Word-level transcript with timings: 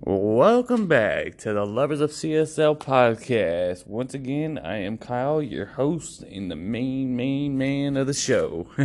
Welcome 0.00 0.86
back 0.86 1.38
to 1.38 1.52
the 1.52 1.66
Lovers 1.66 2.00
of 2.00 2.10
CSL 2.10 2.78
podcast. 2.78 3.84
Once 3.88 4.14
again, 4.14 4.56
I 4.56 4.76
am 4.76 4.96
Kyle, 4.96 5.42
your 5.42 5.66
host 5.66 6.22
and 6.22 6.48
the 6.48 6.54
main, 6.54 7.16
main 7.16 7.58
man 7.58 7.96
of 7.96 8.06
the 8.06 8.14
show. 8.14 8.68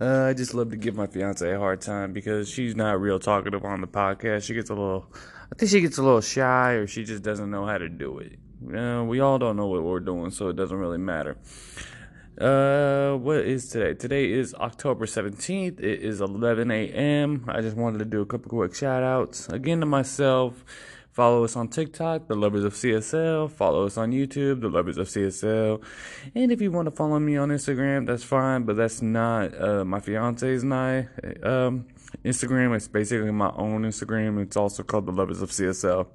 uh, 0.00 0.22
I 0.22 0.32
just 0.34 0.54
love 0.54 0.70
to 0.70 0.76
give 0.76 0.94
my 0.94 1.08
fiance 1.08 1.50
a 1.50 1.58
hard 1.58 1.80
time 1.80 2.12
because 2.12 2.48
she's 2.48 2.76
not 2.76 3.00
real 3.00 3.18
talkative 3.18 3.64
on 3.64 3.80
the 3.80 3.88
podcast. 3.88 4.44
She 4.44 4.54
gets 4.54 4.70
a 4.70 4.74
little, 4.74 5.12
I 5.50 5.56
think 5.56 5.72
she 5.72 5.80
gets 5.80 5.98
a 5.98 6.02
little 6.04 6.20
shy 6.20 6.74
or 6.74 6.86
she 6.86 7.02
just 7.02 7.24
doesn't 7.24 7.50
know 7.50 7.66
how 7.66 7.78
to 7.78 7.88
do 7.88 8.20
it. 8.20 8.38
Uh, 8.72 9.02
we 9.02 9.18
all 9.18 9.40
don't 9.40 9.56
know 9.56 9.66
what 9.66 9.82
we're 9.82 9.98
doing, 9.98 10.30
so 10.30 10.48
it 10.48 10.54
doesn't 10.54 10.78
really 10.78 10.98
matter. 10.98 11.36
Uh, 12.42 13.14
what 13.18 13.36
is 13.36 13.68
today? 13.68 13.94
Today 13.94 14.32
is 14.32 14.52
October 14.54 15.06
17th. 15.06 15.78
It 15.78 16.00
is 16.02 16.20
11 16.20 16.72
a.m. 16.72 17.44
I 17.46 17.60
just 17.60 17.76
wanted 17.76 17.98
to 17.98 18.04
do 18.04 18.20
a 18.20 18.26
couple 18.26 18.48
quick 18.48 18.74
shout 18.74 19.04
outs. 19.04 19.48
Again 19.48 19.78
to 19.78 19.86
myself. 19.86 20.64
Follow 21.12 21.44
us 21.44 21.54
on 21.54 21.68
TikTok, 21.68 22.26
The 22.26 22.34
Lovers 22.34 22.64
of 22.64 22.72
CSL. 22.72 23.48
Follow 23.48 23.86
us 23.86 23.96
on 23.96 24.10
YouTube, 24.10 24.60
The 24.60 24.68
Lovers 24.68 24.98
of 24.98 25.06
CSL. 25.06 25.84
And 26.34 26.50
if 26.50 26.60
you 26.60 26.72
want 26.72 26.86
to 26.86 26.90
follow 26.90 27.20
me 27.20 27.36
on 27.36 27.50
Instagram, 27.50 28.08
that's 28.08 28.24
fine, 28.24 28.64
but 28.64 28.74
that's 28.74 29.00
not 29.00 29.56
uh, 29.62 29.84
my 29.84 30.00
fiance's 30.00 30.64
and 30.64 30.74
I. 30.74 30.98
Um, 31.44 31.86
Instagram, 32.24 32.74
it's 32.74 32.88
basically 32.88 33.30
my 33.30 33.52
own 33.54 33.82
Instagram. 33.82 34.42
It's 34.42 34.56
also 34.56 34.82
called 34.82 35.06
The 35.06 35.12
Lovers 35.12 35.42
of 35.42 35.50
CSL. 35.50 36.08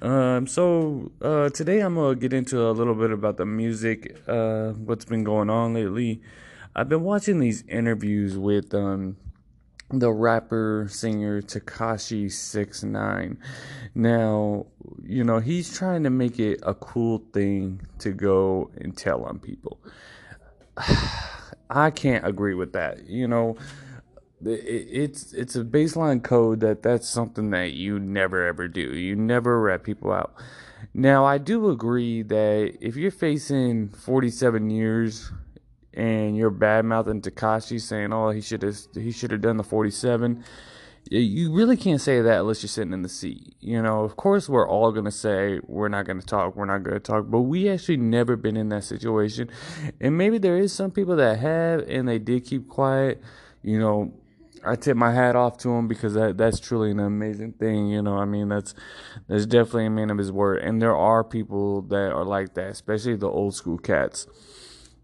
Um, 0.00 0.46
so 0.46 1.10
uh, 1.20 1.48
today 1.50 1.80
I'm 1.80 1.96
gonna 1.96 2.14
get 2.14 2.32
into 2.32 2.68
a 2.68 2.70
little 2.70 2.94
bit 2.94 3.10
about 3.10 3.36
the 3.36 3.46
music, 3.46 4.16
uh, 4.28 4.70
what's 4.70 5.04
been 5.04 5.24
going 5.24 5.50
on 5.50 5.74
lately. 5.74 6.22
I've 6.76 6.88
been 6.88 7.02
watching 7.02 7.40
these 7.40 7.64
interviews 7.66 8.38
with 8.38 8.72
um, 8.74 9.16
the 9.90 10.12
rapper 10.12 10.86
singer 10.88 11.42
Tekashi 11.42 12.30
Six 12.30 12.84
Nine. 12.84 13.38
Now, 13.94 14.66
you 15.02 15.24
know 15.24 15.40
he's 15.40 15.76
trying 15.76 16.04
to 16.04 16.10
make 16.10 16.38
it 16.38 16.60
a 16.62 16.74
cool 16.74 17.24
thing 17.32 17.80
to 17.98 18.12
go 18.12 18.70
and 18.76 18.96
tell 18.96 19.24
on 19.24 19.40
people. 19.40 19.80
I 21.70 21.90
can't 21.90 22.24
agree 22.24 22.54
with 22.54 22.72
that. 22.74 23.08
You 23.08 23.26
know 23.26 23.56
it's 24.44 25.32
it's 25.32 25.56
a 25.56 25.64
baseline 25.64 26.22
code 26.22 26.60
that 26.60 26.82
that's 26.82 27.08
something 27.08 27.50
that 27.50 27.72
you 27.72 27.98
never 27.98 28.46
ever 28.46 28.68
do. 28.68 28.80
You 28.80 29.16
never 29.16 29.60
rat 29.60 29.82
people 29.82 30.12
out. 30.12 30.34
Now 30.94 31.24
I 31.24 31.38
do 31.38 31.70
agree 31.70 32.22
that 32.22 32.76
if 32.80 32.96
you're 32.96 33.10
facing 33.10 33.88
47 33.88 34.70
years 34.70 35.32
and 35.94 36.36
you're 36.36 36.50
bad 36.50 36.84
mouthing 36.84 37.20
Tekashi 37.20 37.80
saying, 37.80 38.12
"Oh, 38.12 38.30
he 38.30 38.40
should 38.40 38.62
have 38.62 38.78
he 38.94 39.10
should 39.10 39.32
have 39.32 39.40
done 39.40 39.56
the 39.56 39.64
47," 39.64 40.44
you 41.10 41.52
really 41.52 41.76
can't 41.76 42.00
say 42.00 42.20
that 42.20 42.40
unless 42.40 42.62
you're 42.62 42.68
sitting 42.68 42.92
in 42.92 43.02
the 43.02 43.08
seat. 43.08 43.56
You 43.60 43.82
know, 43.82 44.04
of 44.04 44.16
course, 44.16 44.48
we're 44.48 44.68
all 44.68 44.92
gonna 44.92 45.10
say 45.10 45.60
we're 45.66 45.88
not 45.88 46.06
gonna 46.06 46.22
talk, 46.22 46.54
we're 46.54 46.66
not 46.66 46.82
gonna 46.82 47.00
talk, 47.00 47.26
but 47.28 47.40
we 47.40 47.68
actually 47.68 47.96
never 47.96 48.36
been 48.36 48.56
in 48.56 48.68
that 48.68 48.84
situation, 48.84 49.50
and 50.00 50.16
maybe 50.16 50.38
there 50.38 50.56
is 50.56 50.72
some 50.72 50.90
people 50.90 51.16
that 51.16 51.38
have 51.38 51.80
and 51.88 52.06
they 52.06 52.18
did 52.18 52.44
keep 52.44 52.68
quiet. 52.68 53.20
You 53.62 53.78
know, 53.80 54.12
I 54.64 54.76
tip 54.76 54.96
my 54.96 55.12
hat 55.12 55.36
off 55.36 55.58
to 55.58 55.70
him 55.70 55.88
because 55.88 56.14
that 56.14 56.36
that's 56.36 56.60
truly 56.60 56.90
an 56.90 57.00
amazing 57.00 57.52
thing. 57.52 57.88
You 57.88 58.02
know, 58.02 58.16
I 58.16 58.24
mean, 58.24 58.48
that's 58.48 58.74
that's 59.28 59.46
definitely 59.46 59.86
a 59.86 59.90
man 59.90 60.10
of 60.10 60.18
his 60.18 60.32
word, 60.32 60.62
and 60.62 60.80
there 60.80 60.96
are 60.96 61.24
people 61.24 61.82
that 61.82 62.12
are 62.12 62.24
like 62.24 62.54
that, 62.54 62.70
especially 62.70 63.16
the 63.16 63.28
old 63.28 63.54
school 63.54 63.78
cats. 63.78 64.26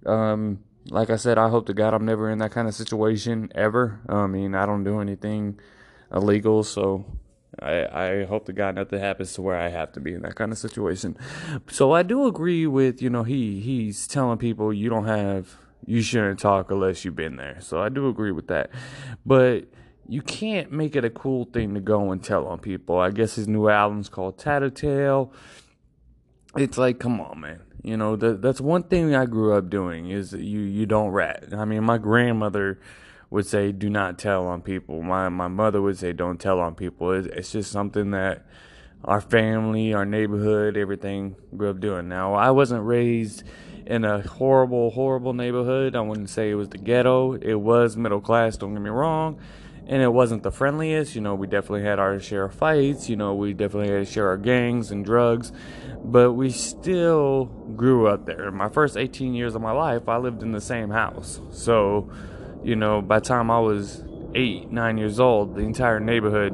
Um, 0.07 0.61
like 0.91 1.11
I 1.11 1.17
said, 1.17 1.39
I 1.39 1.49
hope 1.49 1.67
to 1.67 1.75
God 1.75 1.95
I'm 1.95 2.05
never 2.05 2.31
in 2.31 2.39
that 2.39 2.51
kind 2.51 2.69
of 2.69 2.75
situation 2.75 3.51
ever. 3.55 4.01
I 4.09 4.27
mean, 4.27 4.55
I 4.55 4.67
don't 4.67 4.85
do 4.85 5.01
anything 5.01 5.59
illegal, 6.13 6.63
so 6.63 7.05
I, 7.61 7.87
I 7.87 8.25
hope 8.25 8.47
to 8.47 8.53
God 8.53 8.75
nothing 8.75 9.01
happens 9.01 9.33
to 9.35 9.43
where 9.43 9.57
I 9.57 9.69
have 9.69 9.93
to 9.93 10.01
be 10.01 10.15
in 10.15 10.23
that 10.23 10.35
kind 10.35 10.53
of 10.53 10.59
situation. 10.59 11.17
So 11.69 11.93
I 11.93 12.03
do 12.03 12.27
agree 12.27 12.67
with 12.67 13.01
you 13.01 13.11
know 13.11 13.23
he 13.23 13.61
he's 13.61 14.07
telling 14.07 14.39
people 14.39 14.73
you 14.73 14.89
don't 14.89 15.07
have 15.07 15.57
you 15.87 16.03
shouldn't 16.03 16.39
talk 16.39 16.71
unless 16.71 17.05
you've 17.05 17.17
been 17.17 17.37
there. 17.37 17.59
So 17.61 17.81
I 17.81 17.89
do 17.89 18.09
agree 18.09 18.33
with 18.33 18.49
that. 18.49 18.71
But 19.25 19.67
you 20.09 20.23
can't 20.23 20.71
make 20.73 20.97
it 20.97 21.05
a 21.05 21.11
cool 21.11 21.47
thing 21.47 21.75
to 21.75 21.81
go 21.81 22.13
and 22.13 22.23
tell 22.23 22.47
on 22.47 22.59
people. 22.59 22.99
I 22.99 23.11
guess 23.11 23.35
his 23.35 23.49
new 23.49 23.69
album's 23.69 24.09
called 24.09 24.39
Tattletale. 24.39 25.33
It's 26.57 26.79
like, 26.79 26.99
come 26.99 27.21
on, 27.21 27.41
man. 27.41 27.61
You 27.83 27.97
know, 27.97 28.17
that 28.17 28.41
that's 28.41 28.61
one 28.61 28.85
thing 28.85 29.15
I 29.15 29.27
grew 29.27 29.55
up 29.55 29.69
doing 29.69 30.09
is 30.11 30.33
you 30.33 30.61
you 30.61 30.87
don't 30.87 31.11
rat. 31.11 31.53
I 31.53 31.67
mean, 31.67 31.85
my 31.85 31.99
grandmother 31.99 32.81
would 33.29 33.45
say, 33.45 33.73
"Do 33.73 33.91
not 33.91 34.19
tell 34.19 34.47
on 34.47 34.63
people." 34.63 35.03
My 35.03 35.29
my 35.29 35.49
mother 35.49 35.83
would 35.83 35.99
say, 35.99 36.15
"Don't 36.15 36.41
tell 36.41 36.61
on 36.61 36.75
people." 36.77 37.13
It's, 37.13 37.27
it's 37.27 37.53
just 37.53 37.71
something 37.71 38.13
that 38.13 38.47
our 39.05 39.21
family, 39.21 39.93
our 39.93 40.07
neighborhood, 40.07 40.79
everything 40.79 41.37
grew 41.55 41.69
up 41.69 41.81
doing. 41.81 42.09
Now, 42.09 42.33
I 42.33 42.53
wasn't 42.53 42.87
raised 42.87 43.45
in 43.87 44.05
a 44.05 44.23
horrible, 44.23 44.91
horrible 44.91 45.33
neighborhood. 45.35 45.95
I 45.95 46.01
wouldn't 46.01 46.31
say 46.31 46.51
it 46.51 46.55
was 46.55 46.69
the 46.69 46.79
ghetto. 46.79 47.35
It 47.35 47.55
was 47.55 47.97
middle 47.97 48.21
class, 48.21 48.57
don't 48.57 48.73
get 48.73 48.83
me 48.83 48.91
wrong. 48.91 49.39
And 49.87 50.03
it 50.03 50.13
wasn't 50.13 50.43
the 50.43 50.51
friendliest. 50.51 51.15
You 51.15 51.21
know, 51.21 51.35
we 51.35 51.47
definitely 51.47 51.83
had 51.83 51.99
our 51.99 52.19
share 52.19 52.45
of 52.45 52.55
fights. 52.55 53.11
You 53.11 53.17
know, 53.17 53.35
we 53.35 53.53
definitely 53.53 53.93
had 53.93 54.07
to 54.07 54.11
share 54.11 54.29
our 54.29 54.39
gangs 54.39 54.91
and 54.91 55.05
drugs. 55.05 55.53
But 56.03 56.33
we 56.33 56.51
still 56.51 57.45
grew 57.77 58.09
up 58.09 58.25
there. 58.25 58.51
My 58.51 58.71
first 58.71 58.97
18 58.97 59.35
years 59.35 59.55
of 59.55 59.61
my 59.61 59.73
life, 59.73 60.09
I 60.09 60.17
lived 60.17 60.43
in 60.43 60.53
the 60.53 60.61
same 60.61 60.91
house. 60.91 61.39
So, 61.53 62.11
you 62.63 62.77
know, 62.77 63.03
by 63.03 63.19
the 63.19 63.27
time 63.27 63.51
I 63.51 63.61
was 63.61 64.03
eight, 64.35 64.71
nine 64.71 64.97
years 64.97 65.21
old, 65.21 65.55
the 65.55 65.61
entire 65.61 66.01
neighborhood, 66.01 66.53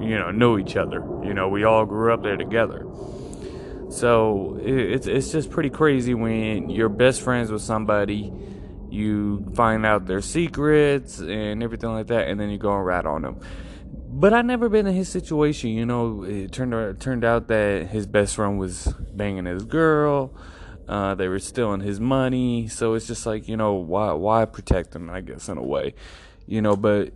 you 0.00 0.18
know, 0.18 0.30
knew 0.30 0.58
each 0.58 0.76
other. 0.76 1.00
You 1.24 1.34
know, 1.34 1.48
we 1.48 1.64
all 1.64 1.84
grew 1.84 2.12
up 2.12 2.22
there 2.22 2.36
together. 2.36 2.86
So 3.92 4.58
it's 4.62 5.06
it's 5.06 5.30
just 5.30 5.50
pretty 5.50 5.68
crazy 5.68 6.14
when 6.14 6.70
you're 6.70 6.88
best 6.88 7.20
friends 7.20 7.52
with 7.52 7.60
somebody, 7.60 8.32
you 8.88 9.44
find 9.54 9.84
out 9.84 10.06
their 10.06 10.22
secrets 10.22 11.18
and 11.18 11.62
everything 11.62 11.90
like 11.90 12.06
that, 12.06 12.28
and 12.28 12.40
then 12.40 12.48
you 12.48 12.56
go 12.56 12.74
and 12.74 12.86
rat 12.86 13.04
on 13.04 13.20
them. 13.20 13.40
But 13.84 14.32
I 14.32 14.40
never 14.40 14.70
been 14.70 14.86
in 14.86 14.94
his 14.94 15.10
situation. 15.10 15.70
You 15.70 15.84
know, 15.84 16.22
it 16.22 16.52
turned 16.52 16.72
it 16.72 17.00
turned 17.00 17.22
out 17.22 17.48
that 17.48 17.88
his 17.88 18.06
best 18.06 18.36
friend 18.36 18.58
was 18.58 18.86
banging 19.12 19.44
his 19.44 19.64
girl. 19.64 20.34
Uh, 20.88 21.14
they 21.14 21.28
were 21.28 21.38
stealing 21.38 21.80
his 21.80 22.00
money, 22.00 22.68
so 22.68 22.94
it's 22.94 23.06
just 23.06 23.26
like 23.26 23.46
you 23.46 23.58
know 23.58 23.74
why 23.74 24.12
why 24.12 24.46
protect 24.46 24.96
him? 24.96 25.10
I 25.10 25.20
guess 25.20 25.50
in 25.50 25.58
a 25.58 25.62
way, 25.62 25.94
you 26.46 26.62
know. 26.62 26.76
But 26.76 27.12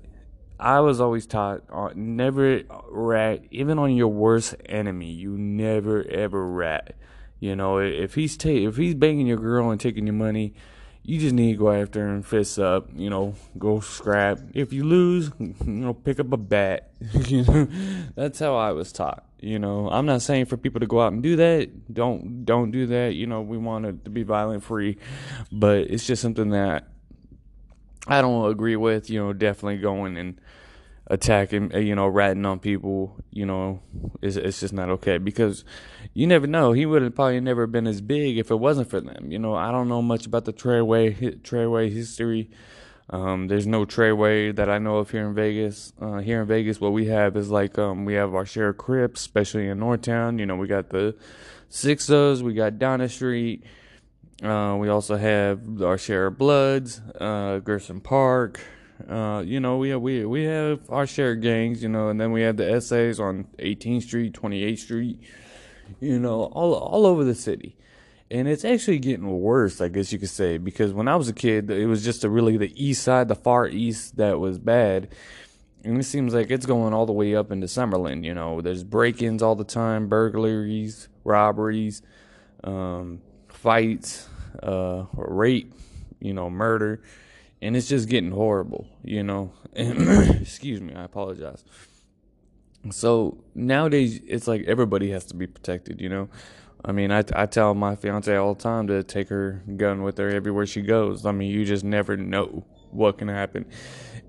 I 0.59 0.81
was 0.81 1.00
always 1.00 1.27
taught 1.27 1.62
uh, 1.71 1.91
never 1.94 2.62
rat, 2.91 3.44
even 3.50 3.78
on 3.78 3.94
your 3.94 4.09
worst 4.09 4.55
enemy. 4.67 5.11
You 5.11 5.37
never 5.37 6.06
ever 6.09 6.47
rat. 6.47 6.94
You 7.41 7.55
know, 7.55 7.78
if 7.78 8.15
he's 8.15 8.37
ta- 8.37 8.49
if 8.49 8.77
he's 8.77 8.95
banging 8.95 9.27
your 9.27 9.37
girl 9.37 9.71
and 9.71 9.81
taking 9.81 10.06
your 10.06 10.15
money, 10.15 10.55
you 11.03 11.21
just 11.21 11.34
need 11.34 11.53
to 11.53 11.59
go 11.59 11.71
after 11.71 12.09
him, 12.09 12.22
fists 12.22 12.59
up. 12.59 12.89
You 12.95 13.11
know, 13.11 13.34
go 13.59 13.81
scrap. 13.81 14.39
If 14.55 14.72
you 14.72 14.84
lose, 14.84 15.31
you 15.39 15.55
know, 15.65 15.95
pick 15.95 16.19
up 16.19 16.33
a 16.33 16.37
bat. 16.37 16.91
you 17.27 17.45
know, 17.45 17.69
that's 18.15 18.39
how 18.39 18.56
I 18.56 18.72
was 18.72 18.93
taught. 18.93 19.25
You 19.39 19.59
know, 19.59 19.91
I'm 19.91 20.06
not 20.06 20.22
saying 20.22 20.47
for 20.47 20.56
people 20.56 20.81
to 20.81 20.87
go 20.87 21.00
out 21.00 21.12
and 21.12 21.22
do 21.22 21.37
that. 21.37 21.93
Don't 21.93 22.45
don't 22.47 22.71
do 22.71 22.87
that. 22.87 23.15
You 23.15 23.27
know, 23.27 23.43
we 23.43 23.59
want 23.59 23.84
it 23.84 24.05
to 24.05 24.11
be 24.11 24.22
violent 24.22 24.65
free, 24.65 24.97
but 25.53 25.78
it's 25.78 26.06
just 26.06 26.22
something 26.22 26.50
that 26.50 26.89
I 28.06 28.21
don't 28.22 28.50
agree 28.50 28.77
with, 28.77 29.11
you 29.11 29.19
know, 29.19 29.33
definitely 29.33 29.78
going 29.78 30.17
and 30.17 30.41
attacking, 31.09 31.75
uh, 31.75 31.78
you 31.78 31.94
know, 31.94 32.06
ratting 32.06 32.44
on 32.44 32.59
people, 32.59 33.17
you 33.31 33.47
know, 33.47 33.81
it's, 34.22 34.37
it's 34.37 34.61
just 34.61 34.72
not 34.72 34.89
okay 34.91 35.19
because 35.19 35.65
you 36.15 36.27
never 36.27 36.47
know. 36.47 36.72
He 36.72 36.87
would 36.87 37.03
have 37.03 37.15
probably 37.15 37.41
never 37.41 37.66
been 37.66 37.87
as 37.87 38.00
big 38.00 38.39
if 38.39 38.50
it 38.50 38.56
wasn't 38.56 38.91
for 38.91 39.00
them. 39.00 39.31
You 39.31 39.39
know, 39.39 39.55
I 39.55 39.71
don't 39.71 39.89
know 39.89 40.03
much 40.03 40.27
about 40.27 40.45
the 40.45 40.53
Treyway, 40.53 41.41
Treyway 41.43 41.93
history. 41.93 42.50
Um, 43.09 43.47
there's 43.47 43.69
no 43.69 43.84
Treyway 43.84 44.55
that 44.56 44.69
I 44.69 44.78
know 44.78 44.97
of 44.97 45.11
here 45.11 45.28
in 45.28 45.34
Vegas. 45.34 45.93
Uh, 46.00 46.19
here 46.19 46.41
in 46.43 46.49
Vegas, 46.49 46.81
what 46.81 46.93
we 46.93 47.06
have 47.06 47.37
is 47.37 47.50
like, 47.50 47.78
um, 47.78 48.05
we 48.05 48.15
have 48.15 48.34
our 48.34 48.45
share 48.45 48.71
of 48.71 48.78
Crips, 48.78 49.21
especially 49.21 49.69
in 49.69 49.78
Northtown. 49.78 50.41
You 50.41 50.47
know, 50.47 50.57
we 50.57 50.66
got 50.66 50.91
the 50.91 51.16
Sixos, 51.71 52.42
we 52.42 52.54
got 52.54 52.78
Donna 52.78 53.09
Street, 53.09 53.63
uh, 54.42 54.77
we 54.78 54.88
also 54.88 55.16
have 55.16 55.83
our 55.83 55.97
share 55.97 56.27
of 56.27 56.38
Bloods, 56.38 57.00
uh, 57.21 57.59
Gerson 57.59 58.00
Park. 58.00 58.60
Uh, 59.09 59.42
you 59.44 59.60
know, 59.60 59.77
we 59.78 59.91
have, 59.91 60.00
we 60.00 60.24
we 60.24 60.44
have 60.44 60.80
our 60.91 61.06
share 61.06 61.33
of 61.33 61.41
gangs, 61.41 61.83
you 61.83 61.88
know, 61.88 62.09
and 62.09 62.21
then 62.21 62.33
we 62.33 62.42
have 62.42 62.56
the 62.56 62.71
essays 62.71 63.21
on 63.21 63.47
18th 63.59 64.03
Street, 64.03 64.33
28th 64.33 64.78
Street, 64.78 65.21
you 66.00 66.18
know, 66.18 66.44
all 66.44 66.74
all 66.74 67.06
over 67.06 67.24
the 67.24 67.34
city. 67.34 67.77
And 68.30 68.48
it's 68.48 68.65
actually 68.65 68.98
getting 68.98 69.41
worse, 69.41 69.80
I 69.80 69.88
guess 69.88 70.12
you 70.12 70.18
could 70.18 70.30
say, 70.30 70.59
because 70.59 70.92
when 70.92 71.06
I 71.06 71.15
was 71.15 71.28
a 71.28 71.32
kid, 71.32 71.71
it 71.71 71.86
was 71.86 72.04
just 72.04 72.24
really 72.24 72.56
the 72.56 72.72
east 72.74 73.04
side, 73.04 73.28
the 73.28 73.36
far 73.36 73.68
east, 73.68 74.16
that 74.16 74.41
was 74.41 74.59
bad. 74.59 75.09
And 75.84 75.98
it 75.98 76.04
seems 76.04 76.34
like 76.34 76.50
it's 76.50 76.66
going 76.66 76.92
all 76.92 77.06
the 77.06 77.12
way 77.12 77.36
up 77.36 77.53
into 77.53 77.68
Summerlin. 77.68 78.24
You 78.24 78.34
know, 78.34 78.60
there's 78.60 78.82
break-ins 78.82 79.42
all 79.42 79.54
the 79.54 79.62
time, 79.62 80.09
burglaries, 80.09 81.09
robberies. 81.22 82.03
Um, 82.65 83.21
fights, 83.66 84.28
uh, 84.63 85.07
rape, 85.15 85.74
you 86.21 86.33
know, 86.33 86.48
murder, 86.48 87.03
and 87.60 87.77
it's 87.77 87.89
just 87.89 88.09
getting 88.09 88.30
horrible, 88.30 88.86
you 89.03 89.24
know. 89.24 89.53
excuse 89.74 90.80
me, 90.80 90.95
I 90.95 91.03
apologize. 91.03 91.65
So 92.92 93.42
nowadays, 93.57 94.21
it's 94.24 94.47
like 94.47 94.63
everybody 94.68 95.10
has 95.10 95.24
to 95.27 95.34
be 95.34 95.48
protected, 95.48 96.01
you 96.01 96.09
know? 96.09 96.28
I 96.84 96.92
mean, 96.92 97.10
I, 97.10 97.24
I 97.34 97.47
tell 97.47 97.74
my 97.74 97.97
fiance 97.97 98.33
all 98.36 98.54
the 98.54 98.63
time 98.63 98.86
to 98.86 99.03
take 99.03 99.30
her 99.30 99.65
gun 99.77 100.04
with 100.04 100.18
her 100.18 100.28
everywhere 100.28 100.66
she 100.66 100.83
goes. 100.83 101.27
I 101.27 101.33
mean, 101.33 101.51
you 101.51 101.65
just 101.65 101.83
never 101.83 102.16
know 102.16 102.65
what 102.92 103.18
can 103.18 103.27
happen. 103.27 103.66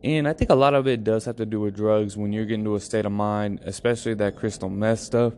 And 0.03 0.27
I 0.27 0.33
think 0.33 0.49
a 0.49 0.55
lot 0.55 0.73
of 0.73 0.87
it 0.87 1.03
does 1.03 1.25
have 1.25 1.35
to 1.35 1.45
do 1.45 1.59
with 1.59 1.75
drugs 1.75 2.17
when 2.17 2.33
you're 2.33 2.45
getting 2.45 2.65
to 2.65 2.73
a 2.73 2.79
state 2.79 3.05
of 3.05 3.11
mind, 3.11 3.59
especially 3.65 4.15
that 4.15 4.35
crystal 4.35 4.69
meth 4.69 5.01
stuff. 5.01 5.33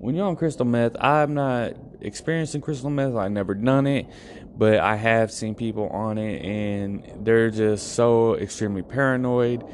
When 0.00 0.14
you're 0.14 0.26
on 0.26 0.36
crystal 0.36 0.64
meth, 0.64 0.96
I'm 1.00 1.34
not 1.34 1.72
experiencing 2.00 2.60
crystal 2.60 2.88
meth, 2.88 3.16
I've 3.16 3.32
never 3.32 3.52
done 3.52 3.88
it, 3.88 4.06
but 4.56 4.78
I 4.78 4.94
have 4.94 5.32
seen 5.32 5.56
people 5.56 5.88
on 5.88 6.18
it 6.18 6.40
and 6.44 7.24
they're 7.26 7.50
just 7.50 7.94
so 7.94 8.36
extremely 8.36 8.82
paranoid 8.82 9.64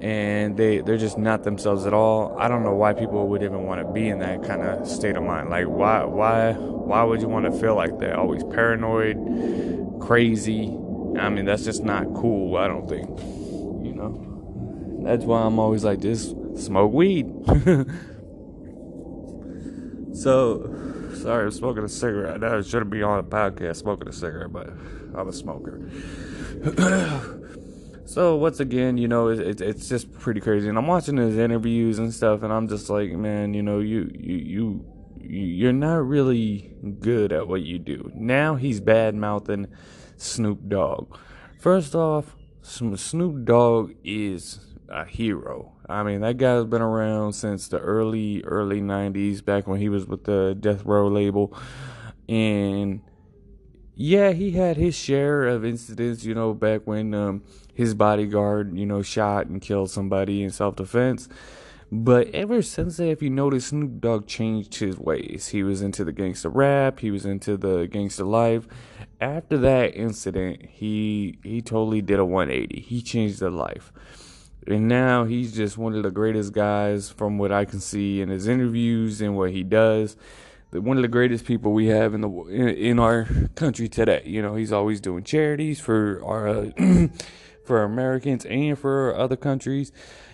and 0.00 0.56
they 0.56 0.78
they're 0.78 0.98
just 0.98 1.18
not 1.18 1.44
themselves 1.44 1.86
at 1.86 1.94
all. 1.94 2.36
I 2.36 2.48
don't 2.48 2.64
know 2.64 2.74
why 2.74 2.94
people 2.94 3.28
would 3.28 3.44
even 3.44 3.62
want 3.64 3.86
to 3.86 3.92
be 3.92 4.08
in 4.08 4.18
that 4.18 4.42
kind 4.42 4.62
of 4.62 4.88
state 4.88 5.14
of 5.14 5.22
mind. 5.22 5.50
Like 5.50 5.66
why 5.66 6.02
why 6.02 6.54
why 6.54 7.04
would 7.04 7.20
you 7.20 7.28
want 7.28 7.44
to 7.46 7.52
feel 7.52 7.76
like 7.76 7.96
that? 8.00 8.14
Always 8.16 8.42
paranoid, 8.42 9.16
crazy. 10.00 10.76
I 11.16 11.28
mean, 11.28 11.44
that's 11.44 11.64
just 11.64 11.84
not 11.84 12.12
cool, 12.14 12.56
I 12.56 12.66
don't 12.66 12.88
think. 12.88 13.08
You 13.86 13.92
know. 13.94 15.00
That's 15.04 15.24
why 15.24 15.42
I'm 15.42 15.60
always 15.60 15.84
like 15.84 16.00
just 16.00 16.34
smoke 16.56 16.92
weed. 16.92 17.32
so 20.22 21.12
sorry, 21.14 21.44
I'm 21.44 21.50
smoking 21.50 21.84
a 21.84 21.88
cigarette. 21.88 22.44
I 22.44 22.58
I 22.58 22.60
shouldn't 22.62 22.90
be 22.90 23.02
on 23.02 23.18
a 23.18 23.22
podcast 23.22 23.76
smoking 23.76 24.08
a 24.08 24.12
cigarette, 24.12 24.52
but 24.52 24.68
I'm 25.14 25.28
a 25.28 25.32
smoker. 25.32 25.80
So 28.10 28.34
once 28.34 28.58
again, 28.58 28.98
you 28.98 29.06
know, 29.06 29.28
it's 29.28 29.60
it's 29.60 29.88
just 29.88 30.12
pretty 30.18 30.40
crazy, 30.40 30.68
and 30.68 30.76
I'm 30.76 30.88
watching 30.88 31.16
his 31.16 31.38
interviews 31.38 32.00
and 32.00 32.12
stuff, 32.12 32.42
and 32.42 32.52
I'm 32.52 32.66
just 32.66 32.90
like, 32.90 33.12
man, 33.12 33.54
you 33.54 33.62
know, 33.62 33.78
you 33.78 34.10
you 34.12 34.36
you 34.36 34.84
you're 35.20 35.72
not 35.72 36.04
really 36.04 36.74
good 36.98 37.32
at 37.32 37.46
what 37.46 37.62
you 37.62 37.78
do. 37.78 38.10
Now 38.12 38.56
he's 38.56 38.80
bad 38.80 39.14
mouthing 39.14 39.68
Snoop 40.16 40.68
Dogg. 40.68 41.16
First 41.60 41.94
off, 41.94 42.34
Snoop 42.62 43.44
Dogg 43.44 43.92
is 44.02 44.58
a 44.88 45.04
hero. 45.04 45.76
I 45.90 46.02
mean, 46.02 46.20
that 46.20 46.38
guy's 46.38 46.64
been 46.64 46.82
around 46.82 47.32
since 47.32 47.68
the 47.68 47.78
early 47.78 48.42
early 48.44 48.80
'90s, 48.80 49.44
back 49.44 49.66
when 49.66 49.80
he 49.80 49.88
was 49.88 50.06
with 50.06 50.24
the 50.24 50.56
Death 50.58 50.84
Row 50.84 51.08
label, 51.08 51.56
and 52.28 53.02
yeah, 54.02 54.32
he 54.32 54.52
had 54.52 54.78
his 54.78 54.94
share 54.94 55.46
of 55.46 55.62
incidents, 55.62 56.24
you 56.24 56.34
know, 56.34 56.54
back 56.54 56.82
when 56.86 57.12
um, 57.12 57.42
his 57.74 57.92
bodyguard, 57.94 58.74
you 58.78 58.86
know, 58.86 59.02
shot 59.02 59.46
and 59.48 59.60
killed 59.60 59.90
somebody 59.90 60.42
in 60.42 60.50
self 60.50 60.76
defense. 60.76 61.28
But 61.92 62.28
ever 62.28 62.62
since 62.62 62.98
that, 62.98 63.08
if 63.08 63.20
you 63.20 63.30
notice, 63.30 63.66
Snoop 63.66 64.00
Dogg 64.00 64.26
changed 64.26 64.76
his 64.76 64.96
ways. 64.96 65.48
He 65.48 65.62
was 65.64 65.82
into 65.82 66.04
the 66.04 66.12
gangster 66.12 66.48
rap, 66.48 67.00
he 67.00 67.10
was 67.10 67.26
into 67.26 67.56
the 67.56 67.88
gangster 67.88 68.24
life. 68.24 68.68
After 69.20 69.58
that 69.58 69.94
incident, 69.96 70.64
he 70.64 71.38
he 71.42 71.60
totally 71.60 72.00
did 72.00 72.18
a 72.20 72.24
180. 72.24 72.80
He 72.80 73.02
changed 73.02 73.40
his 73.40 73.52
life. 73.52 73.92
And 74.70 74.88
now 74.88 75.24
he's 75.24 75.54
just 75.54 75.78
one 75.78 75.94
of 75.94 76.02
the 76.02 76.10
greatest 76.10 76.52
guys 76.52 77.10
from 77.10 77.38
what 77.38 77.52
I 77.52 77.64
can 77.64 77.80
see 77.80 78.20
in 78.20 78.28
his 78.28 78.48
interviews 78.48 79.20
and 79.20 79.36
what 79.36 79.50
he 79.50 79.62
does 79.62 80.16
one 80.72 80.96
of 80.96 81.02
the 81.02 81.08
greatest 81.08 81.44
people 81.44 81.72
we 81.72 81.86
have 81.86 82.14
in 82.14 82.20
the 82.20 82.28
in, 82.28 82.68
in 82.68 82.98
our 82.98 83.26
country 83.54 83.88
today. 83.88 84.22
You 84.24 84.42
know, 84.42 84.54
he's 84.54 84.72
always 84.72 85.00
doing 85.00 85.24
charities 85.24 85.80
for 85.80 86.22
our 86.24 86.48
uh, 86.48 86.70
for 87.64 87.82
Americans 87.82 88.44
and 88.46 88.78
for 88.78 89.14
other 89.16 89.36
countries. 89.36 89.92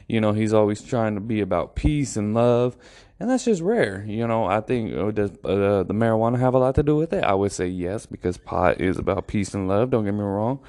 You 0.09 0.21
know, 0.21 0.33
he's 0.33 0.53
always 0.53 0.83
trying 0.83 1.15
to 1.15 1.21
be 1.21 1.41
about 1.41 1.75
peace 1.75 2.17
and 2.17 2.35
love, 2.35 2.77
and 3.19 3.29
that's 3.29 3.44
just 3.44 3.62
rare. 3.62 4.05
You 4.06 4.27
know, 4.27 4.44
I 4.44 4.61
think 4.61 4.94
uh, 4.94 5.11
does 5.11 5.31
uh, 5.44 5.83
the 5.83 5.94
marijuana 5.94 6.38
have 6.38 6.55
a 6.55 6.59
lot 6.59 6.75
to 6.77 6.83
do 6.83 6.97
with 6.97 7.12
it? 7.12 7.25
I 7.25 7.35
would 7.35 7.53
say 7.53 7.67
yes 7.67 8.06
because 8.06 8.37
pot 8.37 8.81
is 8.81 8.99
about 8.99 9.27
peace 9.27 9.55
and 9.55 9.69
love. 9.69 9.91
Don't 9.91 10.05
get 10.05 10.15
me 10.15 10.21
wrong. 10.21 10.61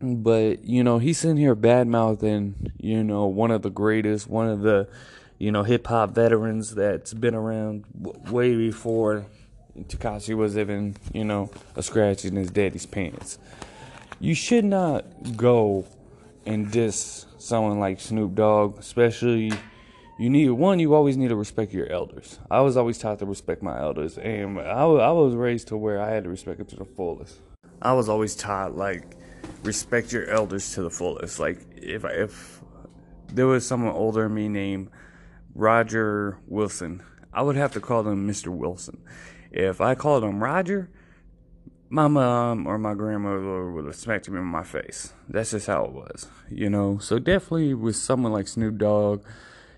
But 0.00 0.64
you 0.64 0.84
know, 0.84 0.98
he's 0.98 1.18
sitting 1.18 1.36
here 1.36 1.54
bad 1.54 1.88
mouthing. 1.88 2.72
You 2.78 3.02
know, 3.02 3.26
one 3.26 3.50
of 3.50 3.62
the 3.62 3.70
greatest, 3.70 4.28
one 4.28 4.48
of 4.48 4.60
the 4.60 4.88
you 5.38 5.52
know, 5.52 5.62
hip 5.62 5.86
hop 5.86 6.10
veterans 6.10 6.74
that's 6.74 7.12
been 7.12 7.34
around 7.34 7.84
w- 8.00 8.32
way 8.32 8.56
before 8.56 9.26
Tekashi 9.78 10.34
was 10.34 10.56
even, 10.56 10.96
you 11.12 11.24
know, 11.24 11.50
a 11.74 11.82
scratch 11.82 12.24
in 12.24 12.36
his 12.36 12.50
daddy's 12.50 12.86
pants. 12.86 13.38
You 14.18 14.34
should 14.34 14.64
not 14.64 15.04
go 15.36 15.84
and 16.46 16.70
diss 16.70 17.26
someone 17.38 17.78
like 17.78 18.00
Snoop 18.00 18.34
Dogg, 18.34 18.78
especially. 18.78 19.52
You 20.18 20.30
need 20.30 20.48
one. 20.48 20.78
You 20.78 20.94
always 20.94 21.18
need 21.18 21.28
to 21.28 21.36
respect 21.36 21.74
your 21.74 21.90
elders. 21.92 22.38
I 22.50 22.62
was 22.62 22.78
always 22.78 22.96
taught 22.96 23.18
to 23.18 23.26
respect 23.26 23.62
my 23.62 23.78
elders, 23.78 24.16
and 24.16 24.58
I, 24.58 24.84
I 24.84 25.10
was 25.10 25.34
raised 25.34 25.68
to 25.68 25.76
where 25.76 26.00
I 26.00 26.08
had 26.08 26.24
to 26.24 26.30
respect 26.30 26.56
them 26.56 26.66
to 26.68 26.76
the 26.76 26.86
fullest. 26.86 27.40
I 27.82 27.92
was 27.92 28.08
always 28.08 28.34
taught 28.34 28.74
like 28.74 29.15
respect 29.62 30.12
your 30.12 30.28
elders 30.28 30.74
to 30.74 30.82
the 30.82 30.90
fullest. 30.90 31.38
Like 31.38 31.66
if 31.76 32.04
if 32.04 32.62
there 33.32 33.46
was 33.46 33.66
someone 33.66 33.94
older 33.94 34.24
than 34.24 34.34
me 34.34 34.48
named 34.48 34.90
Roger 35.54 36.38
Wilson. 36.46 37.02
I 37.32 37.42
would 37.42 37.56
have 37.56 37.72
to 37.72 37.80
call 37.80 38.06
him 38.06 38.28
Mr. 38.28 38.48
Wilson. 38.48 39.02
If 39.50 39.80
I 39.80 39.94
called 39.94 40.24
him 40.24 40.42
Roger, 40.42 40.90
my 41.88 42.08
mom 42.08 42.66
or 42.66 42.78
my 42.78 42.94
grandmother 42.94 43.70
would 43.70 43.86
have 43.86 43.96
smacked 43.96 44.28
him 44.28 44.36
in 44.36 44.44
my 44.44 44.62
face. 44.62 45.12
That's 45.28 45.50
just 45.50 45.66
how 45.66 45.84
it 45.84 45.92
was, 45.92 46.28
you 46.50 46.68
know. 46.68 46.98
So 46.98 47.18
definitely 47.18 47.74
with 47.74 47.96
someone 47.96 48.32
like 48.32 48.48
Snoop 48.48 48.78
Dogg, 48.78 49.24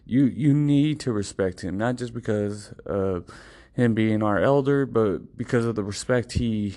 you 0.05 0.25
you 0.25 0.55
need 0.55 1.00
to 1.00 1.12
respect 1.12 1.61
him, 1.61 1.76
not 1.76 1.97
just 1.97 2.14
because 2.14 2.73
of 2.87 3.26
him 3.73 3.94
being 3.94 4.23
our 4.23 4.41
elder, 4.41 4.87
but 4.87 5.37
because 5.37 5.64
of 5.64 5.75
the 5.76 5.85
respect 5.85 6.32
he, 6.32 6.76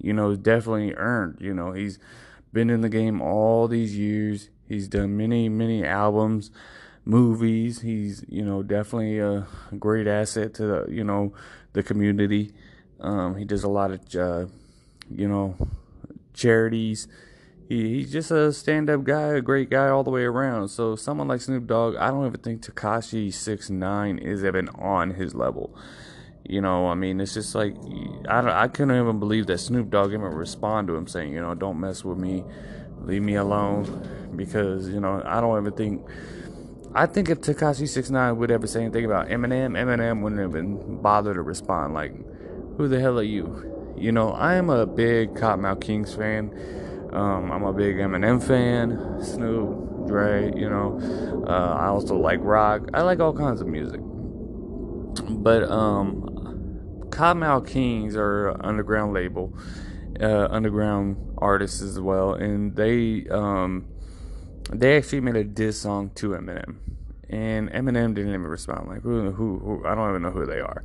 you 0.00 0.12
know, 0.12 0.34
definitely 0.36 0.94
earned. 0.94 1.38
You 1.40 1.54
know, 1.54 1.72
he's 1.72 1.98
been 2.52 2.70
in 2.70 2.80
the 2.80 2.88
game 2.88 3.20
all 3.20 3.68
these 3.68 3.96
years. 3.96 4.50
He's 4.68 4.88
done 4.88 5.16
many 5.16 5.48
many 5.48 5.84
albums 5.84 6.50
movies. 7.08 7.80
He's 7.80 8.24
you 8.28 8.44
know 8.44 8.62
definitely 8.62 9.18
a 9.18 9.46
great 9.78 10.06
asset 10.06 10.54
to 10.54 10.66
the 10.66 10.86
you 10.88 11.02
know 11.02 11.32
the 11.72 11.82
community. 11.82 12.52
Um, 13.00 13.36
he 13.36 13.44
does 13.44 13.64
a 13.64 13.68
lot 13.68 13.90
of 13.90 14.14
uh, 14.14 14.46
you 15.10 15.26
know 15.26 15.56
charities. 16.34 17.08
He, 17.68 17.96
he's 17.96 18.12
just 18.12 18.30
a 18.30 18.50
stand-up 18.52 19.04
guy, 19.04 19.34
a 19.34 19.42
great 19.42 19.68
guy 19.68 19.88
all 19.88 20.02
the 20.02 20.10
way 20.10 20.22
around. 20.22 20.68
So 20.68 20.96
someone 20.96 21.28
like 21.28 21.42
Snoop 21.42 21.66
Dogg, 21.66 21.96
I 21.96 22.08
don't 22.08 22.26
even 22.26 22.40
think 22.40 22.62
Tekashi 22.62 23.32
Six 23.32 23.68
Nine 23.68 24.18
is 24.18 24.42
even 24.44 24.68
on 24.70 25.10
his 25.10 25.34
level. 25.34 25.74
You 26.44 26.60
know, 26.60 26.86
I 26.88 26.94
mean, 26.94 27.20
it's 27.20 27.34
just 27.34 27.54
like 27.54 27.74
I 28.28 28.40
don't, 28.40 28.50
I 28.50 28.68
couldn't 28.68 28.96
even 28.96 29.18
believe 29.18 29.46
that 29.48 29.58
Snoop 29.58 29.90
Dogg 29.90 30.12
even 30.12 30.22
respond 30.22 30.88
to 30.88 30.94
him 30.94 31.06
saying, 31.06 31.32
you 31.32 31.40
know, 31.40 31.54
don't 31.54 31.78
mess 31.78 32.04
with 32.04 32.18
me, 32.18 32.44
leave 33.00 33.22
me 33.22 33.34
alone, 33.34 34.32
because 34.34 34.88
you 34.88 35.00
know 35.00 35.22
I 35.24 35.40
don't 35.40 35.60
even 35.60 35.72
think 35.74 36.06
I 36.94 37.06
think 37.06 37.28
if 37.28 37.40
Tekashi 37.40 37.86
Six 37.86 38.10
Nine 38.10 38.38
would 38.38 38.50
ever 38.50 38.66
say 38.66 38.82
anything 38.82 39.04
about 39.04 39.28
Eminem, 39.28 39.72
Eminem 39.76 40.22
wouldn't 40.22 40.40
even 40.40 41.02
bother 41.02 41.34
to 41.34 41.42
respond. 41.42 41.92
Like, 41.92 42.12
who 42.76 42.88
the 42.88 42.98
hell 42.98 43.18
are 43.18 43.22
you? 43.22 43.94
You 43.96 44.12
know, 44.12 44.30
I 44.30 44.54
am 44.54 44.70
a 44.70 44.86
big 44.86 45.34
Kottonmouth 45.34 45.80
Kings 45.80 46.14
fan. 46.14 46.50
Um, 47.12 47.52
I'm 47.52 47.64
a 47.64 47.72
big 47.72 47.96
Eminem 47.96 48.42
fan. 48.42 49.22
Snoop, 49.22 50.06
Dre. 50.08 50.50
You 50.56 50.70
know, 50.70 51.44
uh, 51.46 51.76
I 51.78 51.86
also 51.86 52.16
like 52.16 52.40
rock. 52.42 52.88
I 52.94 53.02
like 53.02 53.20
all 53.20 53.34
kinds 53.34 53.60
of 53.60 53.66
music. 53.66 54.00
But 55.28 55.64
um, 55.70 56.27
Kottonmouth 57.10 57.66
Kings 57.66 58.16
are 58.16 58.56
underground 58.64 59.12
label, 59.14 59.56
uh, 60.20 60.48
underground 60.50 61.34
artists 61.38 61.80
as 61.80 62.00
well, 62.00 62.34
and 62.34 62.74
they 62.76 63.26
um 63.30 63.86
they 64.72 64.96
actually 64.96 65.20
made 65.20 65.36
a 65.36 65.44
diss 65.44 65.80
song 65.80 66.10
to 66.16 66.30
Eminem, 66.30 66.76
and 67.30 67.70
Eminem 67.70 68.14
didn't 68.14 68.30
even 68.30 68.42
respond. 68.42 68.88
Like 68.88 69.02
who, 69.02 69.30
who, 69.30 69.58
who? 69.58 69.86
I 69.86 69.94
don't 69.94 70.10
even 70.10 70.22
know 70.22 70.30
who 70.30 70.46
they 70.46 70.60
are. 70.60 70.84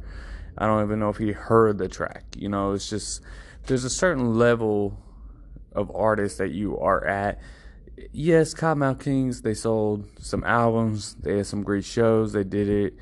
I 0.57 0.67
don't 0.67 0.83
even 0.83 0.99
know 0.99 1.09
if 1.09 1.17
he 1.17 1.31
heard 1.31 1.77
the 1.77 1.87
track. 1.87 2.23
You 2.37 2.49
know, 2.49 2.73
it's 2.73 2.89
just 2.89 3.21
there's 3.65 3.83
a 3.83 3.89
certain 3.89 4.35
level 4.35 4.97
of 5.73 5.91
artists 5.95 6.37
that 6.37 6.51
you 6.51 6.77
are 6.79 7.05
at. 7.05 7.39
Yes, 8.11 8.53
Kottonmouth 8.53 9.03
Kings, 9.03 9.41
they 9.41 9.53
sold 9.53 10.07
some 10.19 10.43
albums, 10.43 11.15
they 11.15 11.37
had 11.37 11.45
some 11.45 11.63
great 11.63 11.85
shows, 11.85 12.33
they 12.33 12.43
did 12.43 12.67
it, 12.67 12.95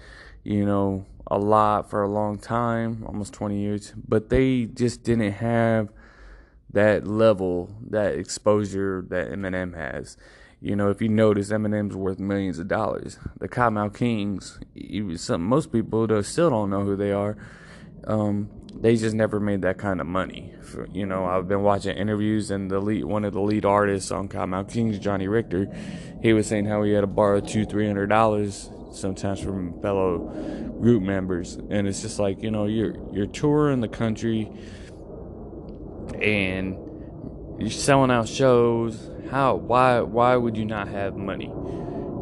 you 0.43 0.65
know, 0.65 1.05
a 1.31 1.37
lot 1.37 1.89
for 1.89 2.03
a 2.03 2.09
long 2.09 2.37
time, 2.37 3.05
almost 3.07 3.31
20 3.33 3.57
years, 3.57 3.93
but 3.95 4.29
they 4.29 4.65
just 4.65 5.01
didn't 5.03 5.31
have 5.31 5.87
that 6.73 7.07
level, 7.07 7.69
that 7.89 8.15
exposure 8.15 9.05
that 9.07 9.31
Eminem 9.31 9.73
has. 9.73 10.17
You 10.59 10.75
know, 10.75 10.89
if 10.89 11.01
you 11.01 11.07
notice, 11.07 11.49
Eminem's 11.49 11.95
worth 11.95 12.19
millions 12.19 12.59
of 12.59 12.67
dollars. 12.67 13.17
The 13.39 13.47
Kottonmouth 13.47 13.95
Kings, 13.95 14.59
even 14.75 15.17
some 15.17 15.41
most 15.41 15.71
people 15.71 16.05
though 16.05 16.21
still 16.21 16.49
don't 16.49 16.69
know 16.69 16.83
who 16.83 16.97
they 16.97 17.13
are. 17.13 17.37
Um, 18.05 18.49
they 18.75 18.97
just 18.97 19.15
never 19.15 19.39
made 19.39 19.61
that 19.61 19.77
kind 19.77 20.01
of 20.01 20.07
money. 20.07 20.53
For, 20.61 20.85
you 20.91 21.05
know, 21.05 21.25
I've 21.25 21.47
been 21.47 21.63
watching 21.63 21.95
interviews, 21.95 22.51
and 22.51 22.69
the 22.69 22.79
lead, 22.81 23.05
one 23.05 23.23
of 23.23 23.31
the 23.31 23.41
lead 23.41 23.63
artists 23.63 24.11
on 24.11 24.27
Kottonmouth 24.27 24.69
Kings, 24.69 24.99
Johnny 24.99 25.29
Richter, 25.29 25.73
he 26.21 26.33
was 26.33 26.45
saying 26.47 26.65
how 26.65 26.83
he 26.83 26.91
had 26.91 27.01
to 27.01 27.07
borrow 27.07 27.39
two, 27.39 27.63
three 27.63 27.87
hundred 27.87 28.07
dollars 28.07 28.69
sometimes 28.91 29.39
from 29.39 29.81
fellow 29.81 30.19
group 30.79 31.03
members, 31.03 31.55
and 31.55 31.87
it's 31.87 32.01
just 32.01 32.19
like 32.19 32.41
you 32.41 32.51
know, 32.51 32.65
you're 32.65 32.95
you're 33.11 33.27
touring 33.27 33.81
the 33.81 33.87
country, 33.87 34.51
and 36.21 36.77
you're 37.59 37.69
selling 37.69 38.11
out 38.11 38.27
shows. 38.27 39.09
How? 39.29 39.55
Why? 39.55 40.01
Why 40.01 40.35
would 40.35 40.57
you 40.57 40.65
not 40.65 40.87
have 40.87 41.15
money? 41.15 41.47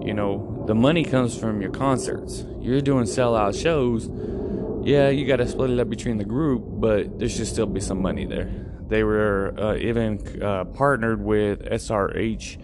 You 0.05 0.13
know, 0.13 0.63
the 0.67 0.75
money 0.75 1.03
comes 1.03 1.37
from 1.37 1.61
your 1.61 1.71
concerts. 1.71 2.45
You're 2.59 2.81
doing 2.81 3.05
sellout 3.05 3.61
shows 3.61 4.09
yeah, 4.83 5.09
you 5.09 5.27
got 5.27 5.37
to 5.37 5.47
split 5.47 5.69
it 5.69 5.79
up 5.79 5.89
between 5.89 6.17
the 6.17 6.23
group, 6.23 6.63
but 6.65 7.19
there 7.19 7.29
should 7.29 7.47
still 7.47 7.65
be 7.65 7.81
some 7.81 8.01
money 8.01 8.25
there. 8.25 8.49
They 8.87 9.03
were 9.03 9.53
uh, 9.57 9.75
even 9.75 10.41
uh, 10.41 10.65
partnered 10.65 11.21
with 11.21 11.63
SRH 11.63 12.57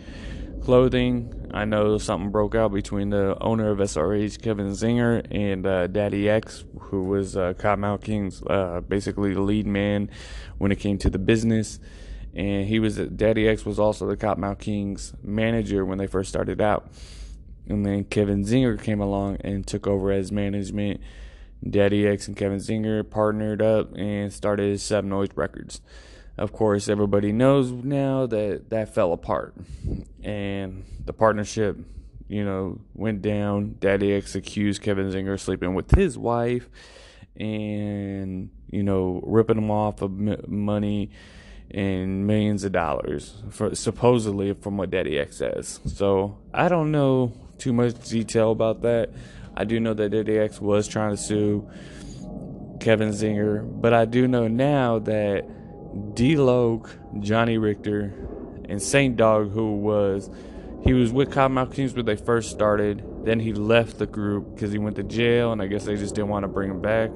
Clothing. 0.63 1.44
I 1.55 1.63
know 1.63 1.97
something 1.97 2.31
broke 2.31 2.53
out 2.53 2.73
between 2.73 3.11
the 3.11 3.37
owner 3.39 3.71
of 3.71 3.77
SRH, 3.77 4.41
Kevin 4.41 4.71
Zinger, 4.71 5.25
and 5.31 5.65
uh, 5.65 5.87
Daddy 5.87 6.27
X, 6.27 6.65
who 6.77 7.05
was 7.05 7.37
uh, 7.37 7.53
Kottonmouth 7.53 8.03
King's 8.03 8.43
uh, 8.43 8.81
basically 8.85 9.33
the 9.33 9.39
lead 9.39 9.65
man 9.65 10.09
when 10.57 10.73
it 10.73 10.79
came 10.79 10.97
to 10.97 11.09
the 11.09 11.17
business. 11.17 11.79
And 12.33 12.67
he 12.67 12.79
was 12.79 12.97
Daddy 12.97 13.47
X 13.47 13.65
was 13.65 13.79
also 13.79 14.05
the 14.05 14.17
Kottonmouth 14.17 14.59
Kings 14.59 15.13
manager 15.23 15.85
when 15.85 15.97
they 15.97 16.07
first 16.07 16.27
started 16.27 16.59
out. 16.59 16.91
And 17.69 17.85
then 17.85 18.03
Kevin 18.03 18.43
Zinger 18.43 18.79
came 18.79 18.99
along 18.99 19.37
and 19.39 19.65
took 19.65 19.87
over 19.87 20.11
as 20.11 20.33
management 20.33 20.99
Daddy 21.67 22.05
X 22.05 22.27
and 22.27 22.35
Kevin 22.35 22.59
Zinger 22.59 23.09
partnered 23.09 23.61
up 23.61 23.95
and 23.95 24.33
started 24.33 24.81
Suburban 24.81 25.11
Noize 25.11 25.31
Records. 25.37 25.79
Of 26.37 26.51
course, 26.51 26.89
everybody 26.89 27.31
knows 27.31 27.71
now 27.71 28.25
that 28.27 28.69
that 28.69 28.93
fell 28.93 29.13
apart, 29.13 29.55
and 30.21 30.83
the 31.05 31.13
partnership, 31.13 31.77
you 32.27 32.43
know, 32.43 32.81
went 32.93 33.21
down. 33.21 33.77
Daddy 33.79 34.13
X 34.13 34.35
accused 34.35 34.81
Kevin 34.81 35.09
Zinger 35.11 35.33
of 35.33 35.41
sleeping 35.41 35.75
with 35.75 35.91
his 35.91 36.17
wife, 36.17 36.67
and 37.37 38.49
you 38.69 38.83
know, 38.83 39.21
ripping 39.23 39.57
him 39.57 39.71
off 39.71 40.01
of 40.01 40.11
money 40.49 41.11
and 41.71 42.27
millions 42.27 42.63
of 42.63 42.71
dollars 42.71 43.41
for 43.49 43.73
supposedly 43.73 44.53
from 44.53 44.77
what 44.77 44.89
Daddy 44.89 45.17
X 45.17 45.37
says. 45.37 45.79
So 45.85 46.37
I 46.53 46.67
don't 46.67 46.91
know 46.91 47.31
too 47.57 47.73
much 47.73 48.09
detail 48.09 48.51
about 48.51 48.81
that. 48.81 49.09
I 49.55 49.63
do 49.63 49.79
know 49.79 49.93
that 49.93 50.09
Daddy 50.09 50.37
X 50.37 50.59
was 50.59 50.87
trying 50.87 51.15
to 51.15 51.17
sue 51.17 51.69
Kevin 52.81 53.09
Zinger, 53.09 53.63
but 53.81 53.93
I 53.93 54.03
do 54.03 54.27
know 54.27 54.49
now 54.49 54.99
that 54.99 55.45
D 56.13 56.35
Loc, 56.35 56.97
Johnny 57.19 57.57
Richter, 57.57 58.13
and 58.67 58.81
Saint 58.81 59.15
Dog, 59.15 59.51
who 59.51 59.77
was 59.77 60.29
he 60.83 60.93
was 60.93 61.11
with 61.11 61.31
Kottonmouth 61.31 61.73
Kings 61.73 61.93
when 61.93 62.05
they 62.05 62.15
first 62.15 62.51
started. 62.51 63.03
Then 63.25 63.39
he 63.39 63.53
left 63.53 63.97
the 63.97 64.05
group 64.05 64.53
because 64.53 64.71
he 64.71 64.77
went 64.77 64.97
to 64.97 65.03
jail, 65.03 65.51
and 65.51 65.61
I 65.61 65.67
guess 65.67 65.85
they 65.85 65.95
just 65.95 66.13
didn't 66.13 66.29
want 66.29 66.43
to 66.43 66.47
bring 66.47 66.69
him 66.69 66.81
back. 66.81 67.09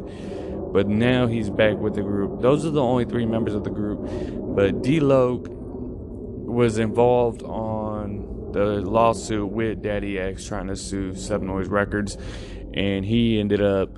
But 0.72 0.88
now 0.88 1.28
he's 1.28 1.50
back 1.50 1.78
with 1.78 1.96
the 1.96 2.02
group. 2.02 2.42
Those 2.42 2.66
are 2.66 2.72
the 2.72 2.82
only 2.82 3.06
three 3.06 3.26
members 3.26 3.54
of 3.54 3.64
the 3.64 3.70
group. 3.70 4.00
But 4.56 4.82
D 4.82 5.00
Loc 5.00 5.48
was 5.50 6.80
involved 6.80 7.44
on 7.44 8.52
the 8.52 8.82
lawsuit 8.82 9.52
with 9.52 9.84
Daddy 9.84 10.18
X 10.18 10.46
trying 10.46 10.68
to 10.68 10.76
sue 10.76 11.14
Suburban 11.14 11.50
Noize 11.50 11.70
Records, 11.70 12.18
and 12.74 13.06
he 13.06 13.40
ended 13.40 13.62
up, 13.62 13.90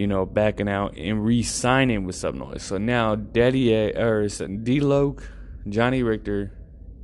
you 0.00 0.06
know, 0.06 0.24
backing 0.24 0.66
out 0.66 0.96
and 0.96 1.22
re-signing 1.22 2.04
with 2.04 2.16
Subnoize. 2.16 2.62
So 2.62 2.78
now 2.78 3.16
Daddy 3.16 3.74
or 3.74 4.26
D 4.28 4.80
Loc, 4.80 5.30
Johnny 5.68 6.02
Richter, 6.02 6.52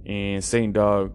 and 0.06 0.42
Saint 0.42 0.72
Dog 0.72 1.14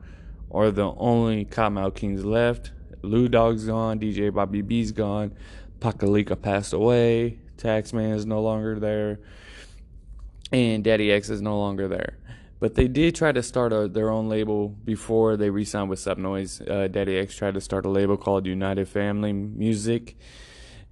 are 0.51 0.69
the 0.69 0.93
only 0.95 1.43
Kottonmouth 1.43 1.95
Kings 1.95 2.23
left. 2.23 2.71
Lou 3.01 3.27
Dog's 3.27 3.65
gone, 3.65 3.99
DJ 3.99 4.31
Bobby 4.31 4.61
B's 4.61 4.91
gone, 4.91 5.33
Pakelika 5.79 6.39
passed 6.39 6.71
away, 6.71 7.39
Taxman 7.57 8.13
is 8.13 8.27
no 8.27 8.43
longer 8.43 8.79
there, 8.79 9.19
and 10.51 10.83
Daddy 10.83 11.11
X 11.11 11.31
is 11.31 11.41
no 11.41 11.57
longer 11.57 11.87
there. 11.87 12.19
But 12.59 12.75
they 12.75 12.87
did 12.87 13.15
try 13.15 13.31
to 13.31 13.41
start 13.41 13.73
a, 13.73 13.87
their 13.87 14.11
own 14.11 14.29
label 14.29 14.69
before 14.69 15.35
they 15.35 15.49
re-signed 15.49 15.89
with 15.89 15.97
Subnoize. 15.97 16.61
Uh, 16.69 16.87
Daddy 16.89 17.17
X 17.17 17.35
tried 17.35 17.55
to 17.55 17.61
start 17.61 17.87
a 17.87 17.89
label 17.89 18.17
called 18.17 18.45
United 18.45 18.87
Family 18.87 19.33
Music, 19.33 20.15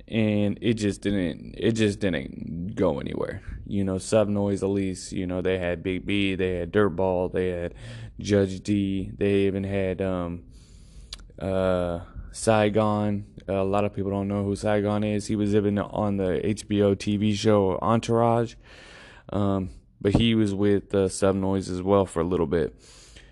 and 0.10 0.58
it 0.62 0.74
just 0.74 1.02
didn't. 1.02 1.56
It 1.58 1.74
just 1.74 2.00
didn't 2.00 2.76
go 2.76 3.00
anywhere. 3.00 3.42
You 3.68 3.84
know, 3.84 3.96
Subnoize 3.96 4.64
at 4.64 4.70
least. 4.70 5.12
You 5.12 5.28
know, 5.28 5.42
they 5.42 5.60
had 5.60 5.84
Big 5.84 6.06
B, 6.06 6.36
they 6.36 6.56
had 6.56 6.74
Dirtball, 6.74 7.32
they 7.32 7.50
had 7.50 7.76
Judge 8.20 8.62
D, 8.62 9.12
they 9.16 9.48
even 9.48 9.64
had 9.64 10.02
um, 10.02 10.44
uh, 11.40 12.00
Saigon. 12.32 13.26
a 13.48 13.64
lot 13.64 13.86
of 13.86 13.94
people 13.94 14.12
don't 14.12 14.28
know 14.28 14.44
who 14.44 14.56
Saigon 14.56 15.04
is. 15.04 15.28
He 15.28 15.36
was 15.36 15.54
even 15.54 15.78
on 15.78 16.18
the 16.18 16.42
HBO 16.44 16.96
TV 16.96 17.36
show 17.36 17.78
Entourage. 17.82 18.56
Um, 19.32 19.70
but 20.02 20.16
he 20.16 20.34
was 20.34 20.54
with 20.54 20.94
uh, 20.96 21.10
Suburban 21.10 21.42
Noize 21.42 21.70
as 21.70 21.82
well 21.82 22.06
for 22.06 22.22
a 22.22 22.24
little 22.24 22.48
bit, 22.48 22.76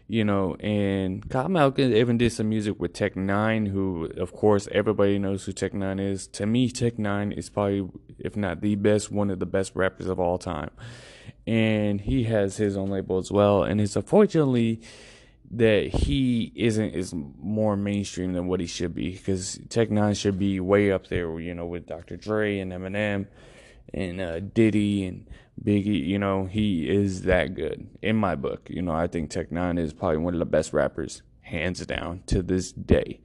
you 0.08 0.24
know. 0.24 0.56
And 0.56 1.28
Kyle 1.30 1.50
Malkin 1.50 1.94
even 1.94 2.18
did 2.18 2.32
some 2.32 2.50
music 2.50 2.80
with 2.80 2.94
Tech 2.94 3.16
N9ne, 3.16 3.70
who, 3.70 4.06
of 4.18 4.34
course, 4.34 4.68
everybody 4.72 5.20
knows 5.20 5.46
who 5.46 5.52
Tech 5.52 5.74
N9ne 5.74 6.12
is. 6.12 6.28
To 6.28 6.46
me, 6.46 6.70
Tech 6.70 6.96
N9ne 6.96 7.38
is 7.38 7.50
probably, 7.50 7.90
if 8.20 8.36
not 8.36 8.62
the 8.62 8.76
best, 8.76 9.12
one 9.12 9.30
of 9.30 9.40
the 9.40 9.46
best 9.46 9.74
rappers 9.76 10.08
of 10.08 10.20
all 10.20 10.38
time. 10.38 10.72
And 11.46 12.02
he 12.02 12.24
has 12.26 12.58
his 12.58 12.76
own 12.76 12.90
label 12.90 13.18
as 13.18 13.32
well. 13.32 13.64
And 13.64 13.80
it's 13.80 13.96
unfortunately 13.96 14.82
that 15.50 15.88
he 15.88 16.52
isn't 16.56 16.94
is 16.94 17.14
more 17.16 17.78
mainstream 17.78 18.34
than 18.34 18.48
what 18.48 18.60
he 18.60 18.68
should 18.68 18.94
be 18.94 19.12
because 19.12 19.60
Tech 19.70 19.90
N9ne 19.90 20.20
should 20.20 20.38
be 20.38 20.60
way 20.60 20.92
up 20.92 21.08
there, 21.08 21.40
you 21.40 21.54
know, 21.54 21.66
with 21.66 21.86
Dr. 21.86 22.18
Dre 22.18 22.60
and 22.60 22.72
Eminem 22.72 23.28
and 23.94 24.22
uh, 24.22 24.39
Diddy 24.39 25.06
and 25.06 25.27
Biggie, 25.63 26.06
you 26.06 26.20
know, 26.20 26.46
he 26.46 26.88
is 26.88 27.24
that 27.24 27.56
good 27.56 27.88
in 28.01 28.15
my 28.15 28.36
book. 28.36 28.67
You 28.70 28.82
know, 28.82 28.91
I 28.91 29.08
think 29.08 29.29
Tech 29.29 29.50
N9ne 29.50 29.79
is 29.79 29.94
probably 29.94 30.17
one 30.17 30.34
of 30.34 30.39
the 30.39 30.46
best 30.46 30.74
rappers, 30.74 31.24
hands 31.41 31.86
down, 31.86 32.24
to 32.27 32.44
this 32.44 32.72
day. 32.72 33.22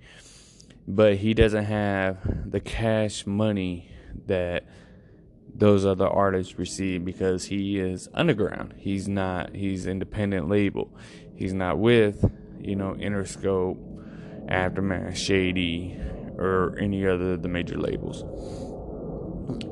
But 0.88 1.16
he 1.16 1.34
doesn't 1.34 1.66
have 1.66 2.50
the 2.50 2.60
cash 2.60 3.26
money 3.26 3.90
that 4.26 4.64
those 5.54 5.84
other 5.84 6.06
artists 6.06 6.58
receive 6.58 7.04
because 7.04 7.44
he 7.44 7.78
is 7.78 8.08
underground. 8.14 8.74
He's 8.78 9.06
not. 9.06 9.54
He's 9.54 9.86
independent 9.86 10.48
label. 10.48 10.90
He's 11.34 11.52
not 11.52 11.78
with, 11.78 12.30
you 12.58 12.76
know, 12.76 12.94
Interscope, 12.94 13.78
Aftermath, 14.48 15.18
Shady, 15.18 16.00
or 16.36 16.76
any 16.80 17.06
other 17.06 17.34
of 17.34 17.42
the 17.42 17.48
major 17.48 17.78
labels 17.78 18.24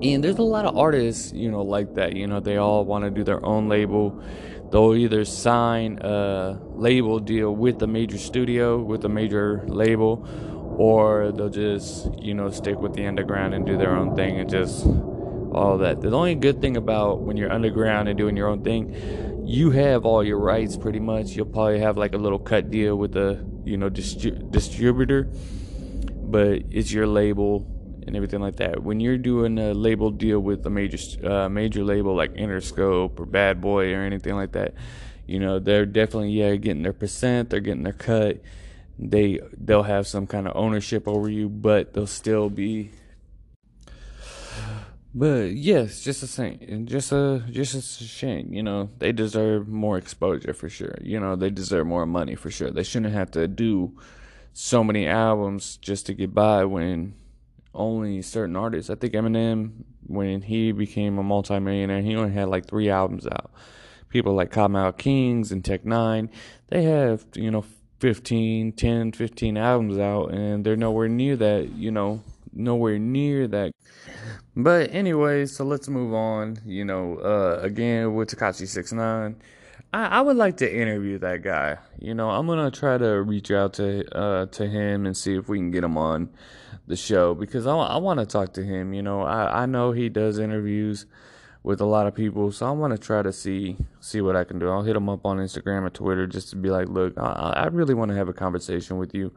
and 0.02 0.24
there's 0.24 0.38
a 0.38 0.42
lot 0.42 0.64
of 0.64 0.76
artists 0.76 1.32
you 1.32 1.50
know 1.50 1.62
like 1.62 1.94
that 1.94 2.16
you 2.16 2.26
know 2.26 2.40
they 2.40 2.56
all 2.56 2.84
want 2.84 3.04
to 3.04 3.10
do 3.10 3.24
their 3.24 3.44
own 3.44 3.68
label. 3.68 4.22
They'll 4.70 4.94
either 4.94 5.24
sign 5.24 5.98
a 5.98 6.60
label 6.74 7.18
deal 7.18 7.54
with 7.54 7.82
a 7.82 7.88
major 7.88 8.18
studio 8.18 8.80
with 8.80 9.04
a 9.04 9.08
major 9.08 9.64
label 9.66 10.24
or 10.78 11.32
they'll 11.32 11.48
just 11.48 12.08
you 12.22 12.34
know 12.34 12.50
stick 12.50 12.78
with 12.78 12.94
the 12.94 13.06
underground 13.06 13.54
and 13.54 13.66
do 13.66 13.76
their 13.76 13.96
own 13.96 14.14
thing 14.14 14.38
and 14.38 14.48
just 14.48 14.86
all 14.86 15.78
that. 15.78 16.00
The 16.00 16.10
only 16.12 16.36
good 16.36 16.60
thing 16.60 16.76
about 16.76 17.22
when 17.22 17.36
you're 17.36 17.52
underground 17.52 18.08
and 18.08 18.16
doing 18.16 18.36
your 18.36 18.48
own 18.48 18.62
thing 18.62 18.94
you 19.44 19.72
have 19.72 20.04
all 20.04 20.22
your 20.22 20.38
rights 20.38 20.76
pretty 20.76 21.00
much. 21.00 21.30
You'll 21.30 21.46
probably 21.46 21.80
have 21.80 21.96
like 21.96 22.14
a 22.14 22.18
little 22.18 22.38
cut 22.38 22.70
deal 22.70 22.94
with 22.96 23.16
a 23.16 23.44
you 23.64 23.76
know 23.76 23.90
distri- 23.90 24.50
distributor 24.50 25.28
but 26.30 26.62
it's 26.70 26.92
your 26.92 27.06
label 27.06 27.66
and 28.10 28.16
everything 28.16 28.40
like 28.40 28.56
that. 28.56 28.82
When 28.82 28.98
you're 28.98 29.16
doing 29.16 29.56
a 29.56 29.72
label 29.72 30.10
deal 30.10 30.40
with 30.40 30.66
a 30.66 30.70
major 30.70 30.98
uh, 31.24 31.48
major 31.48 31.84
label 31.84 32.16
like 32.16 32.34
Interscope 32.34 33.20
or 33.20 33.24
Bad 33.24 33.60
Boy 33.60 33.94
or 33.94 34.02
anything 34.02 34.34
like 34.34 34.50
that, 34.52 34.74
you 35.26 35.38
know 35.38 35.60
they're 35.60 35.86
definitely 35.86 36.30
yeah 36.30 36.56
getting 36.56 36.82
their 36.82 36.92
percent, 36.92 37.50
they're 37.50 37.60
getting 37.60 37.84
their 37.84 37.92
cut. 37.92 38.42
They 38.98 39.38
they'll 39.56 39.84
have 39.84 40.08
some 40.08 40.26
kind 40.26 40.48
of 40.48 40.56
ownership 40.56 41.06
over 41.06 41.30
you, 41.30 41.48
but 41.48 41.94
they'll 41.94 42.08
still 42.08 42.50
be. 42.50 42.90
But 45.14 45.52
yes, 45.52 46.02
just 46.02 46.24
a 46.24 46.26
shame, 46.26 46.86
just 46.86 47.12
a 47.12 47.44
just 47.48 47.74
a 47.76 48.04
shame. 48.04 48.52
You 48.52 48.64
know 48.64 48.90
they 48.98 49.12
deserve 49.12 49.68
more 49.68 49.98
exposure 49.98 50.52
for 50.52 50.68
sure. 50.68 50.96
You 51.00 51.20
know 51.20 51.36
they 51.36 51.50
deserve 51.50 51.86
more 51.86 52.06
money 52.06 52.34
for 52.34 52.50
sure. 52.50 52.72
They 52.72 52.82
shouldn't 52.82 53.14
have 53.14 53.30
to 53.32 53.46
do 53.46 53.96
so 54.52 54.82
many 54.82 55.06
albums 55.06 55.76
just 55.76 56.06
to 56.06 56.14
get 56.14 56.34
by 56.34 56.64
when 56.64 57.14
only 57.74 58.22
certain 58.22 58.56
artists. 58.56 58.90
I 58.90 58.94
think 58.94 59.14
Eminem, 59.14 59.84
when 60.06 60.42
he 60.42 60.72
became 60.72 61.18
a 61.18 61.22
multimillionaire, 61.22 62.02
he 62.02 62.16
only 62.16 62.32
had 62.32 62.48
like 62.48 62.66
three 62.66 62.90
albums 62.90 63.26
out. 63.26 63.50
People 64.08 64.34
like 64.34 64.50
Kottonmouth 64.50 64.98
Kings 64.98 65.52
and 65.52 65.64
Tech 65.64 65.84
N9ne, 65.84 66.28
they 66.68 66.82
have, 66.82 67.26
you 67.34 67.50
know, 67.50 67.64
15, 68.00 68.72
10, 68.72 69.12
15 69.12 69.56
albums 69.56 69.98
out, 69.98 70.32
and 70.32 70.64
they're 70.64 70.76
nowhere 70.76 71.08
near 71.08 71.36
that, 71.36 71.70
you 71.72 71.90
know, 71.90 72.22
nowhere 72.52 72.98
near 72.98 73.46
that. 73.46 73.72
But 74.56 74.92
anyway, 74.92 75.46
so 75.46 75.64
let's 75.64 75.88
move 75.88 76.12
on. 76.12 76.58
You 76.64 76.84
know, 76.84 77.18
uh, 77.18 77.60
again 77.62 78.14
with 78.14 78.30
Tekashi 78.30 78.66
Six 78.66 78.92
Nine, 78.92 79.36
I, 79.92 80.06
I 80.06 80.20
would 80.20 80.36
like 80.36 80.58
to 80.58 80.72
interview 80.72 81.18
that 81.18 81.42
guy. 81.42 81.78
You 81.98 82.14
know, 82.14 82.30
I'm 82.30 82.46
gonna 82.46 82.70
try 82.70 82.98
to 82.98 83.22
reach 83.22 83.50
out 83.50 83.74
to 83.74 84.16
uh, 84.16 84.46
to 84.46 84.66
him 84.66 85.06
and 85.06 85.16
see 85.16 85.34
if 85.34 85.48
we 85.48 85.58
can 85.58 85.70
get 85.70 85.84
him 85.84 85.96
on 85.96 86.30
the 86.86 86.96
show 86.96 87.34
because 87.34 87.66
I, 87.66 87.74
I 87.74 87.96
want 87.96 88.20
to 88.20 88.26
talk 88.26 88.52
to 88.54 88.64
him. 88.64 88.92
You 88.92 89.02
know, 89.02 89.22
I, 89.22 89.62
I 89.62 89.66
know 89.66 89.92
he 89.92 90.08
does 90.08 90.38
interviews 90.38 91.06
with 91.62 91.80
a 91.80 91.84
lot 91.84 92.06
of 92.06 92.14
people, 92.14 92.50
so 92.52 92.66
I 92.66 92.70
want 92.70 92.92
to 92.92 92.98
try 92.98 93.22
to 93.22 93.32
see 93.32 93.76
see 93.98 94.20
what 94.20 94.36
I 94.36 94.44
can 94.44 94.58
do. 94.58 94.70
I'll 94.70 94.82
hit 94.82 94.96
him 94.96 95.08
up 95.08 95.26
on 95.26 95.38
Instagram 95.38 95.82
or 95.82 95.90
Twitter 95.90 96.26
just 96.26 96.50
to 96.50 96.56
be 96.56 96.70
like, 96.70 96.88
look, 96.88 97.18
I, 97.18 97.54
I 97.56 97.66
really 97.66 97.94
want 97.94 98.10
to 98.10 98.16
have 98.16 98.28
a 98.28 98.32
conversation 98.32 98.96
with 98.96 99.14
you 99.14 99.32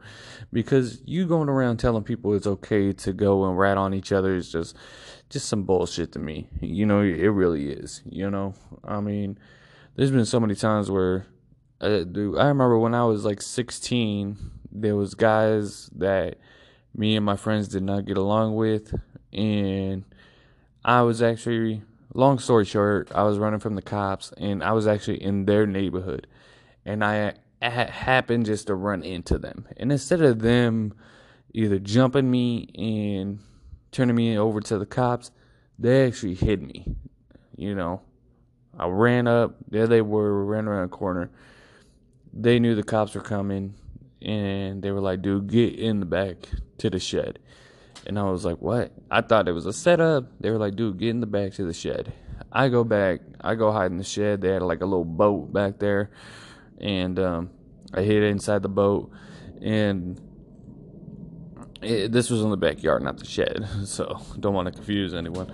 because 0.52 1.02
you 1.04 1.26
going 1.26 1.48
around 1.48 1.78
telling 1.78 2.04
people 2.04 2.32
it's 2.34 2.46
okay 2.46 2.92
to 2.92 3.12
go 3.12 3.44
and 3.48 3.58
rat 3.58 3.76
on 3.76 3.92
each 3.92 4.12
other 4.12 4.34
is 4.34 4.50
just 4.50 4.76
just 5.30 5.48
some 5.48 5.64
bullshit 5.64 6.12
to 6.12 6.18
me. 6.18 6.48
You 6.60 6.86
know, 6.86 7.00
it 7.00 7.26
really 7.26 7.70
is. 7.70 8.02
You 8.04 8.30
know, 8.30 8.54
I 8.84 9.00
mean, 9.00 9.38
there's 9.96 10.10
been 10.10 10.24
so 10.24 10.40
many 10.40 10.54
times 10.54 10.90
where. 10.90 11.26
Uh, 11.80 12.04
dude, 12.04 12.38
I 12.38 12.46
remember 12.46 12.78
when 12.78 12.94
I 12.94 13.04
was 13.04 13.24
like 13.24 13.42
16, 13.42 14.38
there 14.72 14.96
was 14.96 15.14
guys 15.14 15.90
that 15.96 16.38
me 16.94 17.16
and 17.16 17.26
my 17.26 17.36
friends 17.36 17.68
did 17.68 17.82
not 17.82 18.06
get 18.06 18.16
along 18.16 18.54
with, 18.54 18.94
and 19.32 20.04
I 20.84 21.02
was 21.02 21.20
actually, 21.20 21.82
long 22.14 22.38
story 22.38 22.64
short, 22.64 23.10
I 23.14 23.24
was 23.24 23.38
running 23.38 23.60
from 23.60 23.74
the 23.74 23.82
cops, 23.82 24.32
and 24.38 24.62
I 24.62 24.72
was 24.72 24.86
actually 24.86 25.22
in 25.22 25.46
their 25.46 25.66
neighborhood, 25.66 26.26
and 26.86 27.04
I, 27.04 27.34
I 27.60 27.68
happened 27.68 28.46
just 28.46 28.68
to 28.68 28.74
run 28.74 29.02
into 29.02 29.36
them, 29.36 29.66
and 29.76 29.92
instead 29.92 30.22
of 30.22 30.40
them 30.40 30.94
either 31.52 31.78
jumping 31.78 32.30
me 32.30 32.68
and 32.76 33.40
turning 33.92 34.16
me 34.16 34.38
over 34.38 34.60
to 34.60 34.78
the 34.78 34.86
cops, 34.86 35.30
they 35.78 36.06
actually 36.06 36.34
hit 36.34 36.62
me. 36.62 36.96
You 37.56 37.74
know, 37.74 38.02
I 38.78 38.86
ran 38.86 39.26
up, 39.26 39.56
there 39.68 39.86
they 39.86 40.02
were, 40.02 40.44
ran 40.44 40.66
around 40.66 40.84
a 40.84 40.88
corner. 40.88 41.30
They 42.32 42.58
knew 42.58 42.74
the 42.74 42.82
cops 42.82 43.14
were 43.14 43.20
coming 43.20 43.74
and 44.20 44.82
they 44.82 44.90
were 44.90 45.00
like, 45.00 45.22
dude, 45.22 45.48
get 45.48 45.78
in 45.78 46.00
the 46.00 46.06
back 46.06 46.36
to 46.78 46.90
the 46.90 46.98
shed. 46.98 47.38
And 48.06 48.18
I 48.18 48.24
was 48.24 48.44
like, 48.44 48.58
what? 48.58 48.92
I 49.10 49.20
thought 49.20 49.48
it 49.48 49.52
was 49.52 49.66
a 49.66 49.72
setup. 49.72 50.26
They 50.40 50.50
were 50.50 50.58
like, 50.58 50.76
dude, 50.76 50.98
get 50.98 51.10
in 51.10 51.20
the 51.20 51.26
back 51.26 51.52
to 51.54 51.64
the 51.64 51.72
shed. 51.72 52.12
I 52.52 52.68
go 52.68 52.84
back, 52.84 53.20
I 53.40 53.54
go 53.54 53.72
hide 53.72 53.90
in 53.90 53.98
the 53.98 54.04
shed. 54.04 54.40
They 54.40 54.48
had 54.48 54.62
like 54.62 54.80
a 54.80 54.86
little 54.86 55.04
boat 55.04 55.52
back 55.52 55.78
there. 55.78 56.10
And 56.80 57.18
um, 57.18 57.50
I 57.92 58.02
hid 58.02 58.22
inside 58.24 58.62
the 58.62 58.68
boat. 58.68 59.10
And 59.62 60.20
it, 61.80 62.12
this 62.12 62.30
was 62.30 62.42
in 62.42 62.50
the 62.50 62.56
backyard, 62.56 63.02
not 63.02 63.18
the 63.18 63.26
shed. 63.26 63.66
So 63.84 64.20
don't 64.38 64.54
want 64.54 64.66
to 64.66 64.72
confuse 64.72 65.14
anyone. 65.14 65.50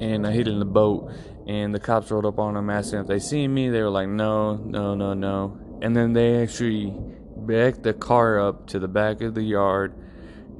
And 0.00 0.26
I 0.26 0.32
hid 0.32 0.48
in 0.48 0.58
the 0.58 0.64
boat. 0.64 1.12
And 1.46 1.74
the 1.74 1.80
cops 1.80 2.10
rolled 2.10 2.24
up 2.24 2.38
on 2.38 2.54
them 2.54 2.70
asking 2.70 3.00
if 3.00 3.06
they 3.06 3.18
seen 3.18 3.52
me. 3.52 3.68
They 3.68 3.82
were 3.82 3.90
like, 3.90 4.08
no, 4.08 4.56
no, 4.56 4.94
no, 4.94 5.12
no. 5.12 5.58
And 5.82 5.94
then 5.94 6.14
they 6.14 6.42
actually 6.42 6.94
backed 7.36 7.82
the 7.82 7.92
car 7.92 8.40
up 8.40 8.66
to 8.68 8.78
the 8.78 8.88
back 8.88 9.20
of 9.20 9.34
the 9.34 9.42
yard, 9.42 9.94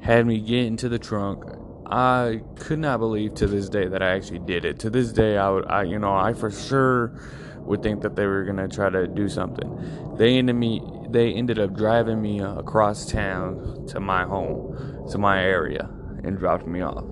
had 0.00 0.26
me 0.26 0.40
get 0.40 0.66
into 0.66 0.88
the 0.88 0.98
trunk. 0.98 1.44
I 1.86 2.42
could 2.56 2.78
not 2.78 2.98
believe 2.98 3.34
to 3.36 3.46
this 3.46 3.68
day 3.68 3.86
that 3.88 4.02
I 4.02 4.10
actually 4.10 4.40
did 4.40 4.64
it. 4.64 4.78
To 4.80 4.90
this 4.90 5.12
day, 5.12 5.38
I 5.38 5.50
would, 5.50 5.66
I, 5.66 5.82
you 5.84 5.98
know, 5.98 6.14
I 6.14 6.34
for 6.34 6.50
sure 6.50 7.18
would 7.58 7.82
think 7.82 8.02
that 8.02 8.16
they 8.16 8.26
were 8.26 8.44
gonna 8.44 8.68
try 8.68 8.90
to 8.90 9.06
do 9.06 9.28
something. 9.28 10.14
They 10.18 10.36
ended 10.36 10.56
me, 10.56 10.82
they 11.08 11.32
ended 11.32 11.58
up 11.58 11.74
driving 11.74 12.20
me 12.20 12.40
across 12.40 13.06
town 13.06 13.86
to 13.88 14.00
my 14.00 14.24
home, 14.24 15.06
to 15.10 15.18
my 15.18 15.42
area, 15.42 15.88
and 16.22 16.38
dropped 16.38 16.66
me 16.66 16.82
off. 16.82 17.04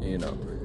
You 0.00 0.18
know 0.18 0.57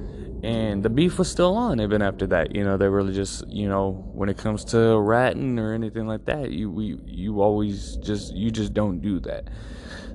and 0.44 0.82
the 0.82 0.90
beef 0.90 1.18
was 1.18 1.30
still 1.30 1.56
on 1.56 1.80
even 1.80 2.02
after 2.02 2.26
that. 2.26 2.54
You 2.54 2.64
know, 2.64 2.76
they 2.76 2.88
were 2.88 3.10
just 3.10 3.48
you 3.48 3.66
know 3.66 4.10
when 4.12 4.28
it 4.28 4.36
comes 4.36 4.62
to 4.66 4.98
ratting 4.98 5.58
or 5.58 5.72
anything 5.72 6.06
like 6.06 6.26
that, 6.26 6.50
you 6.50 6.70
we 6.70 6.98
you 7.06 7.40
always 7.40 7.96
just 7.96 8.34
you 8.34 8.50
just 8.50 8.74
don't 8.74 9.00
do 9.00 9.20
that. 9.20 9.48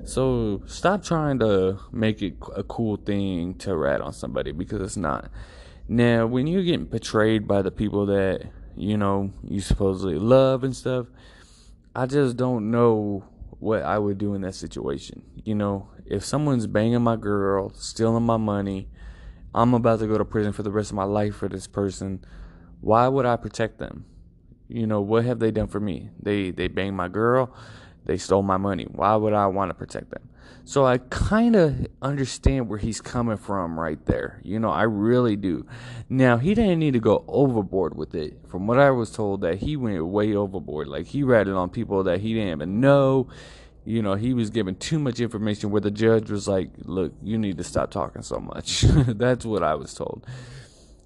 So 0.04 0.62
stop 0.66 1.02
trying 1.02 1.40
to 1.40 1.80
make 1.90 2.22
it 2.22 2.34
a 2.54 2.62
cool 2.62 2.96
thing 2.96 3.54
to 3.58 3.76
rat 3.76 4.00
on 4.00 4.12
somebody 4.12 4.52
because 4.52 4.80
it's 4.80 4.96
not. 4.96 5.30
Now, 5.88 6.26
when 6.26 6.46
you're 6.46 6.62
getting 6.62 6.86
betrayed 6.86 7.48
by 7.48 7.62
the 7.62 7.72
people 7.72 8.06
that 8.06 8.42
you 8.76 8.96
know 8.96 9.32
you 9.42 9.60
supposedly 9.60 10.16
love 10.16 10.62
and 10.62 10.76
stuff, 10.76 11.06
I 11.96 12.06
just 12.06 12.36
don't 12.36 12.70
know 12.70 13.24
what 13.58 13.82
I 13.82 13.98
would 13.98 14.18
do 14.18 14.34
in 14.34 14.42
that 14.42 14.54
situation. 14.54 15.24
You 15.44 15.56
know, 15.56 15.88
if 16.06 16.24
someone's 16.24 16.68
banging 16.68 17.02
my 17.02 17.16
girl, 17.16 17.70
stealing 17.74 18.22
my 18.22 18.36
money 18.36 18.89
I'm 19.54 19.74
about 19.74 20.00
to 20.00 20.06
go 20.06 20.18
to 20.18 20.24
prison 20.24 20.52
for 20.52 20.62
the 20.62 20.70
rest 20.70 20.90
of 20.90 20.96
my 20.96 21.04
life 21.04 21.36
for 21.36 21.48
this 21.48 21.66
person. 21.66 22.24
Why 22.80 23.08
would 23.08 23.26
I 23.26 23.36
protect 23.36 23.78
them? 23.78 24.04
You 24.68 24.86
know, 24.86 25.00
what 25.00 25.24
have 25.24 25.40
they 25.40 25.50
done 25.50 25.66
for 25.66 25.80
me? 25.80 26.10
They 26.22 26.50
they 26.50 26.68
banged 26.68 26.96
my 26.96 27.08
girl, 27.08 27.52
they 28.04 28.16
stole 28.16 28.42
my 28.42 28.56
money. 28.56 28.84
Why 28.84 29.16
would 29.16 29.32
I 29.32 29.46
want 29.46 29.70
to 29.70 29.74
protect 29.74 30.10
them? 30.10 30.30
So 30.64 30.86
I 30.86 30.98
kind 30.98 31.56
of 31.56 31.86
understand 32.00 32.68
where 32.68 32.78
he's 32.78 33.00
coming 33.00 33.36
from 33.36 33.78
right 33.78 34.04
there. 34.06 34.40
You 34.44 34.60
know, 34.60 34.70
I 34.70 34.82
really 34.82 35.34
do. 35.34 35.66
Now, 36.08 36.36
he 36.36 36.54
didn't 36.54 36.78
need 36.78 36.92
to 36.92 37.00
go 37.00 37.24
overboard 37.26 37.96
with 37.96 38.14
it. 38.14 38.38
From 38.46 38.66
what 38.66 38.78
I 38.78 38.90
was 38.90 39.10
told 39.10 39.40
that 39.40 39.58
he 39.58 39.76
went 39.76 40.04
way 40.06 40.34
overboard. 40.34 40.86
Like 40.86 41.06
he 41.06 41.22
ratted 41.22 41.54
on 41.54 41.70
people 41.70 42.04
that 42.04 42.20
he 42.20 42.34
didn't 42.34 42.52
even 42.52 42.80
know 42.80 43.28
you 43.84 44.02
know, 44.02 44.14
he 44.14 44.34
was 44.34 44.50
giving 44.50 44.76
too 44.76 44.98
much 44.98 45.20
information 45.20 45.70
where 45.70 45.80
the 45.80 45.90
judge 45.90 46.30
was 46.30 46.46
like, 46.46 46.70
look, 46.84 47.12
you 47.22 47.38
need 47.38 47.58
to 47.58 47.64
stop 47.64 47.90
talking 47.90 48.22
so 48.22 48.38
much. 48.38 48.82
That's 49.06 49.44
what 49.44 49.62
I 49.62 49.74
was 49.74 49.94
told. 49.94 50.26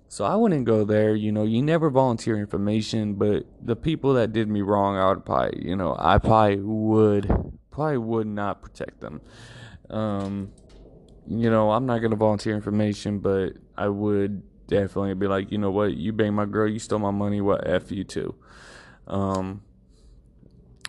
So 0.08 0.24
I 0.24 0.36
wouldn't 0.36 0.64
go 0.64 0.84
there. 0.84 1.14
You 1.14 1.32
know, 1.32 1.44
you 1.44 1.62
never 1.62 1.90
volunteer 1.90 2.36
information, 2.36 3.14
but 3.14 3.46
the 3.60 3.76
people 3.76 4.14
that 4.14 4.32
did 4.32 4.48
me 4.48 4.62
wrong, 4.62 4.96
I 4.96 5.08
would 5.08 5.24
probably, 5.24 5.66
you 5.66 5.76
know, 5.76 5.96
I 5.98 6.18
probably 6.18 6.60
would, 6.60 7.26
probably 7.70 7.98
would 7.98 8.26
not 8.26 8.62
protect 8.62 9.00
them. 9.00 9.20
Um, 9.90 10.52
you 11.26 11.50
know, 11.50 11.70
I'm 11.70 11.86
not 11.86 11.98
going 11.98 12.10
to 12.10 12.16
volunteer 12.16 12.54
information, 12.54 13.20
but 13.20 13.54
I 13.76 13.88
would 13.88 14.42
definitely 14.66 15.14
be 15.14 15.26
like, 15.26 15.50
you 15.50 15.58
know 15.58 15.70
what, 15.70 15.94
you 15.94 16.12
banged 16.12 16.34
my 16.34 16.46
girl, 16.46 16.68
you 16.68 16.78
stole 16.78 16.98
my 16.98 17.10
money, 17.10 17.40
what, 17.40 17.66
F 17.66 17.90
you 17.90 18.04
too. 18.04 18.34
Um, 19.06 19.62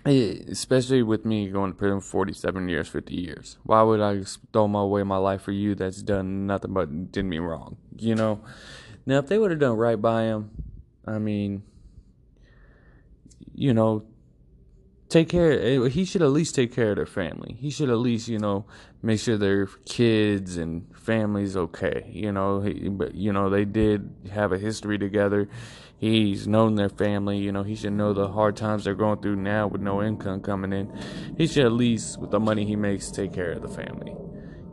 especially 0.06 1.02
with 1.02 1.26
me 1.26 1.50
going 1.50 1.72
to 1.72 1.78
prison 1.78 2.00
47 2.00 2.70
years 2.70 2.88
50 2.88 3.16
years. 3.16 3.58
Why 3.64 3.82
would 3.82 4.02
i 4.02 4.24
throw 4.54 4.68
my 4.68 4.82
away 4.82 5.04
my 5.04 5.18
life 5.18 5.42
for 5.42 5.52
you 5.52 5.76
that's 5.76 6.02
done 6.02 6.46
nothing 6.46 6.74
but 6.74 7.12
did 7.12 7.26
me 7.26 7.40
wrong 7.40 7.78
you 7.98 8.16
know? 8.16 8.42
Now 9.06 9.20
if 9.20 9.28
they 9.28 9.38
would 9.38 9.52
have 9.52 9.60
done 9.60 9.78
right 9.78 10.02
by 10.02 10.24
him 10.24 10.50
i 11.06 11.20
mean 11.20 11.64
you 13.54 13.74
know 13.74 14.04
take 15.10 15.30
care 15.30 15.52
eh, 15.52 15.88
he 15.90 16.04
should 16.04 16.22
at 16.22 16.30
least 16.30 16.56
take 16.56 16.74
care 16.74 16.92
of 16.92 16.96
their 16.96 17.06
family 17.06 17.56
he 17.60 17.70
should 17.70 17.90
at 17.90 17.98
least 17.98 18.28
you 18.28 18.40
know 18.40 18.66
make 19.02 19.20
sure 19.20 19.38
their 19.38 19.68
kids 19.86 20.58
and 20.58 20.86
families 20.98 21.56
okay 21.56 22.10
you 22.12 22.32
know 22.32 22.62
he, 22.62 22.90
but 22.90 23.14
you 23.16 23.32
know 23.32 23.50
they 23.50 23.66
did 23.66 24.10
have 24.32 24.52
a 24.52 24.58
history 24.58 24.98
together 24.98 25.48
He's 25.98 26.48
known 26.48 26.76
their 26.76 26.90
family. 26.90 27.38
You 27.38 27.52
know, 27.52 27.64
he 27.64 27.76
should 27.76 27.94
know 27.94 28.14
the 28.14 28.28
hard 28.28 28.56
times 28.56 28.84
they're 28.84 28.96
going 28.96 29.22
through 29.22 29.38
now 29.38 29.68
with 29.68 29.82
no 29.82 30.04
income 30.04 30.42
coming 30.42 30.74
in. 30.74 30.92
He 31.38 31.48
should 31.48 31.66
at 31.66 31.72
least, 31.72 32.20
with 32.20 32.32
the 32.32 32.40
money 32.40 32.66
he 32.66 32.76
makes, 32.76 33.12
take 33.12 33.34
care 33.34 33.54
of 33.54 33.62
the 33.62 33.70
family. 33.70 34.14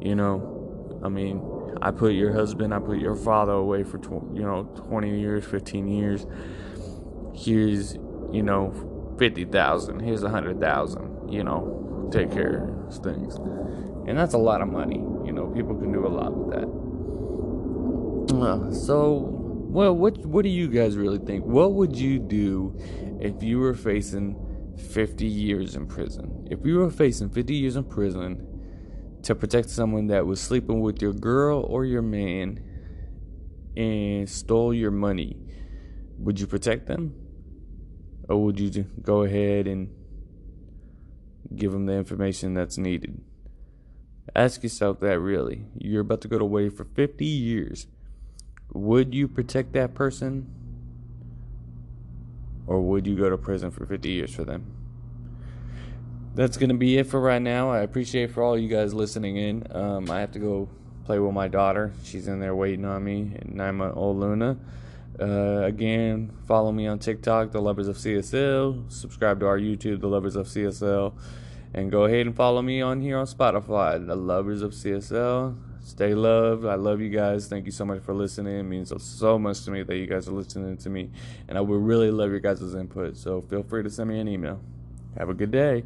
You 0.00 0.16
know, 0.16 1.00
I 1.04 1.08
mean, 1.08 1.40
I 1.80 1.92
put 1.92 2.14
your 2.14 2.32
husband, 2.32 2.74
I 2.74 2.80
put 2.80 2.98
your 2.98 3.14
father 3.14 3.52
away 3.52 3.84
for, 3.84 3.98
tw- 3.98 4.36
you 4.36 4.42
know, 4.42 4.64
20 4.88 5.20
years, 5.20 5.44
15 5.44 5.86
years. 5.86 6.26
Here's, 7.34 7.94
you 8.32 8.42
know, 8.42 8.70
50,000. 9.18 10.00
Here's 10.00 10.22
a 10.22 10.26
100,000. 10.26 11.32
You 11.32 11.44
know, 11.44 12.08
take 12.12 12.30
care 12.30 12.68
of 12.86 12.94
things. 13.02 13.36
And 14.06 14.18
that's 14.18 14.34
a 14.34 14.38
lot 14.38 14.60
of 14.60 14.68
money. 14.68 14.98
You 15.24 15.32
know, 15.32 15.46
people 15.46 15.76
can 15.76 15.92
do 15.92 16.06
a 16.06 16.08
lot 16.08 16.36
with 16.36 16.50
that. 16.56 16.68
Uh, 18.34 18.72
so 18.72 19.42
well, 19.72 19.94
what 19.96 20.18
what 20.26 20.42
do 20.42 20.50
you 20.50 20.68
guys 20.68 20.96
really 20.96 21.18
think? 21.18 21.46
What 21.46 21.72
would 21.72 21.96
you 21.96 22.18
do 22.18 22.76
if 23.20 23.42
you 23.42 23.58
were 23.58 23.72
facing 23.72 24.36
50 24.76 25.24
years 25.24 25.76
in 25.76 25.86
prison? 25.86 26.46
If 26.50 26.66
you 26.66 26.76
were 26.76 26.90
facing 26.90 27.30
50 27.30 27.54
years 27.54 27.76
in 27.76 27.84
prison 27.84 28.46
to 29.22 29.34
protect 29.34 29.70
someone 29.70 30.08
that 30.08 30.26
was 30.26 30.40
sleeping 30.42 30.80
with 30.80 31.00
your 31.00 31.14
girl 31.14 31.60
or 31.60 31.86
your 31.86 32.02
man 32.02 32.62
and 33.74 34.28
stole 34.28 34.74
your 34.74 34.90
money, 34.90 35.38
would 36.18 36.38
you 36.38 36.46
protect 36.46 36.86
them? 36.86 37.14
Or 38.32 38.42
would 38.44 38.58
you 38.58 38.86
go 39.02 39.22
ahead 39.22 39.66
and 39.66 39.94
give 41.54 41.72
them 41.72 41.84
the 41.84 41.92
information 41.92 42.54
that's 42.54 42.78
needed? 42.78 43.20
Ask 44.34 44.62
yourself 44.62 45.00
that 45.00 45.20
really. 45.20 45.66
You're 45.76 46.00
about 46.00 46.22
to 46.22 46.28
go 46.28 46.38
to 46.38 46.44
away 46.44 46.70
for 46.70 46.84
50 46.84 47.26
years 47.26 47.86
would 48.74 49.14
you 49.14 49.28
protect 49.28 49.72
that 49.74 49.94
person? 49.94 50.48
Or 52.66 52.80
would 52.80 53.06
you 53.06 53.16
go 53.16 53.28
to 53.28 53.36
prison 53.36 53.70
for 53.70 53.84
50 53.84 54.08
years 54.08 54.34
for 54.34 54.44
them? 54.44 54.64
That's 56.34 56.56
going 56.56 56.70
to 56.70 56.76
be 56.76 56.96
it 56.96 57.06
for 57.06 57.20
right 57.20 57.42
now. 57.42 57.70
I 57.70 57.80
appreciate 57.80 58.30
for 58.30 58.42
all 58.42 58.56
you 58.56 58.68
guys 58.68 58.94
listening 58.94 59.36
in. 59.36 59.66
Um, 59.70 60.10
I 60.10 60.20
have 60.20 60.32
to 60.32 60.38
go 60.38 60.68
play 61.04 61.18
with 61.18 61.34
my 61.34 61.48
daughter. 61.48 61.92
She's 62.02 62.28
in 62.28 62.40
there 62.40 62.54
waiting 62.54 62.86
on 62.86 63.04
me, 63.04 63.36
nine 63.44 63.74
month 63.74 63.94
old 63.94 64.18
Luna. 64.18 64.56
Uh, 65.20 65.62
again, 65.64 66.32
follow 66.46 66.72
me 66.72 66.86
on 66.86 66.98
TikTok, 66.98 67.52
The 67.52 67.60
Lovers 67.60 67.88
of 67.88 67.96
CSL. 67.96 68.90
Subscribe 68.90 69.40
to 69.40 69.46
our 69.46 69.58
YouTube, 69.58 70.00
The 70.00 70.08
Lovers 70.08 70.36
of 70.36 70.46
CSL. 70.46 71.14
And 71.74 71.90
go 71.90 72.04
ahead 72.04 72.26
and 72.26 72.34
follow 72.34 72.62
me 72.62 72.80
on 72.80 73.00
here 73.00 73.18
on 73.18 73.26
Spotify, 73.26 74.04
The 74.04 74.16
Lovers 74.16 74.62
of 74.62 74.72
CSL. 74.72 75.56
Stay 75.84 76.14
loved. 76.14 76.64
I 76.64 76.76
love 76.76 77.00
you 77.00 77.10
guys. 77.10 77.48
Thank 77.48 77.66
you 77.66 77.72
so 77.72 77.84
much 77.84 78.02
for 78.02 78.14
listening. 78.14 78.58
It 78.58 78.62
means 78.62 78.92
so 79.02 79.38
much 79.38 79.64
to 79.64 79.70
me 79.70 79.82
that 79.82 79.96
you 79.96 80.06
guys 80.06 80.28
are 80.28 80.32
listening 80.32 80.76
to 80.76 80.88
me. 80.88 81.10
And 81.48 81.58
I 81.58 81.60
would 81.60 81.82
really 81.82 82.10
love 82.10 82.30
your 82.30 82.40
guys' 82.40 82.74
input. 82.74 83.16
So 83.16 83.40
feel 83.40 83.64
free 83.64 83.82
to 83.82 83.90
send 83.90 84.08
me 84.08 84.20
an 84.20 84.28
email. 84.28 84.60
Have 85.18 85.28
a 85.28 85.34
good 85.34 85.50
day. 85.50 85.84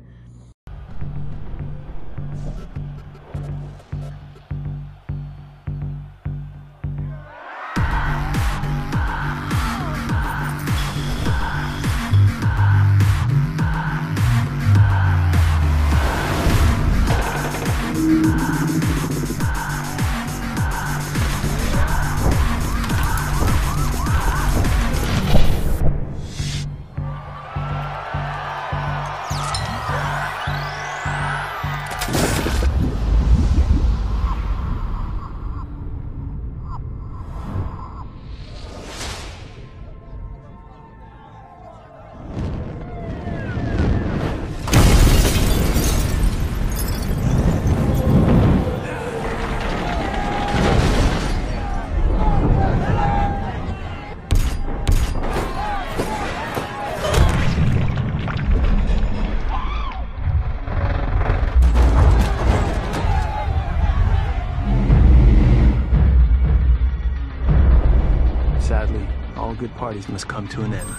Parties 69.86 70.08
must 70.08 70.26
come 70.26 70.48
to 70.48 70.62
an 70.62 70.74
end. 70.74 70.96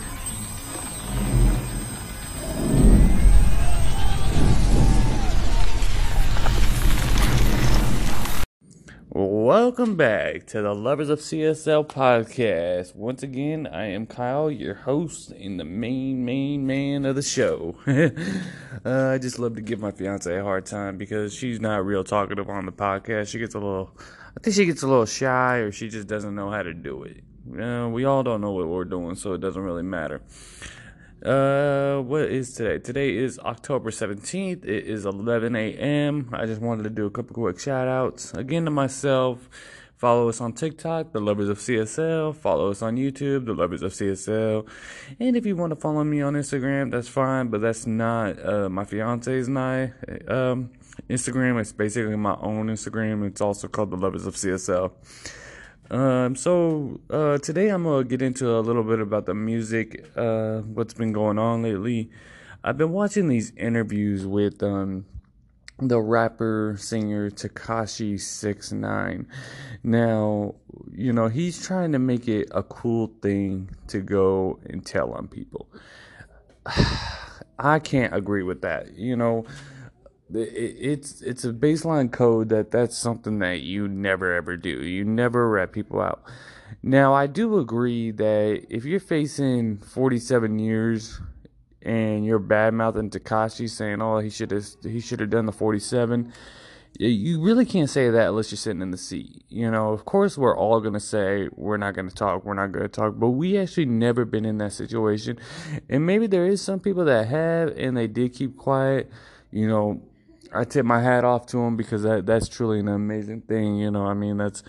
Welcome 9.10 9.98
back 9.98 10.48
to 10.48 10.62
the 10.62 10.74
Lovers 10.74 11.10
of 11.10 11.20
CSL 11.20 11.86
podcast. 11.86 12.96
Once 12.96 13.24
again, 13.24 13.68
I 13.68 13.88
am 13.88 14.06
Kyle, 14.06 14.50
your 14.50 14.76
host 14.76 15.32
and 15.32 15.60
the 15.60 15.66
main, 15.66 16.24
main 16.24 16.66
man 16.66 17.04
of 17.04 17.18
the 17.18 17.22
show. 17.22 17.76
uh, 17.88 19.08
I 19.10 19.18
just 19.18 19.38
love 19.38 19.56
to 19.56 19.62
give 19.62 19.82
my 19.82 19.92
fiance 19.92 20.34
a 20.34 20.42
hard 20.42 20.66
time 20.66 20.98
because 20.98 21.34
she's 21.34 21.60
not 21.60 21.86
real 21.86 22.06
talkative 22.06 22.50
on 22.50 22.66
the 22.66 22.72
podcast. 22.72 23.28
She 23.28 23.40
gets 23.40 23.54
a 23.54 23.60
little, 23.60 23.92
I 24.00 24.40
think 24.42 24.56
she 24.56 24.66
gets 24.66 24.82
a 24.82 24.88
little 24.88 25.06
shy 25.06 25.58
or 25.58 25.74
she 25.74 25.90
just 25.90 26.08
doesn't 26.08 26.36
know 26.36 26.50
how 26.50 26.64
to 26.64 26.74
do 26.74 27.04
it. 27.04 27.26
Uh, 27.54 27.90
we 27.90 28.06
all 28.06 28.24
don't 28.24 28.42
know 28.42 28.52
what 28.52 28.68
we're 28.68 28.86
doing, 28.86 29.16
so 29.16 29.34
it 29.34 29.42
doesn't 29.42 29.62
really 29.62 29.84
matter. 29.84 30.22
Uh, 31.24 32.02
what 32.02 32.24
is 32.24 32.54
today? 32.54 32.78
Today 32.78 33.16
is 33.16 33.40
October 33.40 33.90
17th. 33.90 34.64
It 34.64 34.86
is 34.86 35.06
11 35.06 35.56
a.m. 35.56 36.30
I 36.34 36.46
just 36.46 36.62
wanted 36.62 36.84
to 36.84 36.90
do 36.90 37.06
a 37.06 37.12
couple 37.12 37.34
quick 37.34 37.60
shout 37.60 37.88
outs. 37.88 38.34
Again 38.34 38.66
to 38.66 38.72
myself. 38.72 39.50
Follow 39.96 40.30
us 40.30 40.40
on 40.42 40.54
TikTok, 40.54 41.12
The 41.12 41.20
Lovers 41.20 41.50
of 41.50 41.58
CSL. 41.58 42.36
Follow 42.36 42.70
us 42.70 42.84
on 42.84 42.98
YouTube, 42.98 43.46
The 43.48 43.54
Lovers 43.54 43.82
of 43.82 43.94
CSL. 43.94 44.68
And 45.20 45.36
if 45.36 45.44
you 45.44 45.56
want 45.56 45.72
to 45.72 45.76
follow 45.76 46.04
me 46.04 46.22
on 46.22 46.34
Instagram, 46.34 46.92
that's 46.92 47.08
fine, 47.08 47.48
but 47.48 47.62
that's 47.62 47.88
not 47.88 48.38
uh, 48.46 48.70
my 48.70 48.86
fiance's 48.86 49.50
night. 49.50 49.94
Um, 50.28 50.70
Instagram. 51.10 51.60
It's 51.60 51.72
basically 51.72 52.16
my 52.16 52.36
own 52.40 52.68
Instagram. 52.68 53.26
It's 53.26 53.42
also 53.42 53.68
called 53.68 53.90
The 53.90 53.98
Lovers 53.98 54.28
of 54.28 54.36
CSL. 54.36 54.92
Um, 55.90 56.36
so 56.36 57.00
uh, 57.10 57.38
today 57.38 57.70
I'm 57.70 57.84
gonna 57.84 58.04
get 58.04 58.22
into 58.22 58.58
a 58.58 58.60
little 58.60 58.84
bit 58.84 59.00
about 59.00 59.26
the 59.26 59.34
music, 59.34 60.06
uh, 60.18 60.60
what's 60.60 60.94
been 60.94 61.14
going 61.14 61.40
on 61.40 61.64
lately. 61.64 62.10
I've 62.64 62.78
been 62.78 62.92
watching 62.92 63.30
these 63.30 63.54
interviews 63.56 64.26
with 64.26 64.62
um, 64.62 65.06
the 65.80 66.02
rapper 66.02 66.76
singer 66.78 67.30
Tekashi 67.30 68.20
Six 68.20 68.74
Nine. 68.74 69.28
Now, 69.82 70.56
you 70.92 71.14
know 71.14 71.30
he's 71.30 71.66
trying 71.66 71.94
to 71.94 72.00
make 72.00 72.28
it 72.28 72.50
a 72.52 72.64
cool 72.64 73.14
thing 73.22 73.70
to 73.88 74.02
go 74.02 74.60
and 74.66 74.86
tell 74.86 75.14
on 75.14 75.30
people. 75.30 75.70
I 77.60 77.80
can't 77.80 78.14
agree 78.14 78.44
with 78.44 78.62
that. 78.62 78.96
You 78.96 79.16
know 79.16 79.46
it's 80.34 81.22
it's 81.22 81.46
a 81.46 81.54
baseline 81.54 82.12
code 82.12 82.50
that 82.50 82.72
that's 82.72 82.98
something 82.98 83.40
that 83.40 83.62
you 83.62 83.88
never 83.88 84.34
ever 84.34 84.58
do. 84.58 84.84
You 84.84 85.06
never 85.06 85.50
rat 85.50 85.72
people 85.72 86.02
out. 86.02 86.24
Now 86.84 87.14
I 87.14 87.28
do 87.28 87.60
agree 87.60 88.12
that 88.12 88.66
if 88.70 88.86
you're 88.86 89.00
facing 89.00 89.78
47 89.78 90.60
years 90.60 91.20
and 91.82 92.26
you're 92.26 92.40
bad 92.40 92.74
mouthing 92.74 93.10
Tekashi 93.10 93.70
saying, 93.70 94.02
"Oh, 94.02 94.20
he 94.20 94.30
should 94.30 94.52
have 94.52 94.66
he 94.84 95.00
should 95.00 95.22
have 95.22 95.30
done 95.30 95.46
the 95.46 95.52
47," 95.52 96.34
you 97.00 97.42
really 97.42 97.66
can't 97.66 97.90
say 97.90 98.10
that 98.10 98.30
unless 98.30 98.52
you're 98.52 98.58
sitting 98.58 98.82
in 98.82 98.92
the 98.92 98.98
seat. 98.98 99.44
You 99.50 99.70
know, 99.72 99.92
of 99.92 100.04
course, 100.06 100.38
we're 100.38 100.58
all 100.58 100.82
gonna 100.82 101.00
say 101.00 101.48
we're 101.56 101.78
not 101.78 101.94
gonna 101.96 102.12
talk, 102.12 102.44
we're 102.44 102.54
not 102.54 102.72
gonna 102.72 102.88
talk, 102.88 103.14
but 103.18 103.30
we 103.30 103.58
actually 103.58 103.86
never 103.86 104.26
been 104.26 104.46
in 104.46 104.58
that 104.58 104.74
situation, 104.74 105.40
and 105.90 106.06
maybe 106.06 106.28
there 106.28 106.46
is 106.46 106.62
some 106.62 106.80
people 106.80 107.06
that 107.06 107.28
have 107.28 107.70
and 107.78 107.96
they 107.96 108.08
did 108.08 108.34
keep 108.34 108.58
quiet. 108.58 109.10
You 109.52 109.68
know, 109.68 110.02
I 110.58 110.64
tip 110.64 110.86
my 110.86 111.02
hat 111.02 111.24
off 111.24 111.46
to 111.48 111.60
him 111.60 111.78
because 111.78 112.04
that 112.04 112.26
that's 112.26 112.50
truly 112.50 112.80
an 112.80 112.88
amazing 112.88 113.42
thing. 113.42 113.78
You 113.78 113.92
know, 113.92 114.06
I 114.06 114.14
mean, 114.14 114.38
that's 114.38 114.64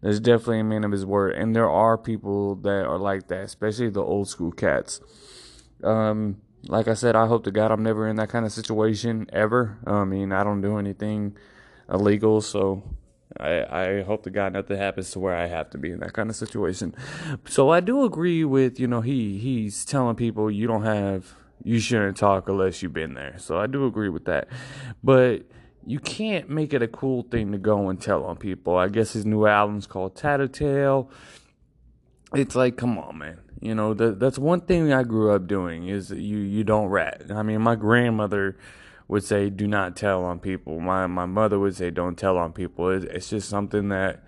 that's 0.00 0.20
definitely 0.20 0.60
a 0.60 0.64
man 0.64 0.84
of 0.84 0.92
his 0.92 1.04
word, 1.04 1.34
and 1.34 1.54
there 1.54 1.70
are 1.70 1.98
people 1.98 2.56
that 2.56 2.86
are 2.86 2.98
like 2.98 3.28
that, 3.28 3.44
especially 3.44 3.90
the 3.90 4.02
old 4.02 4.28
school 4.28 4.52
cats. 4.52 5.00
Um, 5.82 6.40
like 6.68 6.86
I 6.86 6.94
said, 6.94 7.16
I 7.16 7.26
hope 7.26 7.44
to 7.44 7.50
God 7.50 7.72
I'm 7.72 7.82
never 7.82 8.06
in 8.08 8.16
that 8.16 8.28
kind 8.28 8.46
of 8.46 8.52
situation 8.52 9.26
ever. 9.32 9.78
I 9.86 10.04
mean, 10.04 10.32
I 10.32 10.44
don't 10.44 10.60
do 10.60 10.78
anything 10.78 11.36
illegal, 11.92 12.40
so 12.40 12.84
I, 13.38 13.64
I 13.64 14.02
hope 14.02 14.22
to 14.24 14.30
God 14.30 14.52
nothing 14.52 14.76
happens 14.78 15.10
to 15.12 15.18
where 15.18 15.34
I 15.34 15.46
have 15.46 15.70
to 15.70 15.78
be 15.78 15.90
in 15.90 16.00
that 16.00 16.12
kind 16.12 16.30
of 16.30 16.36
situation. 16.36 16.94
So 17.46 17.70
I 17.70 17.80
do 17.80 18.04
agree 18.04 18.44
with 18.44 18.78
you 18.78 18.86
know 18.86 19.00
he 19.00 19.38
he's 19.38 19.84
telling 19.84 20.16
people 20.16 20.50
you 20.50 20.66
don't 20.66 20.84
have 20.84 21.34
you 21.64 21.78
shouldn't 21.78 22.16
talk 22.16 22.48
unless 22.48 22.82
you've 22.82 22.92
been 22.92 23.14
there. 23.14 23.34
So 23.38 23.58
I 23.58 23.66
do 23.66 23.86
agree 23.86 24.08
with 24.08 24.24
that. 24.26 24.48
But 25.02 25.42
you 25.86 25.98
can't 25.98 26.48
make 26.48 26.72
it 26.72 26.82
a 26.82 26.88
cool 26.88 27.22
thing 27.24 27.52
to 27.52 27.58
go 27.58 27.88
and 27.88 28.00
tell 28.00 28.24
on 28.24 28.36
people. 28.36 28.76
I 28.76 28.88
guess 28.88 29.12
his 29.12 29.26
new 29.26 29.46
album's 29.46 29.86
called 29.86 30.16
Tattletale. 30.16 31.10
It's 32.34 32.54
like, 32.54 32.76
come 32.76 32.98
on, 32.98 33.18
man. 33.18 33.40
You 33.60 33.74
know, 33.74 33.94
that 33.94 34.18
that's 34.18 34.38
one 34.38 34.60
thing 34.62 34.92
I 34.92 35.04
grew 35.04 35.32
up 35.32 35.46
doing 35.46 35.86
is 35.88 36.10
you 36.10 36.38
you 36.38 36.64
don't 36.64 36.88
rat. 36.88 37.30
I 37.30 37.44
mean, 37.44 37.60
my 37.62 37.76
grandmother 37.76 38.56
would 39.06 39.22
say, 39.22 39.50
"Do 39.50 39.68
not 39.68 39.94
tell 39.94 40.24
on 40.24 40.40
people." 40.40 40.80
My 40.80 41.06
my 41.06 41.26
mother 41.26 41.60
would 41.60 41.76
say, 41.76 41.90
"Don't 41.90 42.18
tell 42.18 42.38
on 42.38 42.52
people." 42.52 42.90
It's, 42.90 43.04
it's 43.04 43.30
just 43.30 43.48
something 43.48 43.90
that 43.90 44.24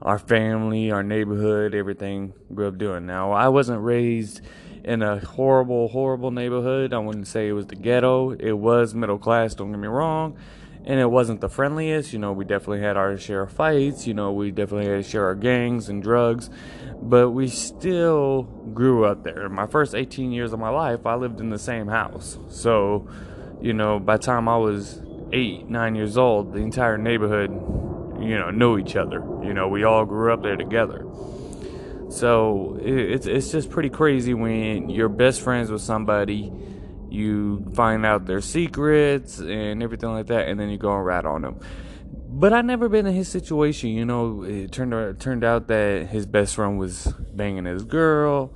our 0.00 0.18
family, 0.18 0.90
our 0.90 1.04
neighborhood, 1.04 1.76
everything 1.76 2.32
grew 2.52 2.66
up 2.66 2.76
doing. 2.76 3.06
Now, 3.06 3.30
I 3.30 3.48
wasn't 3.48 3.82
raised 3.82 4.40
in 4.84 5.02
a 5.02 5.18
horrible, 5.18 5.88
horrible 5.88 6.30
neighborhood. 6.30 6.92
I 6.92 6.98
wouldn't 6.98 7.26
say 7.26 7.48
it 7.48 7.52
was 7.52 7.66
the 7.66 7.76
ghetto. 7.76 8.32
It 8.32 8.52
was 8.52 8.94
middle 8.94 9.18
class, 9.18 9.54
don't 9.54 9.70
get 9.70 9.78
me 9.78 9.88
wrong. 9.88 10.36
And 10.84 10.98
it 10.98 11.10
wasn't 11.10 11.40
the 11.40 11.48
friendliest. 11.48 12.12
You 12.12 12.18
know, 12.18 12.32
we 12.32 12.44
definitely 12.44 12.80
had 12.80 12.96
our 12.96 13.16
share 13.16 13.42
of 13.42 13.52
fights. 13.52 14.06
You 14.06 14.14
know, 14.14 14.32
we 14.32 14.50
definitely 14.50 14.90
had 14.90 15.04
to 15.04 15.08
share 15.08 15.26
our 15.26 15.36
gangs 15.36 15.88
and 15.88 16.02
drugs. 16.02 16.50
But 17.00 17.30
we 17.30 17.46
still 17.48 18.42
grew 18.42 19.04
up 19.04 19.22
there. 19.22 19.48
My 19.48 19.66
first 19.68 19.94
18 19.94 20.32
years 20.32 20.52
of 20.52 20.58
my 20.58 20.70
life, 20.70 21.06
I 21.06 21.14
lived 21.14 21.40
in 21.40 21.50
the 21.50 21.58
same 21.58 21.86
house. 21.86 22.36
So, 22.48 23.08
you 23.60 23.72
know, 23.72 24.00
by 24.00 24.16
the 24.16 24.24
time 24.24 24.48
I 24.48 24.56
was 24.56 25.00
eight, 25.32 25.68
nine 25.68 25.94
years 25.94 26.18
old, 26.18 26.52
the 26.52 26.58
entire 26.58 26.98
neighborhood, 26.98 27.50
you 28.20 28.36
know, 28.36 28.50
knew 28.50 28.76
each 28.78 28.96
other. 28.96 29.22
You 29.44 29.54
know, 29.54 29.68
we 29.68 29.84
all 29.84 30.04
grew 30.04 30.32
up 30.32 30.42
there 30.42 30.56
together. 30.56 31.06
So 32.12 32.78
it's 32.82 33.26
it's 33.26 33.50
just 33.50 33.70
pretty 33.70 33.88
crazy 33.88 34.34
when 34.34 34.90
you're 34.90 35.08
best 35.08 35.40
friends 35.40 35.70
with 35.70 35.80
somebody, 35.80 36.52
you 37.08 37.64
find 37.74 38.04
out 38.04 38.26
their 38.26 38.42
secrets 38.42 39.38
and 39.38 39.82
everything 39.82 40.10
like 40.10 40.26
that, 40.26 40.48
and 40.48 40.60
then 40.60 40.68
you 40.68 40.76
go 40.78 40.94
and 40.94 41.04
rat 41.06 41.24
on 41.24 41.42
them. 41.42 41.60
but 42.28 42.52
I 42.52 42.62
never 42.62 42.88
been 42.88 43.06
in 43.06 43.14
his 43.14 43.28
situation. 43.28 43.90
You 43.90 44.04
know, 44.04 44.42
it 44.42 44.72
turned 44.72 44.94
out, 44.94 45.20
turned 45.20 45.44
out 45.44 45.68
that 45.68 46.08
his 46.08 46.26
best 46.26 46.54
friend 46.54 46.78
was 46.78 47.06
banging 47.32 47.64
his 47.64 47.84
girl. 47.84 48.52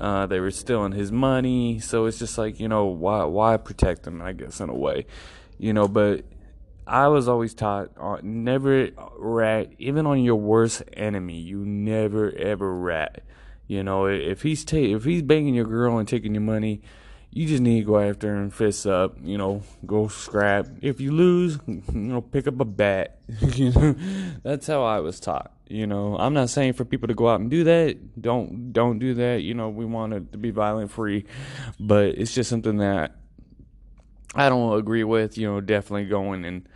Uh, 0.00 0.26
they 0.26 0.40
were 0.40 0.50
stealing 0.50 0.92
his 0.92 1.12
money, 1.12 1.78
so 1.80 2.06
it's 2.06 2.18
just 2.18 2.36
like 2.38 2.58
you 2.58 2.68
know 2.68 2.86
why 2.86 3.24
why 3.24 3.56
protect 3.58 4.06
him? 4.06 4.22
I 4.22 4.32
guess 4.32 4.60
in 4.60 4.68
a 4.70 4.74
way, 4.74 5.06
you 5.58 5.72
know. 5.72 5.88
But 5.88 6.24
I 6.86 7.08
was 7.08 7.28
always 7.28 7.54
taught 7.54 7.90
uh, 7.98 8.18
never 8.22 8.90
rat, 9.16 9.72
even 9.78 10.06
on 10.06 10.22
your 10.22 10.36
worst 10.36 10.82
enemy. 10.92 11.38
You 11.38 11.64
never 11.64 12.30
ever 12.36 12.74
rat. 12.74 13.22
You 13.66 13.82
know, 13.82 14.06
if 14.06 14.42
he's 14.42 14.64
ta- 14.64 14.76
if 14.76 15.04
he's 15.04 15.22
banging 15.22 15.54
your 15.54 15.64
girl 15.64 15.98
and 15.98 16.06
taking 16.06 16.34
your 16.34 16.42
money, 16.42 16.82
you 17.30 17.48
just 17.48 17.62
need 17.62 17.80
to 17.80 17.86
go 17.86 17.98
after 17.98 18.34
him, 18.36 18.50
fists 18.50 18.86
up. 18.86 19.16
You 19.22 19.38
know, 19.38 19.62
go 19.86 20.08
scrap. 20.08 20.66
If 20.82 21.00
you 21.00 21.12
lose, 21.12 21.58
you 21.66 21.82
know, 21.92 22.20
pick 22.20 22.46
up 22.46 22.60
a 22.60 22.64
bat. 22.64 23.18
you 23.54 23.72
know, 23.72 23.94
that's 24.42 24.66
how 24.66 24.84
I 24.84 25.00
was 25.00 25.18
taught. 25.18 25.50
You 25.66 25.86
know, 25.86 26.16
I'm 26.18 26.34
not 26.34 26.50
saying 26.50 26.74
for 26.74 26.84
people 26.84 27.08
to 27.08 27.14
go 27.14 27.28
out 27.28 27.40
and 27.40 27.50
do 27.50 27.64
that. 27.64 28.20
Don't 28.20 28.72
don't 28.72 28.98
do 28.98 29.14
that. 29.14 29.42
You 29.42 29.54
know, 29.54 29.70
we 29.70 29.86
want 29.86 30.12
it 30.12 30.32
to 30.32 30.38
be 30.38 30.50
violent 30.50 30.90
free, 30.90 31.24
but 31.80 32.06
it's 32.08 32.34
just 32.34 32.50
something 32.50 32.76
that 32.78 33.16
I 34.34 34.50
don't 34.50 34.78
agree 34.78 35.04
with. 35.04 35.38
You 35.38 35.50
know, 35.50 35.60
definitely 35.62 36.04
going 36.04 36.44
and 36.44 36.68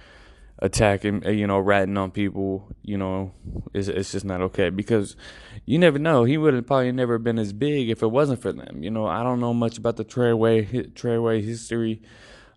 attacking, 0.60 1.24
uh, 1.26 1.30
you 1.30 1.46
know, 1.46 1.58
ratting 1.58 1.96
on 1.96 2.10
people, 2.10 2.68
you 2.82 2.96
know, 2.96 3.32
it's, 3.72 3.88
it's 3.88 4.12
just 4.12 4.24
not 4.24 4.40
okay 4.40 4.70
because 4.70 5.16
you 5.66 5.78
never 5.78 5.98
know. 5.98 6.24
He 6.24 6.36
would 6.36 6.54
have 6.54 6.66
probably 6.66 6.92
never 6.92 7.18
been 7.18 7.38
as 7.38 7.52
big 7.52 7.90
if 7.90 8.02
it 8.02 8.08
wasn't 8.08 8.42
for 8.42 8.52
them. 8.52 8.82
You 8.82 8.90
know, 8.90 9.06
I 9.06 9.22
don't 9.22 9.40
know 9.40 9.54
much 9.54 9.78
about 9.78 9.96
the 9.96 10.04
Treyway 10.04 10.92
Treyway 10.92 11.44
history. 11.44 12.02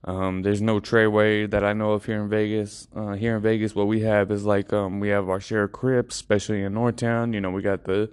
Um, 0.03 0.41
there's 0.41 0.61
no 0.61 0.79
Treyway 0.79 1.49
that 1.51 1.63
I 1.63 1.73
know 1.73 1.91
of 1.91 2.05
here 2.05 2.23
in 2.23 2.29
Vegas. 2.29 2.87
Uh, 2.95 3.13
here 3.13 3.35
in 3.35 3.41
Vegas, 3.41 3.75
what 3.75 3.87
we 3.87 4.01
have 4.01 4.31
is 4.31 4.45
like 4.45 4.73
um, 4.73 4.99
we 4.99 5.09
have 5.09 5.29
our 5.29 5.39
share 5.39 5.63
of 5.63 5.71
Crips, 5.71 6.15
especially 6.15 6.63
in 6.63 6.73
Northtown. 6.73 7.33
You 7.33 7.41
know, 7.41 7.51
we 7.51 7.61
got 7.61 7.83
the 7.83 8.09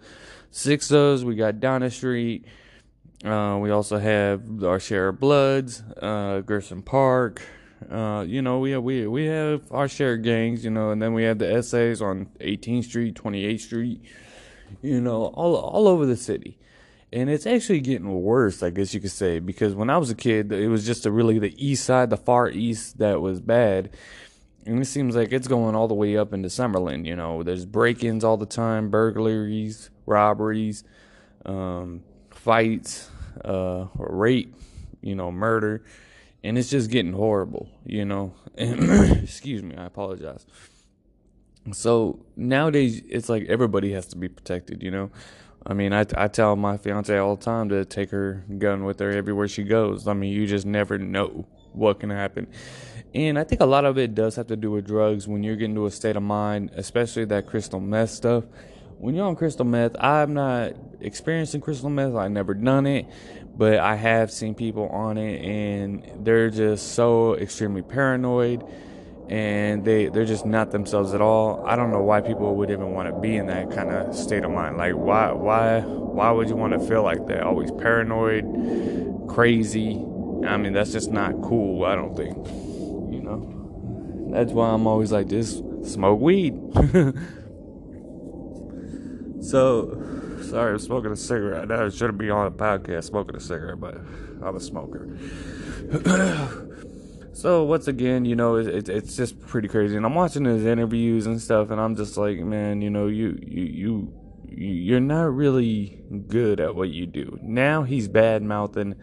Sixos, 0.53 1.25
we 1.25 1.35
got 1.35 1.61
Donna 1.61 1.91
Street. 1.91 2.45
Uh, 3.25 3.59
we 3.61 3.71
also 3.71 3.99
have 3.99 4.63
our 4.63 4.79
share 4.79 5.09
of 5.09 5.19
Bloods, 5.19 5.83
uh, 6.01 6.41
Gerson 6.41 6.83
Park, 6.83 7.43
uh, 7.91 8.25
you 8.27 8.43
know, 8.43 8.59
we 8.59 8.73
have, 8.73 8.83
we 8.83 9.07
we 9.07 9.27
have 9.27 9.63
our 9.71 9.89
share 9.89 10.15
of 10.15 10.23
gangs, 10.23 10.65
you 10.65 10.71
know, 10.71 10.91
and 10.91 11.01
then 11.01 11.15
we 11.15 11.23
have 11.25 11.39
the 11.39 11.51
essays 11.51 12.03
on 12.03 12.27
18th 12.41 12.85
Street, 12.85 13.15
28th 13.15 13.61
Street, 13.61 14.03
you 14.83 15.01
know, 15.01 15.27
all 15.27 15.55
all 15.57 15.87
over 15.87 16.05
the 16.05 16.17
city. 16.17 16.59
And 17.11 17.31
it's 17.31 17.47
actually 17.47 17.81
getting 17.81 18.23
worse, 18.23 18.63
I 18.63 18.69
guess 18.69 18.93
you 18.93 19.01
could 19.01 19.13
say, 19.13 19.39
because 19.39 19.75
when 19.75 19.89
I 19.89 19.97
was 19.97 20.11
a 20.11 20.15
kid, 20.15 20.53
it 20.53 20.69
was 20.69 20.85
just 20.85 21.07
a 21.07 21.11
really 21.11 21.39
the 21.39 21.55
east 21.57 21.85
side, 21.85 22.11
the 22.11 22.19
far 22.19 22.51
east, 22.51 22.99
that 22.99 23.23
was 23.23 23.41
bad. 23.41 23.91
And 24.67 24.83
it 24.83 24.85
seems 24.85 25.17
like 25.17 25.33
it's 25.33 25.49
going 25.49 25.75
all 25.75 25.89
the 25.89 25.95
way 25.95 26.19
up 26.19 26.35
into 26.35 26.49
Summerlin. 26.49 27.07
You 27.07 27.17
know, 27.17 27.43
there's 27.43 27.65
break-ins 27.65 28.25
all 28.25 28.37
the 28.37 28.45
time, 28.45 28.91
burglaries, 28.91 29.89
robberies, 30.05 30.85
um, 31.47 32.03
fights, 32.31 33.11
uh, 33.43 33.87
rape, 33.97 34.55
you 35.01 35.15
know, 35.15 35.33
murder 35.33 35.83
and 36.43 36.59
it's 36.59 36.71
just 36.71 36.91
getting 36.91 37.13
horrible, 37.13 37.69
you 37.85 38.05
know. 38.05 38.35
excuse 38.57 39.63
me, 39.63 39.77
I 39.77 39.87
apologize. 39.87 40.47
So 41.73 42.25
nowadays, 42.37 43.03
it's 43.09 43.29
like 43.29 43.47
everybody 43.49 43.93
has 43.93 44.07
to 44.09 44.17
be 44.17 44.29
protected, 44.29 44.83
you 44.83 44.91
know. 44.91 45.11
I 45.67 45.75
mean, 45.75 45.93
I, 45.93 46.07
I 46.17 46.29
tell 46.29 46.57
my 46.57 46.77
fiance 46.77 47.17
all 47.17 47.37
the 47.37 47.45
time 47.45 47.69
to 47.71 47.85
take 47.85 48.11
her 48.11 48.45
gun 48.59 48.85
with 48.85 49.01
her 49.01 49.11
everywhere 49.11 49.49
she 49.49 49.65
goes. 49.65 50.07
I 50.09 50.15
mean, 50.15 50.33
you 50.33 50.47
just 50.47 50.65
never 50.65 50.99
know 50.99 51.47
what 51.73 52.01
can 52.01 52.11
happen. 52.11 52.47
And 53.15 53.39
I 53.39 53.45
think 53.45 53.61
a 53.61 53.67
lot 53.67 53.85
of 53.85 53.99
it 53.99 54.15
does 54.15 54.37
have 54.37 54.47
to 54.49 54.57
do 54.57 54.71
with 54.71 54.87
drugs 54.87 55.27
when 55.27 55.43
you're 55.43 55.57
getting 55.57 55.75
to 55.75 55.87
a 55.87 55.91
state 55.91 56.17
of 56.17 56.23
mind, 56.23 56.71
especially 56.75 57.25
that 57.27 57.47
crystal 57.47 57.81
meth 57.81 58.11
stuff. 58.11 58.45
When 58.99 59.15
you're 59.15 59.27
on 59.27 59.37
crystal 59.37 59.65
meth, 59.65 59.95
I'm 60.01 60.35
not 60.35 60.73
experiencing 61.01 61.61
crystal 61.61 61.89
meth, 61.89 62.17
I've 62.17 62.33
never 62.33 62.53
done 62.53 62.85
it, 62.85 63.07
but 63.57 63.79
I 63.79 63.95
have 63.95 64.33
seen 64.33 64.57
people 64.57 64.89
on 64.89 65.17
it 65.17 65.41
and 65.41 66.25
they're 66.25 66.51
just 66.51 66.95
so 66.95 67.37
extremely 67.37 67.83
paranoid 67.83 68.65
and 69.29 69.85
they 69.85 70.07
they're 70.07 70.25
just 70.25 70.45
not 70.45 70.73
themselves 70.73 71.15
at 71.15 71.21
all. 71.21 71.65
I 71.65 71.77
don't 71.77 71.93
know 71.93 72.03
why 72.03 72.23
people 72.23 72.57
would 72.57 72.71
even 72.71 72.91
want 72.91 73.09
to 73.09 73.21
be 73.21 73.37
in 73.37 73.47
that 73.47 73.71
kind 73.71 73.91
of 73.91 74.17
state 74.17 74.43
of 74.43 74.51
mind. 74.51 74.79
Like 74.79 74.95
why 74.95 75.31
why 75.31 75.81
why 75.81 76.33
would 76.33 76.49
you 76.49 76.57
want 76.57 76.73
to 76.73 76.81
feel 76.81 77.05
like 77.05 77.25
that? 77.29 77.45
Always 77.45 77.71
paranoid, 77.71 79.29
crazy. 79.29 80.05
I 80.45 80.57
mean, 80.57 80.73
that's 80.73 80.91
just 80.91 81.13
not 81.13 81.41
cool, 81.43 81.85
I 81.85 81.95
don't 81.95 82.17
think. 82.17 82.37
You 83.13 83.21
know. 83.23 84.31
That's 84.33 84.51
why 84.51 84.71
I'm 84.71 84.89
always 84.89 85.13
like 85.13 85.29
just 85.29 85.63
smoke 85.85 86.21
weed. 86.21 86.59
so 89.41 90.19
Sorry, 90.43 90.73
I'm 90.73 90.79
smoking 90.79 91.13
a 91.13 91.17
cigarette. 91.17 91.71
I 91.71 91.89
shouldn't 91.91 92.19
be 92.19 92.31
on 92.31 92.47
a 92.47 92.51
podcast 92.51 93.05
smoking 93.05 93.37
a 93.37 93.41
cigarette, 93.41 93.81
but 93.81 93.97
I'm 94.43 94.57
a 94.57 94.61
smoker. 94.61 95.09
so 97.35 97.65
once 97.65 97.89
again, 97.89 98.25
you 98.25 98.35
know, 98.37 98.57
it's 98.57 98.89
it's 98.89 99.17
just 99.17 99.39
pretty 99.47 99.69
crazy. 99.69 99.97
And 99.97 100.07
I'm 100.07 100.15
watching 100.15 100.45
his 100.45 100.65
interviews 100.65 101.27
and 101.27 101.41
stuff, 101.41 101.71
and 101.71 101.79
I'm 101.79 101.97
just 101.97 102.17
like, 102.17 102.39
man, 102.39 102.81
you 102.81 102.89
know, 102.89 103.09
you 103.09 103.39
you 103.43 103.65
you 103.65 104.13
you're 104.49 105.01
not 105.01 105.35
really 105.35 106.03
good 106.29 106.61
at 106.61 106.75
what 106.75 106.89
you 106.91 107.07
do. 107.07 107.39
Now 107.43 107.83
he's 107.83 108.09
bad 108.09 108.43
mouthing 108.43 108.95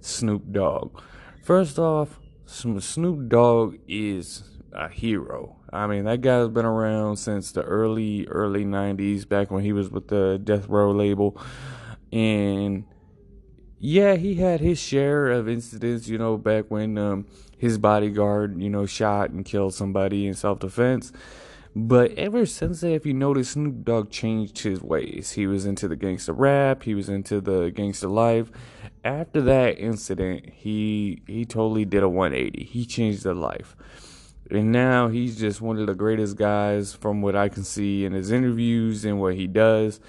Snoop 0.00 0.52
Dogg. 0.52 1.02
First 1.42 1.78
off, 1.78 2.18
Snoop 2.46 3.28
Dogg 3.28 3.76
is 3.88 4.58
a 4.72 4.88
hero. 4.88 5.56
I 5.74 5.88
mean, 5.88 6.04
that 6.04 6.20
guy's 6.20 6.48
been 6.48 6.64
around 6.64 7.16
since 7.16 7.50
the 7.50 7.62
early 7.62 8.26
early 8.28 8.64
'90s, 8.64 9.28
back 9.28 9.50
when 9.50 9.64
he 9.64 9.72
was 9.72 9.90
with 9.90 10.06
the 10.06 10.40
Death 10.42 10.68
Row 10.68 10.92
label, 10.92 11.36
and 12.12 12.84
yeah, 13.80 14.14
he 14.14 14.36
had 14.36 14.60
his 14.60 14.78
share 14.78 15.30
of 15.30 15.48
incidents. 15.48 16.06
You 16.06 16.16
know, 16.16 16.36
back 16.38 16.66
when 16.68 16.96
um, 16.96 17.26
his 17.58 17.76
bodyguard, 17.76 18.62
you 18.62 18.70
know, 18.70 18.86
shot 18.86 19.30
and 19.30 19.44
killed 19.44 19.74
somebody 19.74 20.28
in 20.28 20.34
self-defense. 20.34 21.12
But 21.76 22.12
ever 22.12 22.46
since 22.46 22.82
that, 22.82 22.92
if 22.92 23.04
you 23.04 23.12
notice, 23.12 23.50
Snoop 23.50 23.84
Dogg 23.84 24.10
changed 24.10 24.60
his 24.60 24.80
ways. 24.80 25.32
He 25.32 25.48
was 25.48 25.66
into 25.66 25.88
the 25.88 25.96
gangster 25.96 26.32
rap. 26.32 26.84
He 26.84 26.94
was 26.94 27.08
into 27.08 27.40
the 27.40 27.70
gangster 27.70 28.06
life. 28.06 28.52
After 29.04 29.42
that 29.42 29.80
incident, 29.80 30.50
he 30.54 31.22
he 31.26 31.44
totally 31.44 31.84
did 31.84 32.04
a 32.04 32.08
180. 32.08 32.62
He 32.62 32.86
changed 32.86 33.24
his 33.24 33.36
life 33.36 33.74
and 34.50 34.72
now 34.72 35.08
he's 35.08 35.38
just 35.38 35.60
one 35.60 35.78
of 35.78 35.86
the 35.86 35.94
greatest 35.94 36.36
guys 36.36 36.92
from 36.92 37.22
what 37.22 37.34
I 37.34 37.48
can 37.48 37.64
see 37.64 38.04
in 38.04 38.12
his 38.12 38.30
interviews 38.30 39.04
and 39.04 39.20
what 39.20 39.34
he 39.34 39.46
does. 39.46 40.00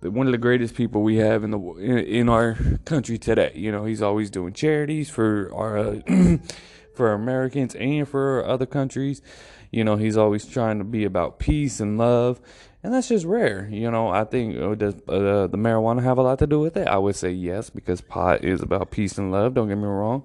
One 0.00 0.26
of 0.26 0.32
the 0.32 0.38
greatest 0.38 0.74
people 0.74 1.02
we 1.02 1.16
have 1.16 1.44
in 1.44 1.50
the 1.50 1.58
in, 1.58 1.98
in 1.98 2.28
our 2.28 2.56
country 2.84 3.18
today. 3.18 3.52
You 3.54 3.70
know, 3.70 3.84
he's 3.84 4.00
always 4.00 4.30
doing 4.30 4.54
charities 4.54 5.10
for 5.10 5.50
our 5.54 5.78
uh, 5.78 6.00
for 6.94 7.12
Americans 7.12 7.74
and 7.74 8.08
for 8.08 8.44
other 8.46 8.64
countries. 8.64 9.20
You 9.70 9.84
know, 9.84 9.96
he's 9.96 10.16
always 10.16 10.46
trying 10.46 10.78
to 10.78 10.84
be 10.84 11.04
about 11.04 11.38
peace 11.38 11.80
and 11.80 11.98
love, 11.98 12.40
and 12.82 12.94
that's 12.94 13.08
just 13.08 13.26
rare. 13.26 13.68
You 13.70 13.90
know, 13.90 14.08
I 14.08 14.24
think 14.24 14.58
uh, 14.58 14.74
does 14.74 14.94
uh, 15.06 15.48
the 15.48 15.58
marijuana 15.58 16.02
have 16.02 16.16
a 16.16 16.22
lot 16.22 16.38
to 16.38 16.46
do 16.46 16.60
with 16.60 16.78
it? 16.78 16.88
I 16.88 16.96
would 16.96 17.16
say 17.16 17.30
yes 17.30 17.68
because 17.68 18.00
pot 18.00 18.42
is 18.42 18.62
about 18.62 18.90
peace 18.90 19.18
and 19.18 19.30
love. 19.30 19.52
Don't 19.52 19.68
get 19.68 19.76
me 19.76 19.84
wrong 19.84 20.24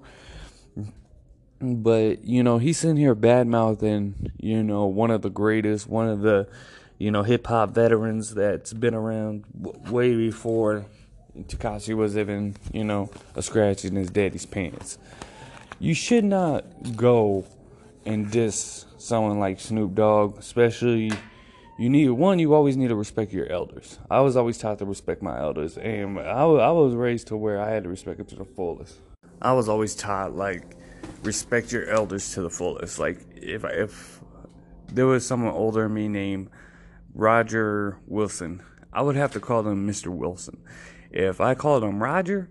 but 1.60 2.24
you 2.24 2.42
know 2.42 2.58
he's 2.58 2.78
sitting 2.78 2.96
here 2.96 3.14
bad 3.14 3.46
mouthing 3.46 4.30
you 4.38 4.62
know 4.62 4.84
one 4.84 5.10
of 5.10 5.22
the 5.22 5.30
greatest 5.30 5.88
one 5.88 6.06
of 6.08 6.20
the 6.20 6.46
you 6.98 7.10
know 7.10 7.22
hip 7.22 7.46
hop 7.46 7.70
veterans 7.70 8.34
that's 8.34 8.72
been 8.72 8.94
around 8.94 9.44
w- 9.60 9.92
way 9.92 10.14
before 10.14 10.84
Tekashi 11.44 11.94
was 11.94 12.16
even 12.16 12.56
you 12.72 12.84
know 12.84 13.10
a 13.34 13.42
scratch 13.42 13.84
in 13.84 13.94
his 13.94 14.10
daddy's 14.10 14.46
pants. 14.46 14.98
You 15.78 15.94
should 15.94 16.24
not 16.24 16.64
go 16.96 17.44
and 18.06 18.30
diss 18.30 18.86
someone 18.96 19.38
like 19.38 19.60
Snoop 19.60 19.94
Dogg, 19.94 20.38
especially. 20.38 21.12
You 21.78 21.90
need 21.90 22.08
one. 22.08 22.38
You 22.38 22.54
always 22.54 22.78
need 22.78 22.88
to 22.88 22.94
respect 22.94 23.34
your 23.34 23.46
elders. 23.52 23.98
I 24.10 24.20
was 24.20 24.34
always 24.34 24.56
taught 24.56 24.78
to 24.78 24.86
respect 24.86 25.20
my 25.20 25.38
elders, 25.38 25.76
and 25.76 26.18
I, 26.18 26.42
I 26.44 26.70
was 26.70 26.94
raised 26.94 27.26
to 27.26 27.36
where 27.36 27.60
I 27.60 27.68
had 27.68 27.82
to 27.82 27.90
respect 27.90 28.16
them 28.16 28.26
to 28.28 28.36
the 28.36 28.46
fullest. 28.46 28.96
I 29.42 29.52
was 29.52 29.68
always 29.68 29.94
taught 29.94 30.34
like 30.34 30.75
respect 31.26 31.72
your 31.72 31.88
elders 31.88 32.32
to 32.34 32.42
the 32.42 32.50
fullest. 32.50 32.98
Like 32.98 33.18
if 33.34 33.64
if 33.64 34.20
there 34.92 35.06
was 35.06 35.26
someone 35.26 35.52
older 35.52 35.82
than 35.82 35.94
me 35.94 36.08
named 36.08 36.50
Roger 37.14 37.98
Wilson, 38.06 38.62
I 38.92 39.02
would 39.02 39.16
have 39.16 39.32
to 39.32 39.40
call 39.40 39.66
him 39.66 39.86
Mr. 39.86 40.08
Wilson. 40.08 40.62
If 41.10 41.40
I 41.40 41.54
called 41.54 41.84
him 41.84 42.02
Roger, 42.02 42.50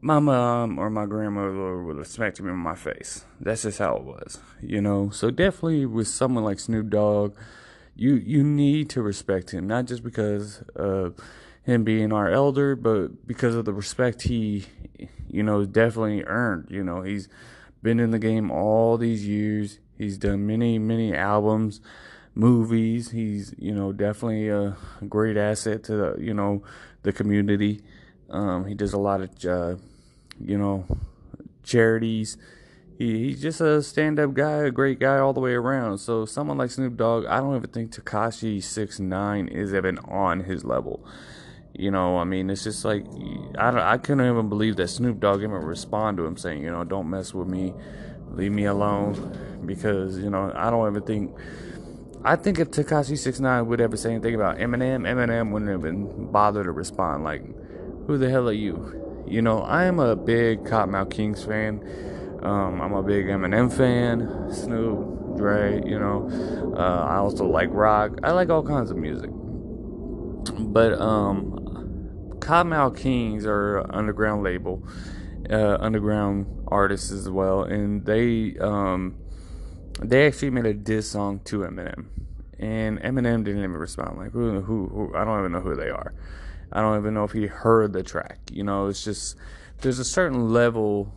my 0.00 0.18
mom 0.18 0.78
or 0.78 0.90
my 0.90 1.06
grandmother 1.06 1.82
would 1.82 1.98
have 1.98 2.06
smacked 2.06 2.38
him 2.38 2.48
in 2.48 2.56
my 2.56 2.74
face. 2.74 3.24
That's 3.40 3.62
just 3.62 3.78
how 3.78 3.96
it 3.96 4.04
was, 4.04 4.40
you 4.62 4.80
know. 4.80 5.10
So 5.10 5.30
definitely 5.30 5.86
with 5.86 6.08
someone 6.08 6.44
like 6.44 6.60
Snoop 6.60 6.90
Dogg, 6.90 7.36
you 7.94 8.14
you 8.14 8.42
need 8.42 8.90
to 8.90 9.02
respect 9.02 9.50
him, 9.50 9.66
not 9.66 9.86
just 9.86 10.02
because 10.02 10.62
of 10.74 11.16
him 11.62 11.84
being 11.84 12.12
our 12.12 12.30
elder, 12.30 12.74
but 12.74 13.26
because 13.26 13.54
of 13.54 13.64
the 13.64 13.72
respect 13.74 14.22
he, 14.22 14.64
you 15.28 15.42
know, 15.42 15.64
definitely 15.64 16.24
earned. 16.24 16.68
You 16.70 16.82
know, 16.82 17.02
he's 17.02 17.28
been 17.82 18.00
in 18.00 18.10
the 18.10 18.18
game 18.18 18.50
all 18.50 18.96
these 18.96 19.26
years. 19.26 19.78
He's 19.96 20.18
done 20.18 20.46
many, 20.46 20.78
many 20.78 21.14
albums, 21.14 21.80
movies. 22.34 23.10
He's, 23.10 23.54
you 23.58 23.74
know, 23.74 23.92
definitely 23.92 24.48
a 24.48 24.76
great 25.08 25.36
asset 25.36 25.82
to 25.84 25.96
the, 25.96 26.16
you 26.18 26.34
know, 26.34 26.62
the 27.02 27.12
community. 27.12 27.80
Um, 28.30 28.66
he 28.66 28.74
does 28.74 28.92
a 28.92 28.98
lot 28.98 29.20
of, 29.20 29.30
uh, 29.44 29.76
you 30.40 30.58
know, 30.58 30.86
charities. 31.62 32.36
He, 32.96 33.26
he's 33.26 33.42
just 33.42 33.60
a 33.60 33.82
stand-up 33.82 34.34
guy, 34.34 34.64
a 34.64 34.70
great 34.70 34.98
guy 34.98 35.18
all 35.18 35.32
the 35.32 35.40
way 35.40 35.54
around. 35.54 35.98
So 35.98 36.24
someone 36.24 36.58
like 36.58 36.70
Snoop 36.70 36.96
Dogg, 36.96 37.26
I 37.26 37.38
don't 37.38 37.56
even 37.56 37.70
think 37.70 37.92
Tekashi 37.92 38.62
Six 38.62 39.00
Nine 39.00 39.48
is 39.48 39.72
even 39.72 39.98
on 40.00 40.40
his 40.40 40.64
level. 40.64 41.04
You 41.78 41.92
know, 41.92 42.18
I 42.18 42.24
mean, 42.24 42.50
it's 42.50 42.64
just 42.64 42.84
like 42.84 43.06
I 43.56 43.70
don't, 43.70 43.80
I 43.80 43.98
couldn't 43.98 44.26
even 44.26 44.48
believe 44.48 44.74
that 44.76 44.88
Snoop 44.88 45.20
Dogg 45.20 45.38
even 45.42 45.52
respond 45.52 46.16
to 46.16 46.26
him 46.26 46.36
saying, 46.36 46.62
you 46.64 46.72
know, 46.72 46.82
don't 46.82 47.08
mess 47.08 47.32
with 47.32 47.46
me, 47.46 47.72
leave 48.32 48.50
me 48.50 48.64
alone, 48.64 49.62
because 49.64 50.18
you 50.18 50.28
know 50.28 50.52
I 50.56 50.70
don't 50.70 50.90
even 50.90 51.02
think. 51.04 51.36
I 52.24 52.34
think 52.34 52.58
if 52.58 52.72
Tekashi 52.72 53.16
Six 53.16 53.38
Nine 53.38 53.68
would 53.68 53.80
ever 53.80 53.96
say 53.96 54.10
anything 54.10 54.34
about 54.34 54.58
Eminem, 54.58 55.02
Eminem 55.06 55.52
wouldn't 55.52 55.70
even 55.70 56.32
bother 56.32 56.64
to 56.64 56.72
respond. 56.72 57.22
Like, 57.22 57.44
who 58.08 58.18
the 58.18 58.28
hell 58.28 58.48
are 58.48 58.52
you? 58.52 59.24
You 59.28 59.40
know, 59.40 59.60
I 59.60 59.84
am 59.84 60.00
a 60.00 60.16
big 60.16 60.64
Kottonmouth 60.64 61.12
Kings 61.12 61.44
fan. 61.44 61.80
Um, 62.42 62.80
I'm 62.80 62.92
a 62.92 63.04
big 63.04 63.26
Eminem 63.26 63.72
fan, 63.72 64.52
Snoop, 64.52 65.36
Dre. 65.36 65.80
You 65.86 66.00
know, 66.00 66.28
uh, 66.76 67.04
I 67.08 67.18
also 67.18 67.46
like 67.46 67.68
rock. 67.70 68.18
I 68.24 68.32
like 68.32 68.50
all 68.50 68.64
kinds 68.64 68.90
of 68.90 68.96
music. 68.96 69.30
But 70.58 71.00
um, 71.00 71.57
Kottonmouth 72.48 72.96
Kings 72.96 73.44
are 73.44 73.84
underground 73.94 74.42
label, 74.42 74.82
uh, 75.50 75.76
underground 75.80 76.46
artists 76.68 77.10
as 77.10 77.28
well, 77.28 77.64
and 77.64 78.06
they 78.06 78.56
um, 78.58 79.16
they 80.02 80.26
actually 80.26 80.48
made 80.48 80.64
a 80.64 80.72
diss 80.72 81.10
song 81.10 81.40
to 81.44 81.58
Eminem, 81.58 82.06
and 82.58 82.98
Eminem 83.00 83.44
didn't 83.44 83.58
even 83.58 83.72
respond. 83.72 84.16
Like 84.16 84.32
who, 84.32 84.62
who, 84.62 84.86
who? 84.86 85.14
I 85.14 85.26
don't 85.26 85.38
even 85.40 85.52
know 85.52 85.60
who 85.60 85.76
they 85.76 85.90
are. 85.90 86.14
I 86.72 86.80
don't 86.80 86.98
even 86.98 87.12
know 87.12 87.24
if 87.24 87.32
he 87.32 87.48
heard 87.48 87.92
the 87.92 88.02
track. 88.02 88.38
You 88.50 88.64
know, 88.64 88.86
it's 88.86 89.04
just 89.04 89.36
there's 89.82 89.98
a 89.98 90.04
certain 90.04 90.48
level 90.48 91.12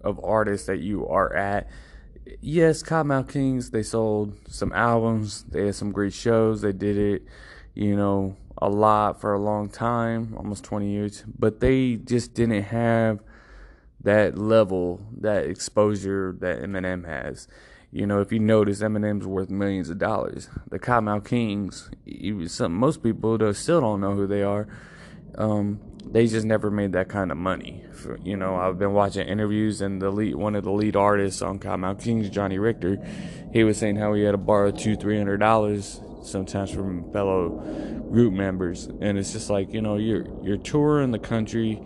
of 0.00 0.24
artists 0.24 0.68
that 0.68 0.78
you 0.78 1.08
are 1.08 1.34
at. 1.34 1.68
Yes, 2.40 2.84
Kottonmouth 2.84 3.32
Kings, 3.32 3.70
they 3.70 3.82
sold 3.82 4.38
some 4.46 4.72
albums, 4.72 5.42
they 5.42 5.66
had 5.66 5.74
some 5.74 5.90
great 5.90 6.12
shows, 6.12 6.60
they 6.60 6.70
did 6.70 6.96
it, 6.96 7.22
you 7.74 7.96
know, 7.96 8.36
a 8.62 8.68
lot 8.68 9.20
for 9.20 9.34
a 9.34 9.40
long 9.40 9.68
time, 9.68 10.34
almost 10.36 10.62
20 10.62 10.88
years, 10.88 11.24
but 11.36 11.58
they 11.58 11.96
just 11.96 12.32
didn't 12.32 12.62
have 12.62 13.18
that 14.00 14.38
level, 14.38 15.00
that 15.20 15.46
exposure 15.46 16.36
that 16.38 16.62
Eminem 16.62 17.04
has. 17.04 17.48
You 17.90 18.06
know, 18.06 18.20
if 18.20 18.30
you 18.30 18.38
notice, 18.38 18.80
Eminem's 18.80 19.26
worth 19.26 19.50
millions 19.50 19.90
of 19.90 19.98
dollars. 19.98 20.48
The 20.70 20.78
Kottonmouth 20.78 21.26
Kings, 21.26 21.90
even 22.06 22.48
some 22.48 22.72
most 22.72 23.02
people 23.02 23.36
though 23.36 23.52
still 23.52 23.80
don't 23.80 24.00
know 24.00 24.14
who 24.14 24.28
they 24.28 24.44
are. 24.44 24.68
Um, 25.36 25.80
they 26.06 26.28
just 26.28 26.46
never 26.46 26.70
made 26.70 26.92
that 26.92 27.08
kind 27.08 27.32
of 27.32 27.38
money. 27.38 27.84
For, 27.92 28.16
you 28.22 28.36
know, 28.36 28.54
I've 28.54 28.78
been 28.78 28.92
watching 28.92 29.26
interviews, 29.26 29.80
and 29.80 30.00
the 30.00 30.10
lead, 30.10 30.36
one 30.36 30.54
of 30.54 30.62
the 30.62 30.70
lead 30.70 30.94
artists 30.94 31.42
on 31.42 31.58
Kottonmouth 31.58 32.02
Kings, 32.02 32.30
Johnny 32.30 32.58
Richter, 32.58 33.04
he 33.52 33.64
was 33.64 33.76
saying 33.76 33.96
how 33.96 34.14
he 34.14 34.22
had 34.22 34.32
to 34.32 34.38
borrow 34.38 34.70
two, 34.70 34.94
three 34.94 35.18
hundred 35.18 35.38
dollars 35.38 36.00
sometimes 36.22 36.70
from 36.70 37.10
fellow 37.12 37.50
group 38.10 38.32
members. 38.32 38.86
And 39.00 39.18
it's 39.18 39.32
just 39.32 39.50
like 39.50 39.72
you 39.72 39.82
know 39.82 39.96
you're 39.96 40.26
you're 40.42 40.56
touring 40.56 41.10
the 41.10 41.18
country 41.18 41.80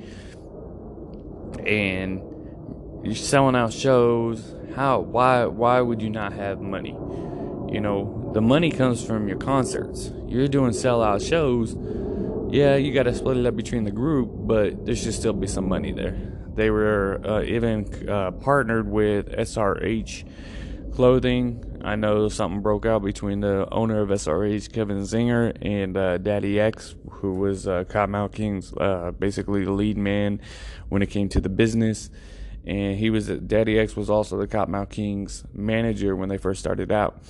and 1.67 2.23
you're 3.03 3.15
selling 3.15 3.57
out 3.57 3.73
shows. 3.73 4.55
How 4.75 5.01
why 5.01 5.47
why 5.47 5.81
would 5.81 6.03
you 6.03 6.11
not 6.11 6.33
have 6.33 6.61
money? 6.61 6.97
You 7.73 7.81
know 7.81 8.31
the 8.35 8.41
money 8.41 8.71
comes 8.71 9.05
from 9.05 9.29
your 9.29 9.39
concerts. 9.39 10.13
You're 10.27 10.49
doing 10.49 10.73
sellout 10.73 11.27
shows. 11.27 11.77
Yeah 12.53 12.77
you 12.77 12.93
got 12.95 13.05
to 13.05 13.15
split 13.15 13.37
it 13.37 13.47
up 13.47 13.57
between 13.57 13.85
the 13.85 13.91
group 13.91 14.31
but 14.33 14.87
there 14.87 14.95
should 14.95 15.15
still 15.15 15.33
be 15.33 15.47
some 15.47 15.69
money 15.69 15.93
there. 15.93 16.17
They 16.55 16.71
were 16.71 17.21
uh, 17.25 17.43
even 17.43 18.09
uh, 18.09 18.31
partnered 18.31 18.89
with 18.89 19.29
srh 19.29 20.25
clothing 20.95 21.63
I 21.83 21.97
know 21.97 22.29
something 22.29 22.61
broke 22.61 22.87
out 22.87 23.03
between 23.03 23.41
the 23.41 23.69
owner 23.73 24.01
of 24.01 24.09
SRH, 24.09 24.73
Kevin 24.73 25.01
Zinger, 25.03 25.57
and 25.61 25.97
uh, 25.97 26.19
Daddy 26.19 26.59
X, 26.59 26.95
who 27.11 27.35
was 27.35 27.67
uh, 27.67 27.85
Kottonmouth 27.85 28.33
King's 28.33 28.73
uh, 28.75 29.13
basically 29.19 29.65
the 29.65 29.73
lead 29.73 29.97
man 29.97 30.41
when 30.89 31.03
it 31.03 31.11
came 31.11 31.29
to 31.31 31.41
the 31.41 31.49
business. 31.49 32.11
And 32.67 32.99
he 32.99 33.11
was 33.11 33.29
Daddy 33.29 33.79
X 33.79 33.97
was 33.97 34.11
also 34.11 34.37
the 34.37 34.47
Kottonmouth 34.47 34.91
King's 34.91 35.45
manager 35.53 36.17
when 36.17 36.29
they 36.29 36.39
first 36.39 36.61
started 36.61 36.91
out. 36.91 37.21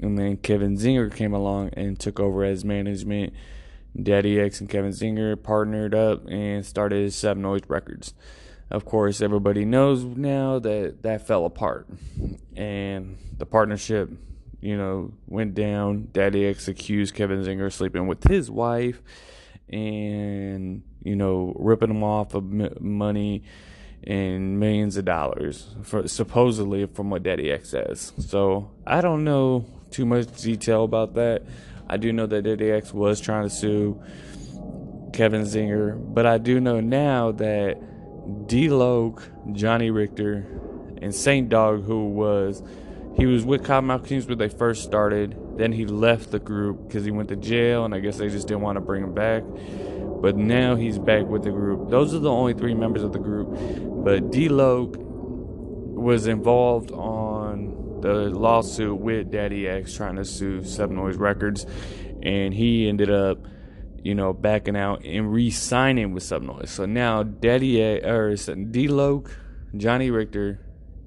And 0.00 0.18
then 0.18 0.36
Kevin 0.36 0.76
Zinger 0.76 1.14
came 1.14 1.32
along 1.32 1.70
and 1.74 1.98
took 1.98 2.20
over 2.20 2.44
as 2.44 2.64
management. 2.64 3.32
Daddy 4.00 4.38
X 4.38 4.60
and 4.60 4.68
Kevin 4.68 4.92
Zinger 4.92 5.42
partnered 5.42 5.94
up 5.94 6.28
and 6.28 6.64
started 6.64 7.12
Suburban 7.12 7.42
Noize 7.42 7.64
Records. 7.68 8.14
Of 8.70 8.84
course, 8.84 9.22
everybody 9.22 9.64
knows 9.64 10.04
now 10.04 10.58
that 10.58 11.02
that 11.02 11.26
fell 11.26 11.46
apart, 11.46 11.88
and 12.54 13.16
the 13.38 13.46
partnership, 13.46 14.10
you 14.60 14.76
know, 14.76 15.12
went 15.26 15.54
down. 15.54 16.08
Daddy 16.12 16.46
X 16.46 16.68
accused 16.68 17.14
Kevin 17.14 17.42
Zinger 17.42 17.72
sleeping 17.72 18.06
with 18.06 18.24
his 18.24 18.50
wife, 18.50 19.00
and 19.70 20.82
you 21.02 21.16
know, 21.16 21.54
ripping 21.56 21.90
him 21.90 22.04
off 22.04 22.34
of 22.34 22.44
money 22.80 23.44
and 24.04 24.60
millions 24.60 24.96
of 24.96 25.04
dollars 25.04 25.74
for 25.82 26.06
supposedly 26.06 26.86
from 26.86 27.10
what 27.10 27.22
Daddy 27.22 27.50
X 27.50 27.70
says. 27.70 28.12
So 28.18 28.70
I 28.86 29.00
don't 29.00 29.24
know 29.24 29.64
too 29.90 30.04
much 30.04 30.42
detail 30.42 30.84
about 30.84 31.14
that. 31.14 31.42
I 31.88 31.96
do 31.96 32.12
know 32.12 32.26
that 32.26 32.42
Daddy 32.42 32.70
X 32.70 32.92
was 32.92 33.18
trying 33.20 33.48
to 33.48 33.50
sue 33.50 34.02
Kevin 35.12 35.42
Zinger, 35.42 35.96
but 36.14 36.26
I 36.26 36.36
do 36.36 36.60
know 36.60 36.80
now 36.80 37.32
that 37.32 37.78
D 38.46 38.68
Loc, 38.68 39.22
Johnny 39.52 39.90
Richter, 39.90 40.46
and 41.00 41.14
Saint 41.14 41.48
Dog, 41.48 41.84
who 41.84 42.08
was 42.08 42.62
he 43.16 43.26
was 43.26 43.44
with 43.44 43.64
Kottonmouth 43.64 44.06
Kings 44.06 44.26
when 44.26 44.38
they 44.38 44.48
first 44.48 44.84
started. 44.84 45.36
Then 45.56 45.72
he 45.72 45.86
left 45.86 46.30
the 46.30 46.38
group 46.38 46.86
because 46.86 47.04
he 47.04 47.10
went 47.10 47.30
to 47.30 47.36
jail, 47.36 47.84
and 47.84 47.94
I 47.94 47.98
guess 47.98 48.18
they 48.18 48.28
just 48.28 48.46
didn't 48.46 48.62
want 48.62 48.76
to 48.76 48.80
bring 48.80 49.02
him 49.02 49.12
back. 49.12 49.42
But 50.20 50.36
now 50.36 50.76
he's 50.76 50.98
back 50.98 51.26
with 51.26 51.42
the 51.42 51.50
group. 51.50 51.90
Those 51.90 52.14
are 52.14 52.18
the 52.18 52.30
only 52.30 52.54
three 52.54 52.74
members 52.74 53.02
of 53.02 53.12
the 53.12 53.18
group. 53.18 53.48
But 54.04 54.30
D 54.30 54.48
Loc 54.48 54.96
was 54.98 56.26
involved 56.26 56.92
on 56.92 58.00
the 58.00 58.30
lawsuit 58.30 59.00
with 59.00 59.30
Daddy 59.32 59.66
X 59.66 59.94
trying 59.94 60.16
to 60.16 60.24
sue 60.24 60.62
Suburban 60.62 60.98
Noize 60.98 61.18
Records, 61.18 61.66
and 62.22 62.54
he 62.54 62.88
ended 62.88 63.10
up 63.10 63.38
you 64.02 64.14
know, 64.14 64.32
backing 64.32 64.76
out 64.76 65.04
and 65.04 65.32
re-signing 65.32 66.12
with 66.12 66.22
Subnoize. 66.22 66.68
So 66.68 66.86
now 66.86 67.22
Daddy 67.22 67.82
or 67.82 68.34
D 68.36 68.88
Loc, 68.88 69.36
Johnny 69.76 70.10
Richter, 70.10 70.60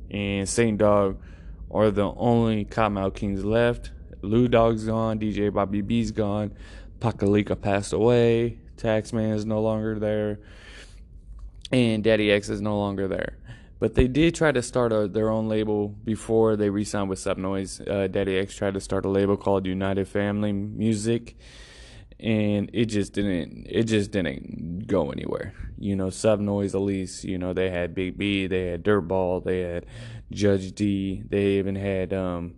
and 0.09 0.47
Saint 0.47 0.77
Dog 0.77 1.21
are 1.69 1.89
the 1.91 2.13
only 2.15 2.65
Kottonmouth 2.65 3.15
Kings 3.15 3.45
left. 3.45 3.91
Lou 4.21 4.47
Dog's 4.47 4.85
gone, 4.85 5.19
DJ 5.19 5.51
Bobby 5.51 5.81
B's 5.81 6.11
gone, 6.11 6.53
Pakelika 6.99 7.59
passed 7.59 7.93
away, 7.93 8.59
Taxman 8.77 9.33
is 9.33 9.45
no 9.45 9.61
longer 9.61 9.97
there, 9.97 10.39
and 11.71 12.03
Daddy 12.03 12.31
X 12.31 12.49
is 12.49 12.61
no 12.61 12.77
longer 12.77 13.07
there. 13.07 13.37
But 13.79 13.95
they 13.95 14.07
did 14.07 14.35
try 14.35 14.51
to 14.51 14.61
start 14.61 14.93
a, 14.93 15.07
their 15.07 15.31
own 15.31 15.49
label 15.49 15.87
before 15.87 16.55
they 16.55 16.69
re-signed 16.69 17.09
with 17.09 17.17
Subnoize. 17.17 17.81
Uh, 17.89 18.07
Daddy 18.07 18.37
X 18.37 18.53
tried 18.53 18.75
to 18.75 18.79
start 18.79 19.05
a 19.05 19.09
label 19.09 19.37
called 19.37 19.65
United 19.65 20.07
Family 20.07 20.51
Music 20.51 21.35
and 22.21 22.69
it 22.73 22.85
just 22.85 23.13
didn't 23.13 23.67
it 23.69 23.83
just 23.83 24.11
didn't 24.11 24.87
go 24.87 25.11
anywhere. 25.11 25.53
You 25.77 25.95
know, 25.95 26.07
Subnoize 26.07 26.75
at 26.75 26.81
least, 26.81 27.23
you 27.23 27.37
know, 27.37 27.53
they 27.53 27.71
had 27.71 27.95
Big 27.95 28.17
B, 28.17 28.45
they 28.47 28.67
had 28.67 28.83
Dirtball, 28.83 29.43
they 29.43 29.61
had 29.61 29.85
Judge 30.31 30.73
D, 30.73 31.23
they 31.27 31.57
even 31.57 31.75
had 31.75 32.13
um 32.13 32.55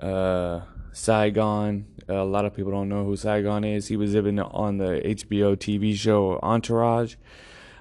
uh 0.00 0.60
Saigon. 0.92 1.86
a 2.08 2.24
lot 2.24 2.44
of 2.44 2.54
people 2.54 2.72
don't 2.72 2.88
know 2.88 3.04
who 3.04 3.16
Saigon 3.16 3.64
is. 3.64 3.88
He 3.88 3.96
was 3.96 4.14
even 4.14 4.38
on 4.38 4.78
the 4.78 5.00
HBO 5.04 5.56
TV 5.56 5.94
show 5.94 6.38
Entourage. 6.42 7.16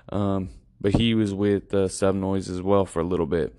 Um, 0.09 0.49
but 0.81 0.95
he 0.95 1.13
was 1.13 1.33
with 1.33 1.73
uh, 1.73 1.87
Subnoize 1.87 2.49
as 2.49 2.61
well 2.61 2.85
for 2.85 2.99
a 2.99 3.03
little 3.03 3.25
bit 3.25 3.55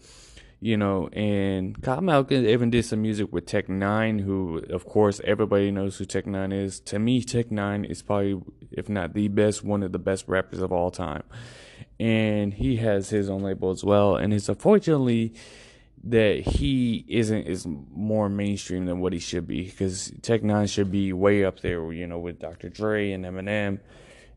you 0.60 0.76
know, 0.76 1.08
and 1.08 1.80
Kyle 1.82 2.26
even 2.30 2.68
did 2.70 2.84
some 2.84 3.00
music 3.00 3.32
with 3.32 3.46
Tech 3.46 3.68
N9ne, 3.68 4.20
who, 4.20 4.58
of 4.68 4.84
course, 4.84 5.20
everybody 5.24 5.70
knows 5.70 5.96
who 5.96 6.04
Tech 6.04 6.26
N9ne 6.26 6.52
is. 6.52 6.80
To 6.80 6.98
me, 6.98 7.22
Tech 7.22 7.48
N9ne 7.48 7.90
is 7.90 8.02
probably, 8.02 8.42
if 8.70 8.88
not 8.88 9.14
the 9.14 9.28
best, 9.28 9.64
one 9.64 9.82
of 9.82 9.92
the 9.92 9.98
best 9.98 10.28
rappers 10.28 10.60
of 10.60 10.70
all 10.70 10.90
time. 10.90 11.22
And 11.98 12.52
he 12.52 12.76
has 12.76 13.08
his 13.08 13.30
own 13.30 13.42
label 13.42 13.70
as 13.70 13.82
well. 13.82 14.16
And 14.16 14.34
it's 14.34 14.50
unfortunately 14.50 15.32
that 16.04 16.40
he 16.40 17.04
isn't 17.08 17.46
is 17.46 17.66
more 17.66 18.28
mainstream 18.28 18.86
than 18.86 19.00
what 19.00 19.12
he 19.12 19.18
should 19.18 19.46
be 19.46 19.64
because 19.64 20.12
Tech 20.20 20.42
N9ne 20.42 20.70
should 20.70 20.90
be 20.90 21.14
way 21.14 21.42
up 21.42 21.60
there, 21.60 21.90
you 21.90 22.06
know, 22.06 22.18
with 22.18 22.38
Dr. 22.38 22.68
Dre 22.68 23.12
and 23.12 23.24
Eminem 23.24 23.80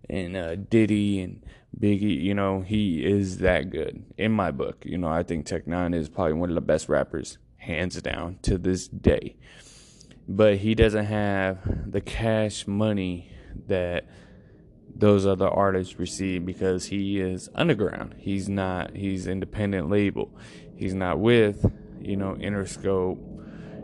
and 0.10 0.38
uh, 0.38 0.56
Diddy 0.56 1.20
and 1.20 1.44
Biggie, 1.80 2.22
you 2.22 2.34
know, 2.34 2.62
he 2.62 3.04
is 3.04 3.40
that 3.40 3.70
good 3.70 4.04
in 4.18 4.32
my 4.32 4.52
book. 4.52 4.84
You 4.86 4.98
know, 4.98 5.08
I 5.08 5.24
think 5.24 5.46
Tech 5.46 5.66
N9ne 5.66 5.96
is 5.96 6.10
probably 6.10 6.34
one 6.34 6.50
of 6.50 6.56
the 6.56 6.62
best 6.62 6.88
rappers, 6.88 7.38
hands 7.58 8.02
down 8.02 8.40
to 8.44 8.58
this 8.58 8.88
day. 8.88 9.36
But 10.28 10.58
he 10.58 10.76
doesn't 10.76 11.06
have 11.06 11.92
the 11.92 12.00
cash 12.00 12.68
money 12.68 13.32
that 13.68 14.06
those 14.96 15.26
other 15.26 15.48
artists 15.48 15.98
receive 16.00 16.46
because 16.46 16.86
he 16.86 17.20
is 17.20 17.50
underground. 17.56 18.16
He's 18.18 18.48
not 18.48 18.96
he's 18.96 19.28
independent 19.28 19.90
label. 19.90 20.32
He's 20.76 20.94
not 20.94 21.20
with, 21.20 21.72
you 22.00 22.16
know, 22.16 22.36
Interscope, 22.36 23.20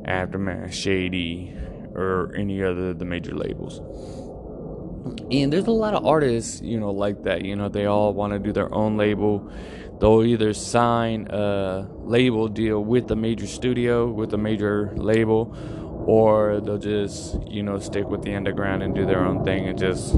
Aftermath, 0.05 0.73
Shady, 0.73 1.53
or 1.93 2.33
any 2.35 2.63
other 2.63 2.89
of 2.89 2.99
the 2.99 3.05
major 3.05 3.35
labels. 3.35 3.79
And 5.31 5.53
there's 5.53 5.67
a 5.67 5.71
lot 5.71 5.93
of 5.93 6.05
artists, 6.05 6.61
you 6.61 6.79
know, 6.79 6.91
like 6.91 7.23
that. 7.23 7.45
You 7.45 7.55
know, 7.55 7.69
they 7.69 7.85
all 7.85 8.13
want 8.13 8.33
to 8.33 8.39
do 8.39 8.51
their 8.51 8.73
own 8.73 8.97
label. 8.97 9.51
They'll 9.99 10.23
either 10.23 10.53
sign 10.53 11.27
a 11.29 11.87
label 12.03 12.47
deal 12.47 12.83
with 12.83 13.11
a 13.11 13.15
major 13.15 13.47
studio, 13.47 14.09
with 14.09 14.33
a 14.33 14.37
major 14.37 14.91
label, 14.95 15.55
or 16.07 16.61
they'll 16.61 16.77
just, 16.77 17.41
you 17.47 17.63
know, 17.63 17.79
stick 17.79 18.07
with 18.07 18.23
the 18.23 18.33
underground 18.35 18.81
and 18.81 18.95
do 18.95 19.05
their 19.05 19.19
own 19.19 19.43
thing 19.43 19.67
and 19.67 19.77
just 19.77 20.15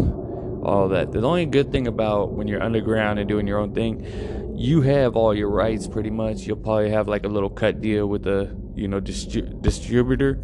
all 0.63 0.87
that. 0.89 1.11
The 1.11 1.21
only 1.21 1.45
good 1.45 1.71
thing 1.71 1.87
about 1.87 2.33
when 2.33 2.47
you're 2.47 2.61
underground 2.61 3.19
and 3.19 3.27
doing 3.27 3.47
your 3.47 3.59
own 3.59 3.73
thing, 3.73 4.55
you 4.55 4.81
have 4.81 5.15
all 5.15 5.33
your 5.33 5.49
rights 5.49 5.87
pretty 5.87 6.11
much. 6.11 6.41
You'll 6.41 6.57
probably 6.57 6.91
have 6.91 7.07
like 7.07 7.25
a 7.25 7.29
little 7.29 7.49
cut 7.49 7.81
deal 7.81 8.07
with 8.07 8.27
a 8.27 8.55
you 8.75 8.87
know, 8.87 9.01
distri- 9.01 9.61
distributor, 9.61 10.39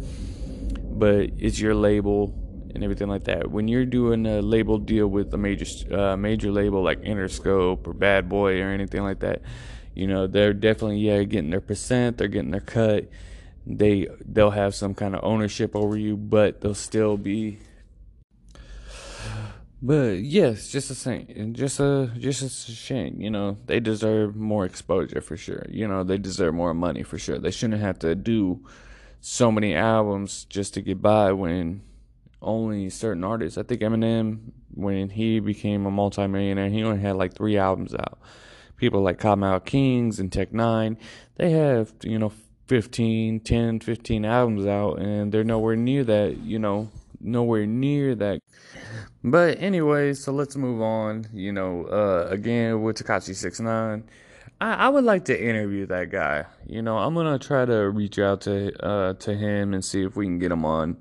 but 0.82 1.30
it's 1.38 1.60
your 1.60 1.74
label 1.74 2.34
and 2.74 2.84
everything 2.84 3.08
like 3.08 3.24
that. 3.24 3.50
When 3.50 3.68
you're 3.68 3.84
doing 3.84 4.26
a 4.26 4.40
label 4.40 4.78
deal 4.78 5.08
with 5.08 5.32
a 5.34 5.38
major 5.38 5.66
uh, 5.96 6.16
major 6.16 6.50
label 6.50 6.82
like 6.82 7.00
Interscope 7.02 7.86
or 7.86 7.92
Bad 7.92 8.28
Boy 8.28 8.60
or 8.60 8.68
anything 8.68 9.02
like 9.02 9.20
that, 9.20 9.42
you 9.94 10.06
know 10.06 10.26
they're 10.26 10.52
definitely 10.52 10.98
yeah 10.98 11.22
getting 11.24 11.50
their 11.50 11.60
percent, 11.60 12.18
they're 12.18 12.28
getting 12.28 12.50
their 12.50 12.60
cut. 12.60 13.08
They 13.66 14.08
they'll 14.24 14.50
have 14.50 14.74
some 14.74 14.94
kind 14.94 15.14
of 15.14 15.24
ownership 15.24 15.76
over 15.76 15.96
you, 15.96 16.16
but 16.16 16.60
they'll 16.60 16.74
still 16.74 17.16
be. 17.16 17.58
But 19.80 20.18
yes, 20.24 20.70
just 20.70 20.90
a 20.90 20.94
thing, 20.94 21.54
just 21.54 21.78
a 21.78 22.10
just 22.18 22.42
a 22.42 22.72
shame. 22.72 23.20
You 23.20 23.30
know 23.30 23.58
they 23.66 23.78
deserve 23.78 24.34
more 24.34 24.64
exposure 24.64 25.20
for 25.20 25.36
sure. 25.36 25.66
You 25.68 25.86
know 25.86 26.02
they 26.02 26.18
deserve 26.18 26.54
more 26.54 26.74
money 26.74 27.02
for 27.02 27.18
sure. 27.18 27.38
They 27.38 27.52
shouldn't 27.52 27.80
have 27.80 27.98
to 28.00 28.14
do 28.14 28.66
so 29.20 29.50
many 29.50 29.74
albums 29.74 30.44
just 30.44 30.74
to 30.74 30.80
get 30.80 31.02
by 31.02 31.32
when 31.32 31.82
only 32.40 32.90
certain 32.90 33.24
artists. 33.24 33.58
I 33.58 33.62
think 33.62 33.80
Eminem, 33.80 34.52
when 34.74 35.10
he 35.10 35.40
became 35.40 35.86
a 35.86 35.90
multimillionaire, 35.90 36.68
he 36.68 36.82
only 36.82 37.00
had 37.00 37.16
like 37.16 37.34
three 37.34 37.56
albums 37.56 37.94
out. 37.94 38.18
People 38.76 39.02
like 39.02 39.18
Kottonmouth 39.18 39.64
Kings 39.64 40.20
and 40.20 40.30
Tech 40.32 40.52
N9ne, 40.52 40.96
they 41.36 41.50
have, 41.50 41.92
you 42.02 42.18
know, 42.18 42.32
15, 42.68 43.40
10, 43.40 43.80
15 43.80 44.24
albums 44.24 44.66
out, 44.66 45.00
and 45.00 45.32
they're 45.32 45.42
nowhere 45.42 45.74
near 45.74 46.04
that, 46.04 46.36
you 46.38 46.58
know, 46.58 46.90
nowhere 47.20 47.66
near 47.66 48.14
that. 48.14 48.40
But 49.24 49.60
anyway, 49.60 50.14
so 50.14 50.32
let's 50.32 50.54
move 50.54 50.80
on. 50.80 51.26
You 51.32 51.52
know, 51.52 51.84
uh, 51.86 52.28
again 52.30 52.82
with 52.82 52.98
Tekashi 53.02 53.34
Six 53.34 53.58
Nine, 53.58 54.04
I, 54.60 54.72
I 54.74 54.88
would 54.88 55.04
like 55.04 55.24
to 55.26 55.40
interview 55.40 55.86
that 55.86 56.10
guy. 56.10 56.46
You 56.66 56.82
know, 56.82 56.98
I'm 56.98 57.14
gonna 57.14 57.38
try 57.38 57.64
to 57.64 57.90
reach 57.90 58.18
out 58.18 58.40
to 58.42 58.72
uh, 58.84 59.14
to 59.14 59.34
him 59.34 59.74
and 59.74 59.84
see 59.84 60.02
if 60.02 60.16
we 60.16 60.26
can 60.26 60.38
get 60.38 60.52
him 60.52 60.64
on 60.64 60.96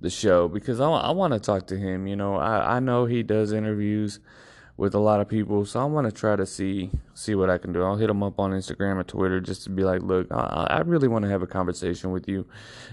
the 0.00 0.10
show 0.10 0.48
because 0.48 0.80
I, 0.80 0.88
I 0.88 1.10
want 1.10 1.34
to 1.34 1.40
talk 1.40 1.66
to 1.68 1.76
him. 1.76 2.06
You 2.06 2.16
know, 2.16 2.36
I, 2.36 2.76
I 2.76 2.80
know 2.80 3.06
he 3.06 3.22
does 3.22 3.52
interviews 3.52 4.20
with 4.76 4.94
a 4.94 4.98
lot 4.98 5.20
of 5.20 5.28
people, 5.28 5.64
so 5.64 5.80
I 5.80 5.84
want 5.84 6.06
to 6.06 6.12
try 6.12 6.34
to 6.34 6.46
see 6.46 6.90
see 7.12 7.34
what 7.34 7.50
I 7.50 7.58
can 7.58 7.72
do. 7.72 7.82
I'll 7.82 7.96
hit 7.96 8.08
him 8.10 8.22
up 8.22 8.40
on 8.40 8.52
Instagram 8.52 8.96
or 8.96 9.04
Twitter 9.04 9.40
just 9.40 9.64
to 9.64 9.70
be 9.70 9.84
like, 9.84 10.02
look, 10.02 10.26
I, 10.30 10.66
I 10.70 10.80
really 10.80 11.08
want 11.08 11.24
to 11.24 11.28
have 11.28 11.42
a 11.42 11.46
conversation 11.46 12.10
with 12.10 12.26
you 12.26 12.46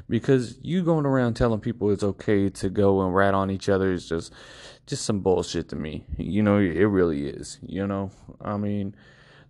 because 0.10 0.58
you 0.62 0.84
going 0.84 1.06
around 1.06 1.36
telling 1.36 1.62
people 1.62 1.90
it's 1.90 2.04
okay 2.04 2.50
to 2.50 2.70
go 2.70 3.02
and 3.02 3.16
rat 3.16 3.34
on 3.34 3.50
each 3.50 3.70
other 3.70 3.92
is 3.92 4.08
just 4.08 4.34
just 4.88 5.06
some 5.06 5.22
bullshit 5.22 5.70
to 5.70 5.76
me. 5.76 6.06
You 6.18 6.44
know, 6.44 6.58
it 6.58 6.84
really 6.84 7.28
is. 7.28 7.60
You 7.62 7.88
know, 7.88 8.12
I 8.42 8.58
mean, 8.58 8.94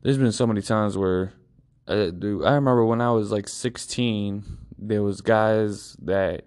there's 0.01 0.17
been 0.17 0.31
so 0.31 0.47
many 0.47 0.61
times 0.61 0.97
where. 0.97 1.33
Uh, 1.87 2.11
dude, 2.11 2.45
I 2.45 2.53
remember 2.53 2.85
when 2.85 3.01
I 3.01 3.11
was 3.11 3.31
like 3.31 3.49
16, 3.49 4.43
there 4.77 5.01
was 5.03 5.19
guys 5.19 5.97
that 6.03 6.43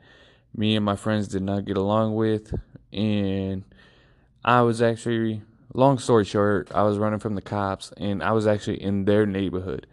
me 0.54 0.76
and 0.76 0.84
my 0.84 0.96
friends 0.96 1.28
did 1.28 1.42
not 1.42 1.64
get 1.64 1.76
along 1.76 2.14
with. 2.14 2.54
And 2.92 3.64
I 4.44 4.62
was 4.62 4.80
actually, 4.80 5.42
long 5.72 5.98
story 5.98 6.24
short, 6.24 6.70
I 6.74 6.82
was 6.84 6.98
running 6.98 7.18
from 7.18 7.34
the 7.34 7.42
cops 7.42 7.92
and 7.96 8.22
I 8.22 8.32
was 8.32 8.46
actually 8.46 8.82
in 8.82 9.04
their 9.04 9.26
neighborhood. 9.26 9.86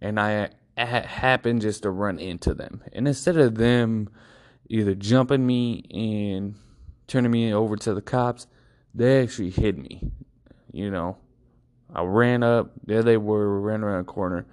And 0.00 0.18
I, 0.18 0.50
I 0.76 0.84
happened 0.84 1.62
just 1.62 1.82
to 1.82 1.90
run 1.90 2.18
into 2.18 2.54
them. 2.54 2.82
And 2.92 3.06
instead 3.06 3.36
of 3.36 3.56
them 3.56 4.08
either 4.68 4.94
jumping 4.94 5.46
me 5.46 5.84
and 5.90 6.54
turning 7.06 7.30
me 7.30 7.52
over 7.52 7.76
to 7.76 7.94
the 7.94 8.02
cops, 8.02 8.46
they 8.94 9.22
actually 9.22 9.50
hit 9.50 9.78
me. 9.78 10.10
You 10.72 10.90
know, 10.90 11.18
I 11.94 12.02
ran 12.02 12.42
up, 12.42 12.70
there 12.84 13.02
they 13.02 13.16
were, 13.16 13.60
ran 13.60 13.82
around 13.82 14.00
a 14.00 14.04
corner. 14.04 14.46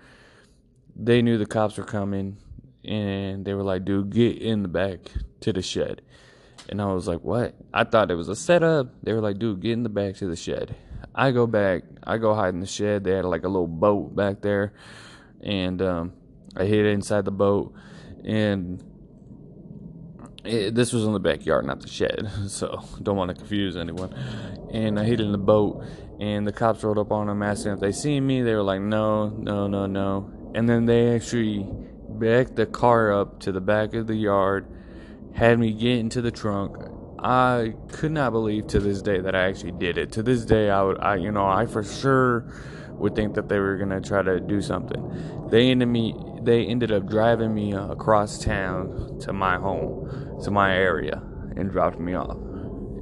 They 0.96 1.22
knew 1.22 1.38
the 1.38 1.46
cops 1.46 1.78
were 1.78 1.84
coming 1.84 2.38
and 2.84 3.46
they 3.46 3.54
were 3.54 3.64
like, 3.64 3.86
dude, 3.86 4.10
get 4.10 4.38
in 4.42 4.64
the 4.64 4.68
back 4.68 5.00
to 5.42 5.54
the 5.54 5.62
shed. 5.62 6.02
And 6.70 6.82
I 6.82 6.88
was 6.94 7.08
like, 7.08 7.22
what? 7.22 7.56
I 7.74 7.84
thought 7.84 8.12
it 8.12 8.16
was 8.16 8.30
a 8.30 8.36
setup. 8.36 8.88
They 9.04 9.14
were 9.14 9.22
like, 9.22 9.40
dude, 9.40 9.62
get 9.62 9.74
in 9.74 9.84
the 9.84 9.90
back 9.90 10.16
to 10.16 10.28
the 10.28 10.36
shed. 10.36 10.76
I 11.14 11.32
go 11.32 11.48
back, 11.48 11.84
I 12.04 12.18
go 12.18 12.34
hide 12.34 12.54
in 12.54 12.60
the 12.60 12.66
shed. 12.66 13.04
They 13.04 13.12
had 13.12 13.26
like 13.26 13.44
a 13.44 13.48
little 13.48 13.68
boat 13.68 14.16
back 14.16 14.42
there. 14.42 14.74
And 15.42 15.82
um, 15.82 16.14
I 16.56 16.66
hid 16.66 16.86
inside 16.86 17.26
the 17.26 17.32
boat. 17.32 17.74
And 18.24 18.84
it, 20.48 20.76
this 20.76 20.94
was 20.94 21.06
in 21.06 21.14
the 21.14 21.20
backyard, 21.20 21.66
not 21.66 21.82
the 21.82 21.88
shed. 21.88 22.30
So 22.48 22.84
don't 23.04 23.18
want 23.18 23.30
to 23.30 23.36
confuse 23.36 23.76
anyone. 23.76 24.14
And 24.72 25.00
I 25.00 25.04
hid 25.04 25.20
in 25.20 25.32
the 25.32 25.38
boat. 25.38 25.84
And 26.20 26.48
the 26.48 26.52
cops 26.52 26.84
rolled 26.84 26.98
up 26.98 27.12
on 27.12 27.28
them 27.28 27.44
asking 27.44 27.74
if 27.74 27.80
they 27.80 27.92
seen 27.92 28.26
me. 28.26 28.42
They 28.42 28.56
were 28.56 28.64
like, 28.64 28.82
no, 28.82 29.30
no, 29.30 29.68
no, 29.68 29.86
no. 29.86 30.32
And 30.56 30.68
then 30.68 30.86
they 30.86 31.14
actually 31.14 31.68
backed 32.10 32.56
the 32.56 32.66
car 32.66 33.14
up 33.14 33.40
to 33.42 33.52
the 33.52 33.62
back 33.62 33.94
of 33.94 34.08
the 34.08 34.16
yard, 34.16 34.66
had 35.34 35.60
me 35.60 35.72
get 35.74 36.00
into 36.00 36.22
the 36.22 36.32
trunk. 36.32 36.78
I 37.20 37.74
could 37.92 38.12
not 38.12 38.32
believe 38.32 38.68
to 38.68 38.80
this 38.80 39.02
day 39.02 39.20
that 39.20 39.36
I 39.36 39.44
actually 39.48 39.72
did 39.74 39.98
it. 39.98 40.12
To 40.14 40.24
this 40.24 40.46
day, 40.46 40.70
I 40.70 40.82
would, 40.84 41.00
I, 41.00 41.16
you 41.16 41.32
know, 41.32 41.46
I 41.46 41.66
for 41.66 41.84
sure 41.84 42.52
would 42.92 43.16
think 43.16 43.36
that 43.36 43.50
they 43.50 43.60
were 43.60 43.78
gonna 43.78 44.02
try 44.02 44.22
to 44.22 44.40
do 44.40 44.62
something. 44.62 45.48
They 45.50 45.70
ended 45.70 45.88
me, 45.88 46.16
they 46.42 46.66
ended 46.66 46.92
up 46.92 47.08
driving 47.08 47.54
me 47.54 47.74
across 47.74 48.40
town 48.40 49.20
to 49.22 49.34
my 49.34 49.58
home, 49.58 50.27
to 50.44 50.52
my 50.52 50.76
area, 50.76 51.22
and 51.56 51.72
dropped 51.72 52.00
me 52.00 52.14
off. 52.14 52.38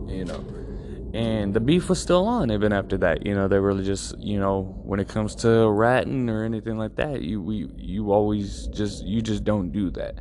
You 0.07 0.25
know 0.25 0.55
and 1.15 1.53
the 1.53 1.61
beef 1.61 1.87
was 1.87 2.01
still 2.01 2.27
on 2.27 2.51
even 2.51 2.73
after 2.73 2.97
that. 2.97 3.25
You 3.25 3.33
know, 3.33 3.47
they 3.47 3.59
were 3.59 3.81
just 3.81 4.19
you 4.19 4.37
know 4.37 4.77
when 4.83 4.99
it 4.99 5.07
comes 5.07 5.33
to 5.35 5.69
ratting 5.69 6.29
or 6.29 6.43
anything 6.43 6.77
like 6.77 6.97
that, 6.97 7.21
you 7.21 7.41
we 7.41 7.69
you 7.77 8.11
always 8.11 8.67
just 8.67 9.05
you 9.05 9.21
just 9.21 9.45
don't 9.45 9.71
do 9.71 9.89
that. 9.91 10.19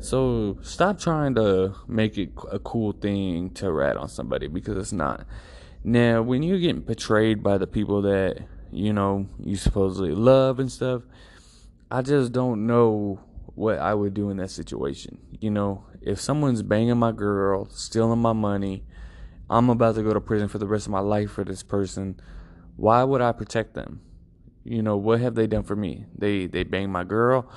So 0.00 0.58
stop 0.62 0.98
trying 0.98 1.36
to 1.36 1.76
make 1.86 2.18
it 2.18 2.30
a 2.50 2.58
cool 2.58 2.90
thing 2.90 3.50
to 3.50 3.70
rat 3.70 3.96
on 3.96 4.08
somebody 4.08 4.48
because 4.48 4.76
it's 4.76 4.92
not. 4.92 5.24
Now, 5.84 6.22
when 6.22 6.42
you're 6.42 6.58
getting 6.58 6.82
betrayed 6.82 7.44
by 7.44 7.56
the 7.56 7.68
people 7.68 8.02
that 8.02 8.38
you 8.72 8.92
know 8.92 9.28
you 9.38 9.54
supposedly 9.54 10.10
love 10.10 10.58
and 10.58 10.72
stuff, 10.72 11.02
I 11.88 12.02
just 12.02 12.32
don't 12.32 12.66
know 12.66 13.20
what 13.54 13.78
I 13.78 13.94
would 13.94 14.12
do 14.12 14.30
in 14.30 14.38
that 14.38 14.50
situation. 14.50 15.18
You 15.40 15.52
know, 15.52 15.84
if 16.06 16.20
someone's 16.20 16.62
banging 16.62 16.98
my 16.98 17.12
girl, 17.12 17.68
stealing 17.70 18.20
my 18.20 18.32
money 18.32 18.84
I'm 19.48 19.70
about 19.70 19.94
to 19.94 20.02
go 20.02 20.12
to 20.12 20.20
prison 20.20 20.48
for 20.48 20.58
the 20.58 20.66
rest 20.66 20.86
of 20.86 20.92
my 20.92 21.00
life 21.00 21.30
for 21.30 21.44
this 21.44 21.62
person. 21.62 22.20
Why 22.76 23.04
would 23.04 23.20
I 23.20 23.32
protect 23.32 23.74
them? 23.74 24.00
You 24.64 24.82
know, 24.82 24.96
what 24.96 25.20
have 25.20 25.36
they 25.36 25.46
done 25.46 25.62
for 25.62 25.76
me? 25.76 26.06
They 26.18 26.46
they 26.46 26.64
banged 26.64 26.90
my 26.90 27.04
girl, 27.04 27.48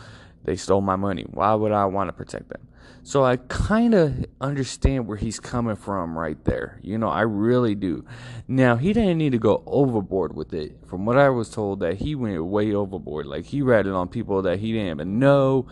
they 0.43 0.55
stole 0.55 0.81
my 0.81 0.95
money. 0.95 1.25
Why 1.29 1.55
would 1.55 1.71
I 1.71 1.85
want 1.85 2.09
to 2.09 2.13
protect 2.13 2.49
them? 2.49 2.67
So 3.01 3.23
I 3.25 3.37
kind 3.37 3.95
of 3.95 4.25
understand 4.39 5.07
where 5.07 5.17
he's 5.17 5.39
coming 5.39 5.75
from 5.75 6.17
right 6.17 6.43
there. 6.45 6.79
You 6.83 6.97
know, 6.97 7.07
I 7.07 7.21
really 7.21 7.73
do. 7.73 8.05
Now, 8.47 8.75
he 8.75 8.93
didn't 8.93 9.17
need 9.17 9.31
to 9.31 9.39
go 9.39 9.63
overboard 9.65 10.35
with 10.35 10.53
it. 10.53 10.77
From 10.85 11.05
what 11.05 11.17
I 11.17 11.29
was 11.29 11.49
told 11.49 11.79
that 11.79 11.95
he 11.95 12.13
went 12.13 12.43
way 12.45 12.73
overboard. 12.73 13.25
Like 13.25 13.45
he 13.45 13.61
ratted 13.61 13.93
on 13.93 14.09
people 14.09 14.41
that 14.43 14.59
he 14.59 14.73
didn't 14.73 14.89
even 14.89 15.17
know 15.17 15.67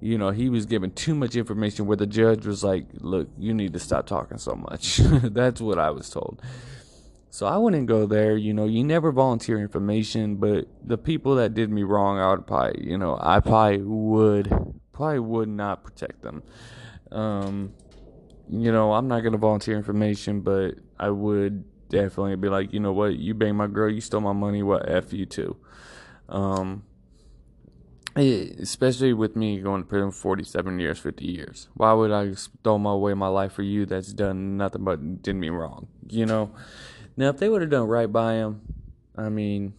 you 0.00 0.18
know, 0.18 0.30
he 0.30 0.48
was 0.48 0.66
giving 0.66 0.90
too 0.90 1.14
much 1.14 1.36
information 1.36 1.86
where 1.86 1.96
the 1.96 2.06
judge 2.06 2.46
was 2.46 2.62
like, 2.62 2.86
look, 3.00 3.28
you 3.38 3.54
need 3.54 3.72
to 3.72 3.78
stop 3.78 4.06
talking 4.06 4.38
so 4.38 4.54
much. 4.54 4.98
That's 5.22 5.60
what 5.60 5.78
I 5.78 5.90
was 5.90 6.10
told. 6.10 6.42
So 7.30 7.46
I 7.46 7.56
wouldn't 7.56 7.86
go 7.86 8.06
there. 8.06 8.36
You 8.36 8.54
know, 8.54 8.64
you 8.64 8.84
never 8.84 9.12
volunteer 9.12 9.58
information, 9.58 10.36
but 10.36 10.66
the 10.84 10.98
people 10.98 11.36
that 11.36 11.54
did 11.54 11.70
me 11.70 11.82
wrong, 11.82 12.18
I 12.18 12.30
would 12.30 12.46
probably, 12.46 12.88
you 12.88 12.98
know, 12.98 13.18
I 13.20 13.40
probably 13.40 13.82
would, 13.82 14.48
probably 14.92 15.18
would 15.18 15.48
not 15.48 15.84
protect 15.84 16.22
them. 16.22 16.42
Um, 17.12 17.72
you 18.48 18.72
know, 18.72 18.92
I'm 18.92 19.08
not 19.08 19.20
going 19.20 19.32
to 19.32 19.38
volunteer 19.38 19.76
information, 19.76 20.40
but 20.40 20.76
I 20.98 21.10
would 21.10 21.64
definitely 21.88 22.36
be 22.36 22.48
like, 22.48 22.72
you 22.72 22.80
know 22.80 22.92
what, 22.92 23.16
you 23.16 23.34
banged 23.34 23.56
my 23.56 23.66
girl, 23.66 23.90
you 23.90 24.00
stole 24.00 24.20
my 24.20 24.32
money, 24.32 24.62
what, 24.62 24.88
F 24.88 25.12
you 25.12 25.26
too. 25.26 25.56
Um, 26.28 26.84
especially 28.16 29.12
with 29.12 29.36
me 29.36 29.60
going 29.60 29.82
to 29.82 29.88
prison 29.88 30.10
47 30.10 30.78
years, 30.80 30.98
50 30.98 31.24
years. 31.24 31.68
Why 31.74 31.92
would 31.92 32.10
I 32.10 32.34
throw 32.64 32.78
my 32.78 32.92
away 32.92 33.14
my 33.14 33.28
life 33.28 33.52
for 33.52 33.62
you 33.62 33.86
that's 33.86 34.12
done 34.12 34.56
nothing 34.56 34.84
but 34.84 35.22
did 35.22 35.36
me 35.36 35.50
wrong? 35.50 35.88
You 36.08 36.26
know? 36.26 36.52
Now, 37.16 37.28
if 37.28 37.38
they 37.38 37.48
would 37.48 37.62
have 37.62 37.70
done 37.70 37.88
right 37.88 38.10
by 38.10 38.34
him, 38.34 38.60
I 39.16 39.28
mean, 39.28 39.74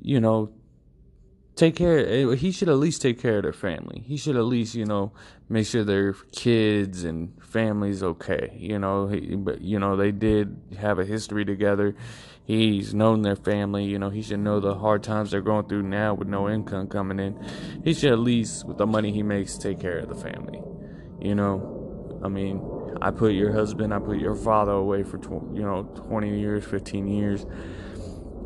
you 0.00 0.20
know, 0.20 0.52
take 1.56 1.76
care. 1.76 1.98
Eh, 1.98 2.34
he 2.36 2.50
should 2.50 2.68
at 2.68 2.76
least 2.76 3.02
take 3.02 3.20
care 3.20 3.38
of 3.38 3.42
their 3.42 3.52
family. 3.52 4.02
He 4.06 4.16
should 4.16 4.36
at 4.36 4.44
least, 4.44 4.74
you 4.74 4.86
know, 4.86 5.12
make 5.48 5.66
sure 5.66 5.84
their 5.84 6.14
kids 6.32 7.04
and 7.04 7.32
family's 7.42 8.02
okay. 8.02 8.56
You 8.58 8.78
know, 8.78 9.08
he, 9.08 9.36
but 9.36 9.60
you 9.60 9.78
know 9.78 9.96
they 9.96 10.10
did 10.10 10.56
have 10.78 10.98
a 10.98 11.04
history 11.04 11.44
together 11.44 11.94
He's 12.44 12.92
known 12.92 13.22
their 13.22 13.36
family. 13.36 13.84
You 13.84 13.98
know, 13.98 14.10
he 14.10 14.20
should 14.22 14.40
know 14.40 14.58
the 14.58 14.74
hard 14.74 15.02
times 15.02 15.30
they're 15.30 15.40
going 15.40 15.68
through 15.68 15.84
now 15.84 16.14
with 16.14 16.28
no 16.28 16.48
income 16.48 16.88
coming 16.88 17.20
in. 17.20 17.38
He 17.84 17.94
should 17.94 18.12
at 18.12 18.18
least, 18.18 18.66
with 18.66 18.78
the 18.78 18.86
money 18.86 19.12
he 19.12 19.22
makes, 19.22 19.56
take 19.56 19.78
care 19.80 19.98
of 19.98 20.08
the 20.08 20.14
family. 20.14 20.60
You 21.20 21.36
know, 21.36 22.20
I 22.24 22.28
mean, 22.28 22.60
I 23.00 23.10
put 23.12 23.32
your 23.32 23.52
husband, 23.52 23.94
I 23.94 24.00
put 24.00 24.18
your 24.18 24.34
father 24.34 24.72
away 24.72 25.04
for, 25.04 25.18
tw- 25.18 25.54
you 25.54 25.62
know, 25.62 25.84
20 26.08 26.40
years, 26.40 26.64
15 26.64 27.06
years. 27.06 27.46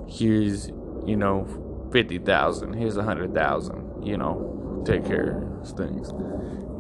Here's, 0.09 0.68
you 1.07 1.16
know, 1.16 1.88
50,000. 1.92 2.74
Here's 2.74 2.97
a 2.97 3.01
100,000. 3.01 4.07
You 4.07 4.18
know, 4.18 4.82
take 4.86 5.07
care 5.07 5.42
of 5.61 5.68
things. 5.70 6.11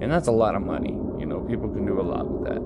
And 0.00 0.12
that's 0.12 0.28
a 0.28 0.32
lot 0.32 0.54
of 0.54 0.62
money. 0.62 0.92
You 1.18 1.24
know, 1.24 1.40
people 1.40 1.70
can 1.70 1.86
do 1.86 1.98
a 1.98 2.02
lot 2.02 2.28
with 2.28 2.44
that. 2.44 2.62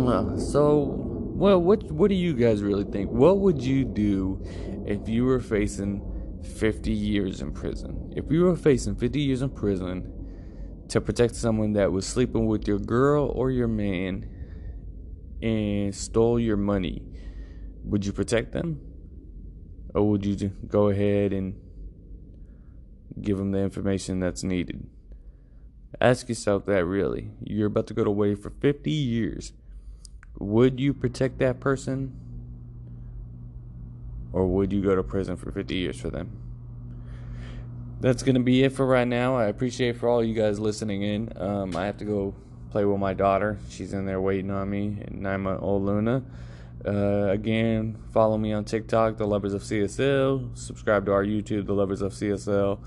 Uh, 0.00 0.38
so 0.38 1.07
well, 1.38 1.62
what 1.62 1.84
what 1.92 2.08
do 2.08 2.16
you 2.16 2.34
guys 2.34 2.64
really 2.64 2.82
think? 2.82 3.12
What 3.12 3.38
would 3.38 3.62
you 3.62 3.84
do 3.84 4.42
if 4.84 5.08
you 5.08 5.24
were 5.24 5.38
facing 5.38 6.02
50 6.42 6.90
years 6.90 7.40
in 7.40 7.52
prison? 7.52 8.12
If 8.16 8.24
you 8.28 8.42
were 8.42 8.56
facing 8.56 8.96
50 8.96 9.20
years 9.20 9.42
in 9.42 9.50
prison 9.50 10.12
to 10.88 11.00
protect 11.00 11.36
someone 11.36 11.74
that 11.74 11.92
was 11.92 12.08
sleeping 12.08 12.46
with 12.46 12.66
your 12.66 12.80
girl 12.80 13.26
or 13.26 13.52
your 13.52 13.68
man 13.68 14.28
and 15.40 15.94
stole 15.94 16.40
your 16.40 16.56
money, 16.56 17.02
would 17.84 18.04
you 18.04 18.12
protect 18.12 18.50
them? 18.50 18.80
Or 19.94 20.10
would 20.10 20.26
you 20.26 20.48
go 20.66 20.88
ahead 20.88 21.32
and 21.32 21.54
give 23.22 23.38
them 23.38 23.52
the 23.52 23.60
information 23.60 24.18
that's 24.18 24.42
needed? 24.42 24.88
Ask 26.00 26.28
yourself 26.28 26.66
that 26.66 26.84
really. 26.84 27.30
You're 27.44 27.68
about 27.68 27.86
to 27.86 27.94
go 27.94 28.02
to 28.02 28.10
away 28.10 28.34
for 28.34 28.50
50 28.50 28.90
years. 28.90 29.52
Would 30.38 30.78
you 30.78 30.94
protect 30.94 31.38
that 31.38 31.60
person? 31.60 32.14
Or 34.32 34.46
would 34.46 34.72
you 34.72 34.82
go 34.82 34.94
to 34.94 35.02
prison 35.02 35.36
for 35.36 35.50
50 35.50 35.74
years 35.74 36.00
for 36.00 36.10
them? 36.10 36.30
That's 38.00 38.22
going 38.22 38.36
to 38.36 38.40
be 38.40 38.62
it 38.62 38.72
for 38.72 38.86
right 38.86 39.08
now. 39.08 39.36
I 39.36 39.46
appreciate 39.46 39.96
for 39.96 40.08
all 40.08 40.22
you 40.22 40.34
guys 40.34 40.60
listening 40.60 41.02
in. 41.02 41.32
Um, 41.36 41.74
I 41.74 41.86
have 41.86 41.96
to 41.98 42.04
go 42.04 42.34
play 42.70 42.84
with 42.84 43.00
my 43.00 43.14
daughter. 43.14 43.58
She's 43.68 43.92
in 43.92 44.06
there 44.06 44.20
waiting 44.20 44.50
on 44.50 44.70
me, 44.70 45.02
nine 45.10 45.40
month 45.40 45.62
old 45.62 45.84
Luna. 45.84 46.22
Uh, 46.86 47.30
again, 47.30 47.98
follow 48.12 48.38
me 48.38 48.52
on 48.52 48.64
TikTok, 48.64 49.16
The 49.16 49.26
Lovers 49.26 49.52
of 49.52 49.62
CSL. 49.62 50.56
Subscribe 50.56 51.06
to 51.06 51.12
our 51.12 51.24
YouTube, 51.24 51.66
The 51.66 51.74
Lovers 51.74 52.02
of 52.02 52.12
CSL. 52.12 52.78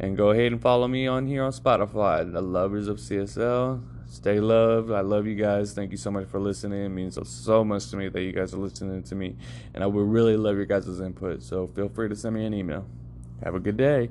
And 0.00 0.16
go 0.16 0.30
ahead 0.30 0.52
and 0.52 0.60
follow 0.60 0.88
me 0.88 1.06
on 1.06 1.26
here 1.28 1.44
on 1.44 1.52
Spotify, 1.52 2.30
The 2.30 2.40
Lovers 2.40 2.88
of 2.88 2.98
CSL. 2.98 3.80
Stay 4.08 4.40
loved. 4.40 4.90
I 4.90 5.00
love 5.00 5.26
you 5.26 5.34
guys. 5.34 5.74
Thank 5.74 5.90
you 5.90 5.98
so 5.98 6.10
much 6.10 6.26
for 6.28 6.40
listening. 6.40 6.84
It 6.84 6.88
means 6.88 7.18
so 7.28 7.62
much 7.62 7.90
to 7.90 7.96
me 7.96 8.08
that 8.08 8.22
you 8.22 8.32
guys 8.32 8.54
are 8.54 8.58
listening 8.58 9.02
to 9.02 9.14
me. 9.14 9.36
And 9.74 9.84
I 9.84 9.86
would 9.86 10.08
really 10.08 10.36
love 10.36 10.56
your 10.56 10.64
guys' 10.64 11.00
input. 11.00 11.42
So 11.42 11.66
feel 11.66 11.88
free 11.88 12.08
to 12.08 12.16
send 12.16 12.34
me 12.34 12.46
an 12.46 12.54
email. 12.54 12.86
Have 13.44 13.54
a 13.54 13.60
good 13.60 13.76
day. 13.76 14.10